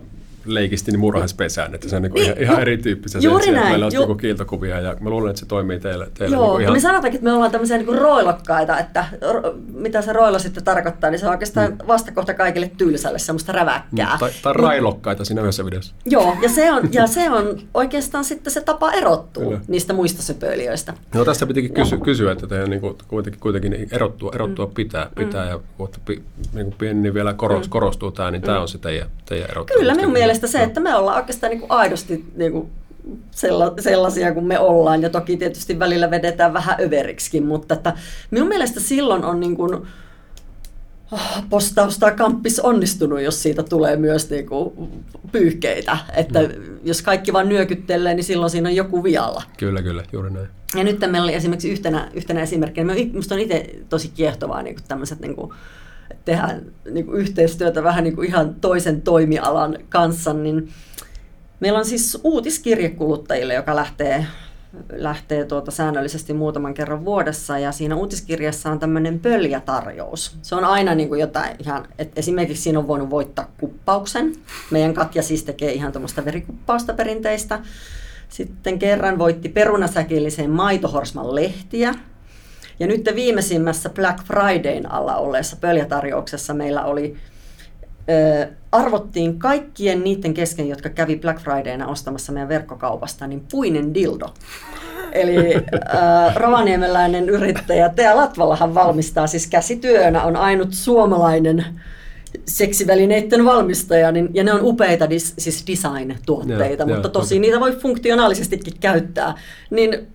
leikisti 0.55 0.91
niin 0.91 1.01
murhaispesään, 1.01 1.75
että 1.75 1.89
se 1.89 1.97
on 1.97 2.03
niin 2.03 2.13
niin, 2.13 2.25
ihan, 2.25 2.39
ihan 2.39 2.61
erityyppistä. 2.61 3.19
Juuri 3.19 3.45
se, 3.45 3.53
näin. 3.53 3.69
Meillä 3.69 3.87
on 3.87 3.93
Ju- 3.95 4.15
kiiltokuvia 4.15 4.81
ja 4.81 4.97
mä 5.01 5.11
luulen, 5.11 5.31
että 5.31 5.41
se 5.41 5.47
toimii 5.47 5.81
teille. 5.81 6.11
teille 6.19 6.37
Joo, 6.37 6.59
niin 6.59 6.63
ihan... 6.63 6.73
me 6.73 6.81
sanotaankin, 6.81 7.19
että 7.19 7.25
me 7.25 7.33
ollaan 7.33 7.51
tämmöisiä 7.51 7.79
niin 7.79 7.99
roilokkaita, 7.99 8.79
että 8.79 9.05
ro, 9.33 9.55
mitä 9.73 10.03
se 10.03 10.13
roilo 10.13 10.39
sitten 10.39 10.65
tarkoittaa, 10.65 11.11
niin 11.11 11.19
se 11.19 11.27
on 11.27 11.33
oikeastaan 11.33 11.71
mm. 11.71 11.79
vastakohta 11.87 12.35
kaikille 12.35 12.71
tylsälle 12.77 13.19
semmoista 13.19 13.53
räväkkää. 13.53 14.13
Mm, 14.13 14.19
tai, 14.19 14.31
tai 14.43 14.53
railokkaita 14.53 15.25
siinä 15.25 15.43
yhdessä 15.43 15.65
videossa. 15.65 15.95
Joo, 16.07 16.37
ja 16.43 16.49
se 16.49 16.73
on, 16.73 16.89
ja 16.93 17.07
se 17.07 17.31
on 17.31 17.61
oikeastaan 17.75 18.25
sitten 18.25 18.53
se 18.53 18.61
tapa 18.61 18.93
erottua 18.93 19.45
Kyllä. 19.45 19.61
niistä 19.69 19.93
muista 19.93 20.23
söpöilijöistä. 20.23 20.95
No 21.15 21.25
tästä 21.25 21.47
pitikin 21.47 21.75
kysy- 21.75 21.99
kysyä, 21.99 22.33
että 22.33 22.47
teidän 22.47 22.71
niin 22.71 22.81
kuin, 22.81 22.95
kuitenkin, 23.09 23.41
kuitenkin 23.41 23.89
erottua, 23.91 24.33
erottua 24.35 24.67
mm. 24.67 24.73
pitää, 24.75 25.11
pitää 25.17 25.45
mm. 25.45 25.51
ja 25.51 25.61
niin 26.53 26.67
kuin 26.67 26.75
pieni 26.79 27.15
vielä 27.15 27.35
koros, 27.35 27.67
mm. 27.67 27.71
korostuu 27.71 28.11
tämä, 28.11 28.31
niin 28.31 28.43
mm. 28.43 28.47
tämä 28.47 28.61
on 28.61 28.69
se 28.69 28.79
teidän, 28.79 29.09
teidän 29.27 29.51
erottua. 29.51 29.77
Kyllä 29.77 29.95
minun 29.95 30.13
mielestä 30.13 30.40
se, 30.47 30.63
että 30.63 30.81
me 30.81 30.95
ollaan 30.95 31.17
oikeastaan 31.17 31.51
niin 31.51 31.61
kuin 31.61 31.71
aidosti 31.71 32.25
niin 32.37 32.53
kuin 32.53 32.71
sellaisia 33.81 34.35
kuin 34.35 34.47
me 34.47 34.59
ollaan. 34.59 35.03
Ja 35.03 35.11
toki 35.11 35.37
tietysti 35.37 35.79
välillä 35.79 36.11
vedetään 36.11 36.53
vähän 36.53 36.77
överiksi, 36.81 37.41
mutta 37.41 37.75
että 37.75 37.93
minun 38.31 38.49
mielestä 38.49 38.81
silloin 38.81 39.25
on 39.25 39.41
niin 39.41 39.57
kuin, 39.57 39.75
ah, 41.13 41.45
postaus 41.51 41.99
tai 41.99 42.13
kamppis 42.13 42.61
onnistunut, 42.61 43.21
jos 43.21 43.43
siitä 43.43 43.63
tulee 43.63 43.97
myös 43.97 44.31
niin 44.31 44.47
kuin 44.47 44.73
pyyhkeitä. 45.33 45.99
Että 46.17 46.43
mm. 46.43 46.49
jos 46.85 47.03
kaikki 47.03 47.33
vaan 47.33 47.49
nyökyttelee, 47.49 48.15
niin 48.15 48.25
silloin 48.25 48.51
siinä 48.51 48.69
on 48.69 48.77
joku 48.77 49.05
vialla. 49.05 49.43
Kyllä, 49.59 49.83
kyllä, 49.83 50.05
juuri 50.13 50.31
näin. 50.31 50.49
Ja 50.75 50.85
nyt 50.85 51.01
meillä 51.01 51.23
oli 51.23 51.35
esimerkiksi 51.35 51.71
yhtenä, 51.71 52.11
yhtenä 52.15 52.43
esimerkkinä, 52.43 52.95
minusta 52.95 53.35
on 53.35 53.41
itse 53.41 53.71
tosi 53.89 54.09
kiehtovaa 54.09 54.63
niin 54.63 54.75
kuin 54.75 54.85
tämmöiset 54.89 55.21
niin 55.21 55.37
kuin, 55.37 55.53
tehdään 56.25 56.63
niin 56.91 57.07
kuin 57.07 57.21
yhteistyötä 57.21 57.85
vähän 57.85 58.05
niin 58.05 58.15
kuin 58.17 58.29
ihan 58.29 58.55
toisen 58.55 59.03
toimialan 59.03 59.79
kanssa, 59.89 60.33
niin 60.33 60.69
meillä 61.61 61.79
on 61.79 61.85
siis 61.85 62.19
uutiskirje 62.25 62.89
kuluttajille, 62.89 63.55
joka 63.55 63.77
lähtee, 63.77 64.27
lähtee 64.93 65.45
tuota 65.45 65.71
säännöllisesti 65.71 66.33
muutaman 66.33 66.75
kerran 66.75 67.05
vuodessa, 67.05 67.59
ja 67.59 67.73
siinä 67.73 67.97
uutiskirjassa 67.97 68.71
on 68.71 68.79
tämmöinen 68.79 69.21
pöljätarjous. 69.21 70.37
Se 70.43 70.55
on 70.55 70.65
aina 70.65 70.95
niin 70.95 71.09
kuin 71.09 71.21
jotain 71.21 71.57
ihan, 71.59 71.87
että 71.99 72.21
esimerkiksi 72.21 72.63
siinä 72.63 72.79
on 72.79 72.89
voinut 72.89 73.11
voittaa 73.11 73.51
kuppauksen. 73.61 74.33
Meidän 74.71 74.95
Katja 74.95 75.23
siis 75.23 75.45
tekee 75.45 75.73
ihan 75.73 75.93
tuommoista 75.93 76.25
verikuppausta 76.25 76.95
perinteistä. 76.95 77.61
Sitten 78.29 78.79
kerran 78.79 79.19
voitti 79.19 79.49
perunasäkillisen 79.49 80.51
maitohorsman 80.51 81.35
lehtiä, 81.35 81.95
ja 82.81 82.87
nyt 82.87 83.11
viimeisimmässä 83.15 83.91
Black 83.91 84.19
Fridayn 84.25 84.93
alla 84.93 85.17
olleessa 85.17 85.57
pöljätarjouksessa 85.61 86.55
meillä 86.55 86.85
oli 86.85 87.17
ö, 88.11 88.49
arvottiin 88.73 89.39
kaikkien 89.39 90.05
niiden 90.05 90.35
kesken, 90.35 90.69
jotka 90.69 90.89
kävi 90.89 91.17
Black 91.17 91.41
Fridayna 91.41 91.87
ostamassa 91.87 92.33
meidän 92.33 92.49
verkkokaupasta, 92.49 93.27
niin 93.27 93.43
puinen 93.51 93.95
dildo. 93.95 94.35
Eli 95.13 95.55
äh, 95.55 96.37
rovaniemeläinen 96.37 97.29
yrittäjä 97.29 97.89
Tea 97.89 98.17
Latvallahan 98.17 98.75
valmistaa, 98.75 99.27
siis 99.27 99.47
käsityönä 99.47 100.23
on 100.23 100.37
ainut 100.37 100.73
suomalainen 100.73 101.65
seksivälineiden 102.47 103.45
valmistaja, 103.45 104.13
niin, 104.13 104.29
ja 104.35 104.45
ne 104.45 104.53
on 104.53 104.61
upeita 104.63 105.11
dis, 105.11 105.35
siis 105.39 105.65
design-tuotteita, 105.67 106.83
ja, 106.83 106.87
mutta 106.87 107.09
ja, 107.09 107.13
tosi 107.13 107.35
okay. 107.35 107.39
niitä 107.39 107.61
voi 107.61 107.77
funktionaalisestikin 107.77 108.75
käyttää. 108.81 109.35
Niin 109.71 110.09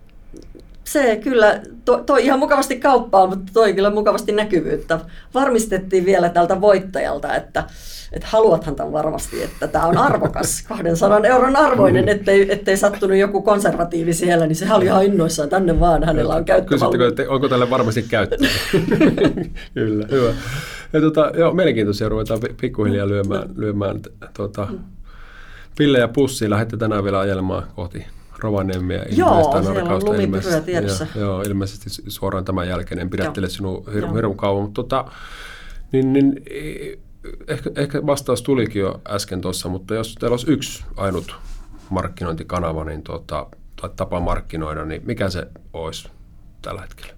se 0.87 1.19
kyllä 1.23 1.61
to, 1.85 2.03
toi 2.05 2.25
ihan 2.25 2.39
mukavasti 2.39 2.79
kauppaa, 2.79 3.27
mutta 3.27 3.51
toi 3.53 3.73
kyllä 3.73 3.89
mukavasti 3.89 4.31
näkyvyyttä. 4.31 4.99
Varmistettiin 5.33 6.05
vielä 6.05 6.29
tältä 6.29 6.61
voittajalta, 6.61 7.35
että, 7.35 7.63
että 8.13 8.27
haluathan 8.29 8.75
tämän 8.75 8.93
varmasti, 8.93 9.43
että 9.43 9.67
tämä 9.67 9.85
on 9.85 9.97
arvokas, 9.97 10.61
200 10.67 11.19
euron 11.19 11.55
arvoinen, 11.55 12.09
ettei, 12.09 12.51
ettei 12.51 12.77
sattunut 12.77 13.17
joku 13.17 13.41
konservatiivi 13.41 14.13
siellä, 14.13 14.47
niin 14.47 14.55
se 14.55 14.73
oli 14.73 14.85
ihan 14.85 15.03
innoissaan, 15.03 15.49
tänne 15.49 15.79
vaan, 15.79 16.03
hänellä 16.03 16.35
on 16.35 16.45
käyttö. 16.45 16.75
että 17.07 17.23
onko 17.27 17.49
tälle 17.49 17.69
varmasti 17.69 18.03
käyttöä? 18.03 18.49
kyllä, 19.73 20.07
hyvä. 20.11 20.33
Ja 20.93 21.01
tota, 21.01 21.31
joo, 21.37 21.53
mielenkiintoisia 21.53 22.09
ruvetaan 22.09 22.39
pikkuhiljaa 22.61 23.07
lyömään, 23.07 23.49
lyömään 23.55 24.01
tuota, 24.33 24.67
pille 25.77 25.99
ja 25.99 26.07
pussi. 26.07 26.49
Lähdette 26.49 26.77
tänään 26.77 27.03
vielä 27.03 27.19
ajelemaan 27.19 27.63
kohti 27.75 28.05
Rovaniemiä 28.39 29.05
Joo, 29.09 29.61
siellä 29.63 29.95
on 29.95 30.05
lumipyryä 30.05 30.61
tiedossa. 30.61 31.07
Ja, 31.15 31.21
joo, 31.21 31.41
ilmeisesti 31.41 31.89
suoraan 32.07 32.45
tämän 32.45 32.67
jälkeen. 32.67 32.99
En 32.99 33.09
pidättele 33.09 33.49
sinua 33.49 33.83
hir- 33.87 34.15
hirveän 34.15 34.37
kauan, 34.37 34.63
mutta 34.63 34.83
tota, 34.83 35.05
niin, 35.91 36.13
niin, 36.13 36.43
ehkä, 37.47 37.71
ehkä 37.75 38.05
vastaus 38.05 38.41
tulikin 38.41 38.79
jo 38.79 39.01
äsken 39.07 39.41
tuossa, 39.41 39.69
mutta 39.69 39.95
jos 39.95 40.15
teillä 40.19 40.33
olisi 40.33 40.51
yksi 40.51 40.83
ainut 40.97 41.35
markkinointikanava 41.89 42.83
niin 42.83 43.01
tota, 43.01 43.47
tai 43.81 43.89
tapa 43.95 44.19
markkinoida, 44.19 44.85
niin 44.85 45.01
mikä 45.05 45.29
se 45.29 45.47
olisi 45.73 46.09
tällä 46.61 46.81
hetkellä? 46.81 47.13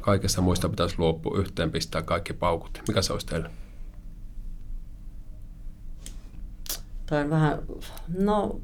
Kaikesta 0.00 0.40
muista 0.40 0.68
pitäisi 0.68 0.94
luopua 0.98 1.38
yhteen, 1.38 1.70
pistää 1.70 2.02
kaikki 2.02 2.32
paukut. 2.32 2.82
Mikä 2.88 3.02
se 3.02 3.12
olisi 3.12 3.26
teille? 3.26 3.50
Tämä 7.06 7.22
on 7.22 7.30
vähän, 7.30 7.58
no 8.18 8.60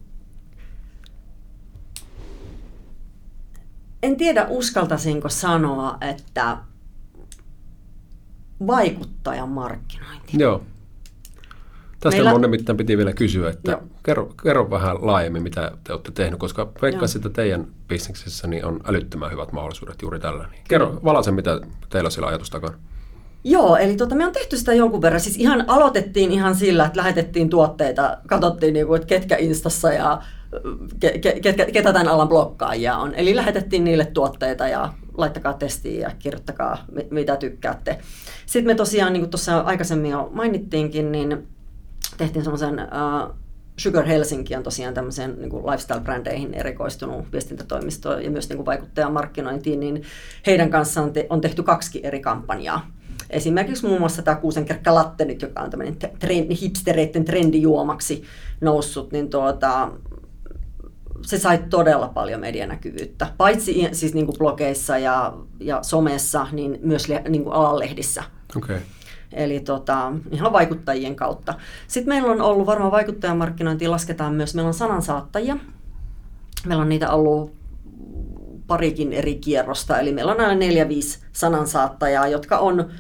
en 4.05 4.17
tiedä 4.17 4.47
uskaltaisinko 4.49 5.29
sanoa, 5.29 5.99
että 6.01 6.57
vaikuttajan 8.67 9.49
markkinointi. 9.49 10.33
Joo. 10.39 10.63
Tästä 12.01 12.17
Meillä... 12.17 12.31
mun 12.31 12.41
nimittäin 12.41 12.77
piti 12.77 12.97
vielä 12.97 13.13
kysyä, 13.13 13.51
että 13.51 13.79
kerro, 14.03 14.35
kerro 14.43 14.71
vähän 14.71 15.07
laajemmin, 15.07 15.43
mitä 15.43 15.73
te 15.85 15.93
olette 15.93 16.11
tehnyt, 16.13 16.41
koska 16.41 16.73
veikkaisin, 16.83 17.19
että 17.19 17.31
teidän 17.31 17.67
bisneksessä 17.89 18.47
niin 18.47 18.65
on 18.65 18.81
älyttömän 18.85 19.31
hyvät 19.31 19.53
mahdollisuudet 19.53 20.03
juuri 20.03 20.21
tällä. 20.21 20.47
Niin 20.51 20.63
kerro 20.69 21.01
valaisen, 21.05 21.35
mitä 21.35 21.61
teillä 21.91 22.07
on 22.07 22.13
sillä 22.13 22.27
ajatus 22.27 22.51
takana. 22.51 22.79
Joo, 23.45 23.77
eli 23.77 23.97
tota, 23.97 24.15
me 24.15 24.27
on 24.27 24.33
tehty 24.33 24.57
sitä 24.57 24.75
jonkun 24.75 25.03
verran. 25.03 25.21
Siis 25.21 25.37
ihan 25.37 25.65
aloitettiin 25.67 26.33
ihan 26.33 26.55
sillä, 26.55 26.85
että 26.85 26.99
lähetettiin 26.99 27.51
tuotteita, 27.51 28.19
katsottiin, 28.27 28.75
niinku, 28.75 28.95
että 28.95 29.07
ketkä 29.07 29.37
Instassa 29.37 29.93
ja 29.93 30.23
ke, 31.01 31.19
ke, 31.19 31.41
ketä, 31.73 31.93
tämän 31.93 32.09
alan 32.09 32.29
blokkaajia 32.29 32.97
on. 32.97 33.15
Eli 33.15 33.37
lähetettiin 33.37 33.85
niille 33.85 34.05
tuotteita 34.05 34.69
ja 34.69 34.93
laittakaa 35.15 35.53
testiin 35.53 36.01
ja 36.01 36.11
kirjoittakaa, 36.19 36.85
mitä 37.11 37.37
tykkäätte. 37.37 37.99
Sitten 38.47 38.71
me 38.71 38.75
tosiaan, 38.75 39.13
niin 39.13 39.21
kuin 39.21 39.31
tuossa 39.31 39.61
aikaisemmin 39.61 40.11
jo 40.11 40.31
mainittiinkin, 40.33 41.13
niin 41.13 41.49
tehtiin 42.17 42.45
semmoisen 42.45 42.75
uh, 42.75 43.35
Sugar 43.77 44.07
Helsinki 44.07 44.57
on 44.57 44.63
tosiaan 44.63 44.95
tämmöiseen 44.95 45.37
niin 45.39 45.53
lifestyle-brändeihin 45.53 46.55
erikoistunut 46.55 47.33
viestintätoimisto 47.33 48.19
ja 48.19 48.31
myös 48.31 48.49
niin 48.49 48.67
vaikuttajamarkkinointiin, 48.67 49.81
niin 49.81 50.03
heidän 50.47 50.71
kanssaan 50.71 51.13
te, 51.13 51.27
on 51.31 51.41
tehty 51.41 51.63
kaksi 51.63 52.01
eri 52.03 52.21
kampanjaa. 52.21 52.91
Esimerkiksi 53.31 53.87
muun 53.87 53.99
muassa 53.99 54.23
tämä 54.23 54.37
Kuusenkerkkä 54.37 54.95
Latte 54.95 55.25
nyt, 55.25 55.43
joka 55.43 55.61
on 55.61 55.71
tämmöinen 55.71 55.97
trend, 56.19 56.57
hipstereiden 56.63 57.25
trendijuomaksi 57.25 58.25
noussut, 58.61 59.13
niin 59.13 59.31
tuota, 59.31 59.91
se 61.25 61.39
sai 61.39 61.59
todella 61.71 62.09
paljon 62.09 62.41
medianäkyvyyttä, 62.41 63.27
paitsi 63.37 63.89
siis 63.93 64.15
niin 64.15 64.27
kuin 64.27 64.39
blogeissa 64.39 64.99
ja, 64.99 65.33
ja 65.61 65.83
somessa, 65.83 66.47
niin 66.53 66.79
myös 66.83 67.09
le, 67.09 67.23
niin 67.29 67.45
kuin 67.45 67.55
alanlehdissä. 67.55 68.23
Okay. 68.57 68.79
Eli 69.33 69.61
tota, 69.61 70.13
ihan 70.31 70.53
vaikuttajien 70.53 71.17
kautta. 71.17 71.55
Sitten 71.89 72.15
meillä 72.15 72.33
on 72.33 72.41
ollut 72.41 72.67
varmaan 72.67 72.93
vaikuttajamarkkinointiin 72.93 73.91
lasketaan 73.91 74.35
myös, 74.35 74.55
meillä 74.55 74.69
on 74.69 74.75
sanansaattajia. 74.75 75.57
Meillä 76.67 76.83
on 76.83 76.89
niitä 76.89 77.11
ollut 77.11 77.55
parikin 78.67 79.13
eri 79.13 79.35
kierrosta, 79.35 80.01
eli 80.01 80.13
meillä 80.13 80.33
on 80.33 80.41
aina 80.41 80.55
neljä, 80.55 80.89
viisi 80.89 81.19
sanansaattajaa, 81.33 82.29
jotka 82.29 82.59
on 82.59 82.91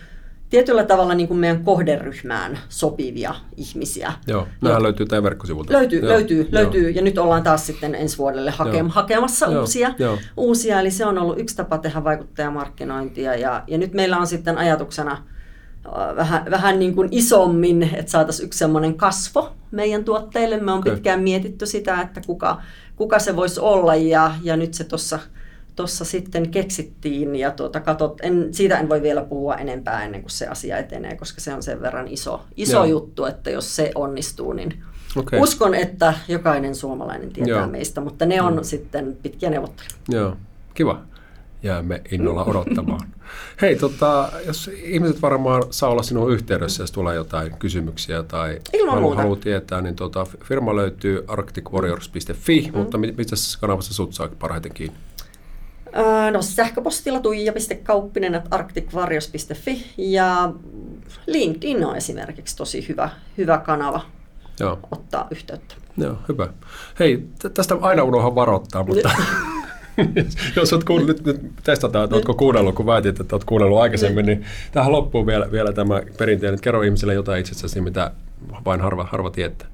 tietyllä 0.54 0.84
tavalla 0.84 1.14
niin 1.14 1.28
kuin 1.28 1.38
meidän 1.38 1.64
kohderyhmään 1.64 2.58
sopivia 2.68 3.34
ihmisiä. 3.56 4.12
Joo, 4.26 4.48
nämä 4.60 4.82
löytyy 4.82 5.06
teidän 5.06 5.22
verkkosivulta. 5.22 5.72
Löytyy, 5.72 5.98
joo, 6.00 6.08
löytyy, 6.08 6.42
joo. 6.42 6.48
löytyy. 6.50 6.90
Ja 6.90 7.02
nyt 7.02 7.18
ollaan 7.18 7.42
taas 7.42 7.66
sitten 7.66 7.94
ensi 7.94 8.18
vuodelle 8.18 8.50
hake- 8.50 8.78
joo. 8.78 8.88
hakemassa 8.88 9.46
joo, 9.46 9.60
uusia, 9.60 9.94
joo. 9.98 10.18
uusia. 10.36 10.80
Eli 10.80 10.90
se 10.90 11.06
on 11.06 11.18
ollut 11.18 11.38
yksi 11.38 11.56
tapa 11.56 11.78
tehdä 11.78 12.04
vaikuttajamarkkinointia. 12.04 13.34
Ja, 13.34 13.62
ja 13.66 13.78
nyt 13.78 13.94
meillä 13.94 14.18
on 14.18 14.26
sitten 14.26 14.58
ajatuksena 14.58 15.12
äh, 15.12 16.16
vähän, 16.16 16.46
vähän 16.50 16.78
niin 16.78 16.94
kuin 16.94 17.08
isommin, 17.10 17.82
että 17.82 18.10
saataisiin 18.12 18.46
yksi 18.46 18.58
semmoinen 18.58 18.94
kasvo 18.94 19.52
meidän 19.70 20.04
tuotteille. 20.04 20.60
Me 20.60 20.72
on 20.72 20.78
okay. 20.78 20.92
pitkään 20.92 21.20
mietitty 21.20 21.66
sitä, 21.66 22.00
että 22.00 22.20
kuka, 22.26 22.62
kuka 22.96 23.18
se 23.18 23.36
voisi 23.36 23.60
olla. 23.60 23.94
Ja, 23.94 24.34
ja 24.42 24.56
nyt 24.56 24.74
se 24.74 24.84
tuossa 24.84 25.18
tuossa 25.76 26.04
sitten 26.04 26.50
keksittiin 26.50 27.36
ja 27.36 27.50
tuota, 27.50 27.80
katot, 27.80 28.20
en, 28.22 28.54
siitä 28.54 28.78
en 28.78 28.88
voi 28.88 29.02
vielä 29.02 29.22
puhua 29.22 29.54
enempää 29.54 30.04
ennen 30.04 30.20
kuin 30.20 30.30
se 30.30 30.46
asia 30.46 30.78
etenee, 30.78 31.16
koska 31.16 31.40
se 31.40 31.54
on 31.54 31.62
sen 31.62 31.80
verran 31.80 32.08
iso, 32.08 32.40
iso 32.56 32.84
juttu, 32.84 33.24
että 33.24 33.50
jos 33.50 33.76
se 33.76 33.92
onnistuu, 33.94 34.52
niin 34.52 34.82
okay. 35.16 35.40
uskon, 35.40 35.74
että 35.74 36.14
jokainen 36.28 36.74
suomalainen 36.74 37.32
tietää 37.32 37.58
Joo. 37.58 37.66
meistä, 37.66 38.00
mutta 38.00 38.26
ne 38.26 38.42
on 38.42 38.56
mm. 38.56 38.64
sitten 38.64 39.16
pitkiä 39.22 39.50
neuvotteluja. 39.50 39.94
Joo, 40.08 40.36
kiva. 40.74 41.02
jäämme 41.62 42.02
innolla 42.10 42.44
odottamaan. 42.44 43.08
Hei, 43.62 43.76
tota, 43.76 44.32
jos 44.46 44.70
ihmiset 44.82 45.22
varmaan 45.22 45.62
saa 45.70 45.90
olla 45.90 46.02
sinun 46.02 46.32
yhteydessä, 46.32 46.82
jos 46.82 46.92
tulee 46.92 47.14
jotain 47.14 47.56
kysymyksiä 47.58 48.22
tai 48.22 48.58
haluaa 48.90 49.16
halu 49.16 49.36
tietää, 49.36 49.80
niin 49.80 49.96
tota, 49.96 50.26
firma 50.44 50.76
löytyy 50.76 51.24
arcticwarriors.fi, 51.28 52.70
mm. 52.72 52.78
mutta 52.78 52.98
missä 52.98 53.58
kanavassa 53.60 53.94
sut 53.94 54.14
saa 54.14 54.28
parhaiten 54.38 54.72
kiinni? 54.74 54.96
No 56.32 56.42
sähköpostilla 56.42 57.20
tuija.kauppinen 57.20 58.42
arcticwarriors.fi 58.50 59.86
ja 59.96 60.52
LinkedIn 61.26 61.84
on 61.84 61.96
esimerkiksi 61.96 62.56
tosi 62.56 62.88
hyvä, 62.88 63.10
hyvä 63.38 63.58
kanava 63.58 64.00
Joo. 64.60 64.78
ottaa 64.90 65.26
yhteyttä. 65.30 65.74
Joo, 65.96 66.18
hyvä. 66.28 66.48
Hei, 66.98 67.28
tästä 67.54 67.76
aina 67.80 68.02
unohan 68.02 68.34
varoittaa, 68.34 68.84
mutta 68.84 69.10
jos 70.56 70.72
olet 70.72 70.84
kuunnellut, 70.84 71.24
nyt, 71.24 71.42
nyt 71.42 71.52
testataan, 71.64 72.04
että 72.04 72.16
oletko 72.16 72.34
kuunnellut, 72.34 72.74
kun 72.74 72.86
väitit, 72.86 73.20
että 73.20 73.36
olet 73.36 73.44
kuunnellut 73.44 73.78
aikaisemmin, 73.78 74.26
niin 74.26 74.44
tähän 74.72 74.92
loppuu 74.92 75.26
vielä, 75.26 75.52
vielä 75.52 75.72
tämä 75.72 76.02
perinteinen. 76.18 76.60
Kerro 76.60 76.82
ihmisille 76.82 77.14
jotain 77.14 77.40
itsestäsi, 77.40 77.80
mitä 77.80 78.10
vain 78.64 78.80
harva, 78.80 79.04
harva 79.04 79.30
tietää. 79.30 79.68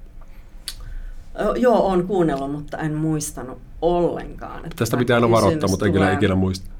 Joo, 1.56 1.78
olen 1.78 2.06
kuunnellut, 2.06 2.52
mutta 2.52 2.78
en 2.78 2.94
muistanut 2.94 3.58
ollenkaan. 3.82 4.64
Että 4.64 4.76
Tästä 4.76 4.96
pitää 4.96 5.16
aina 5.16 5.30
varoittaa, 5.30 5.68
mutta 5.68 5.86
en 5.86 5.92
kyllä 5.92 6.12
ikinä 6.12 6.34
muista. 6.34 6.70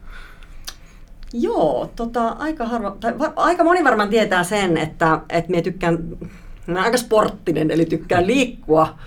Joo, 1.33 1.91
tota, 1.97 2.29
aika, 2.29 2.67
harva, 2.67 2.97
tai 3.01 3.19
va, 3.19 3.33
aika 3.37 3.65
moni 3.65 3.85
varmaan 3.85 4.09
tietää 4.09 4.45
sen, 4.45 4.77
että, 4.77 5.21
että 5.29 5.51
minä 5.51 5.63
tykkään, 5.63 5.99
minä 6.67 6.83
aika 6.83 6.97
sporttinen, 6.97 7.71
eli 7.71 7.85
tykkään 7.85 8.27
liikkua 8.27 8.99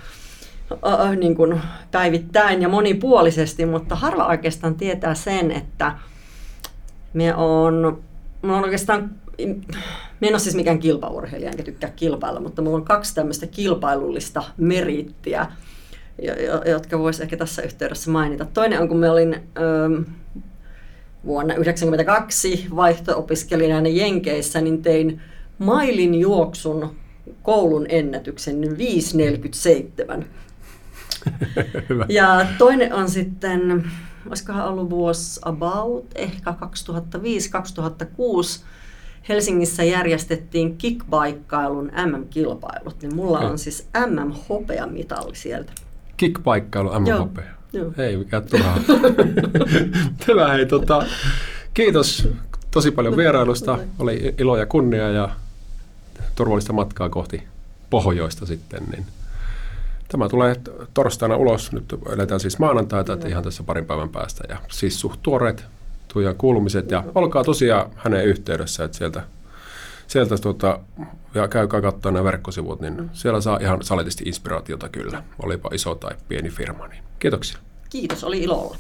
äh, 0.72 1.18
niin 1.18 1.36
kuin 1.36 1.62
päivittäin 1.91 2.62
ja 2.62 2.70
monipuolisesti, 2.70 3.66
mutta 3.66 3.96
harva 3.96 4.28
oikeastaan 4.28 4.76
tietää 4.76 5.16
sen, 5.16 5.52
että 5.52 5.98
me 7.14 7.36
on, 7.36 8.04
me 8.41 8.54
on 8.54 8.64
oikeastaan, 8.64 9.12
me 10.20 10.28
en 10.28 10.34
ole 10.34 10.39
siis 10.39 10.56
mikään 10.56 10.80
kilpaurheilija, 10.80 11.52
enkä 11.52 11.64
tykkää 11.64 11.89
kilpailla, 11.89 12.39
mutta 12.39 12.62
mulla 12.62 12.78
on 12.78 12.86
kaksi 12.86 13.16
tämmöistä 13.16 13.48
kilpailullista 13.48 14.44
merittiä, 14.58 15.48
jotka 16.66 16.99
voisi 16.99 17.24
ehkä 17.24 17.38
tässä 17.38 17.61
yhteydessä 17.61 18.11
mainita. 18.11 18.45
Toinen 18.45 18.82
on, 18.82 18.88
kun 18.88 18.97
me 18.97 19.09
olin 19.09 19.34
ö, 19.34 19.39
vuonna 21.26 21.53
1992 21.53 22.68
vaihto-opiskelijana 22.76 23.89
Jenkeissä, 23.89 24.61
niin 24.61 24.82
tein 24.82 25.22
mailin 25.59 26.16
juoksun 26.16 26.95
koulun 27.43 27.86
ennätyksen 27.89 28.64
5.47. 30.20 30.24
Hyvä. 31.89 32.05
Ja 32.09 32.45
toinen 32.57 32.93
on 32.93 33.09
sitten, 33.09 33.91
olisikohan 34.28 34.68
ollut 34.68 34.89
vuosi 34.89 35.39
about, 35.43 36.05
ehkä 36.16 36.53
2005-2006, 38.59 38.64
Helsingissä 39.30 39.84
järjestettiin 39.84 40.78
kickbaikkailun 40.78 41.91
MM-kilpailut, 42.05 43.01
niin 43.01 43.16
mulla 43.16 43.39
on 43.39 43.59
siis 43.59 43.88
MM-hopeamitalli 44.07 45.36
sieltä. 45.36 45.72
Kickbaikkailu 46.18 46.99
MM-hopea? 46.99 47.43
Joo. 47.74 47.91
Ei 48.07 48.18
mikä 48.18 48.41
turhaa. 48.41 48.78
Hyvä, 50.28 50.47
hei, 50.47 50.66
tota, 50.66 51.05
kiitos 51.74 52.28
tosi 52.72 52.91
paljon 52.91 53.18
vierailusta. 53.18 53.80
Oli 53.99 54.36
ilo 54.38 54.57
ja 54.57 54.66
kunnia 54.66 55.09
ja 55.09 55.30
turvallista 56.36 56.74
matkaa 56.74 57.09
kohti 57.09 57.43
pohjoista 57.89 58.45
sitten. 58.45 58.84
Niin 58.91 59.05
Tämä 60.14 60.30
tulee 60.30 60.55
torstaina 60.93 61.36
ulos, 61.36 61.72
nyt 61.72 61.95
eletään 62.14 62.39
siis 62.39 62.59
maanantaita, 62.59 63.14
että 63.14 63.28
ihan 63.28 63.43
tässä 63.43 63.64
parin 63.64 63.86
päivän 63.86 64.09
päästä. 64.09 64.43
Ja 64.49 64.57
siis 64.72 64.99
suht 64.99 65.20
tuoreet 65.24 65.66
tuja 66.07 66.34
kuulumiset 66.34 66.91
ja 66.91 67.03
olkaa 67.16 67.43
tosiaan 67.43 67.91
hänen 67.95 68.26
yhteydessä, 68.26 68.84
että 68.84 68.97
sieltä, 68.97 69.24
sieltä 70.08 70.38
tuota, 70.38 70.80
ja 71.34 71.47
käykää 71.47 71.82
katsoa 71.82 72.12
nämä 72.12 72.24
verkkosivut, 72.24 72.82
niin 72.82 73.10
siellä 73.14 73.41
saa 73.41 73.58
ihan 73.62 73.84
saletisti 73.84 74.24
inspiraatiota 74.24 74.89
kyllä, 74.89 75.24
olipa 75.43 75.70
iso 75.74 75.95
tai 75.95 76.16
pieni 76.28 76.49
firma. 76.49 76.88
Niin 76.88 77.04
kiitoksia. 77.20 77.58
Kiitos, 77.89 78.24
oli 78.24 78.41
ilolla. 78.43 78.78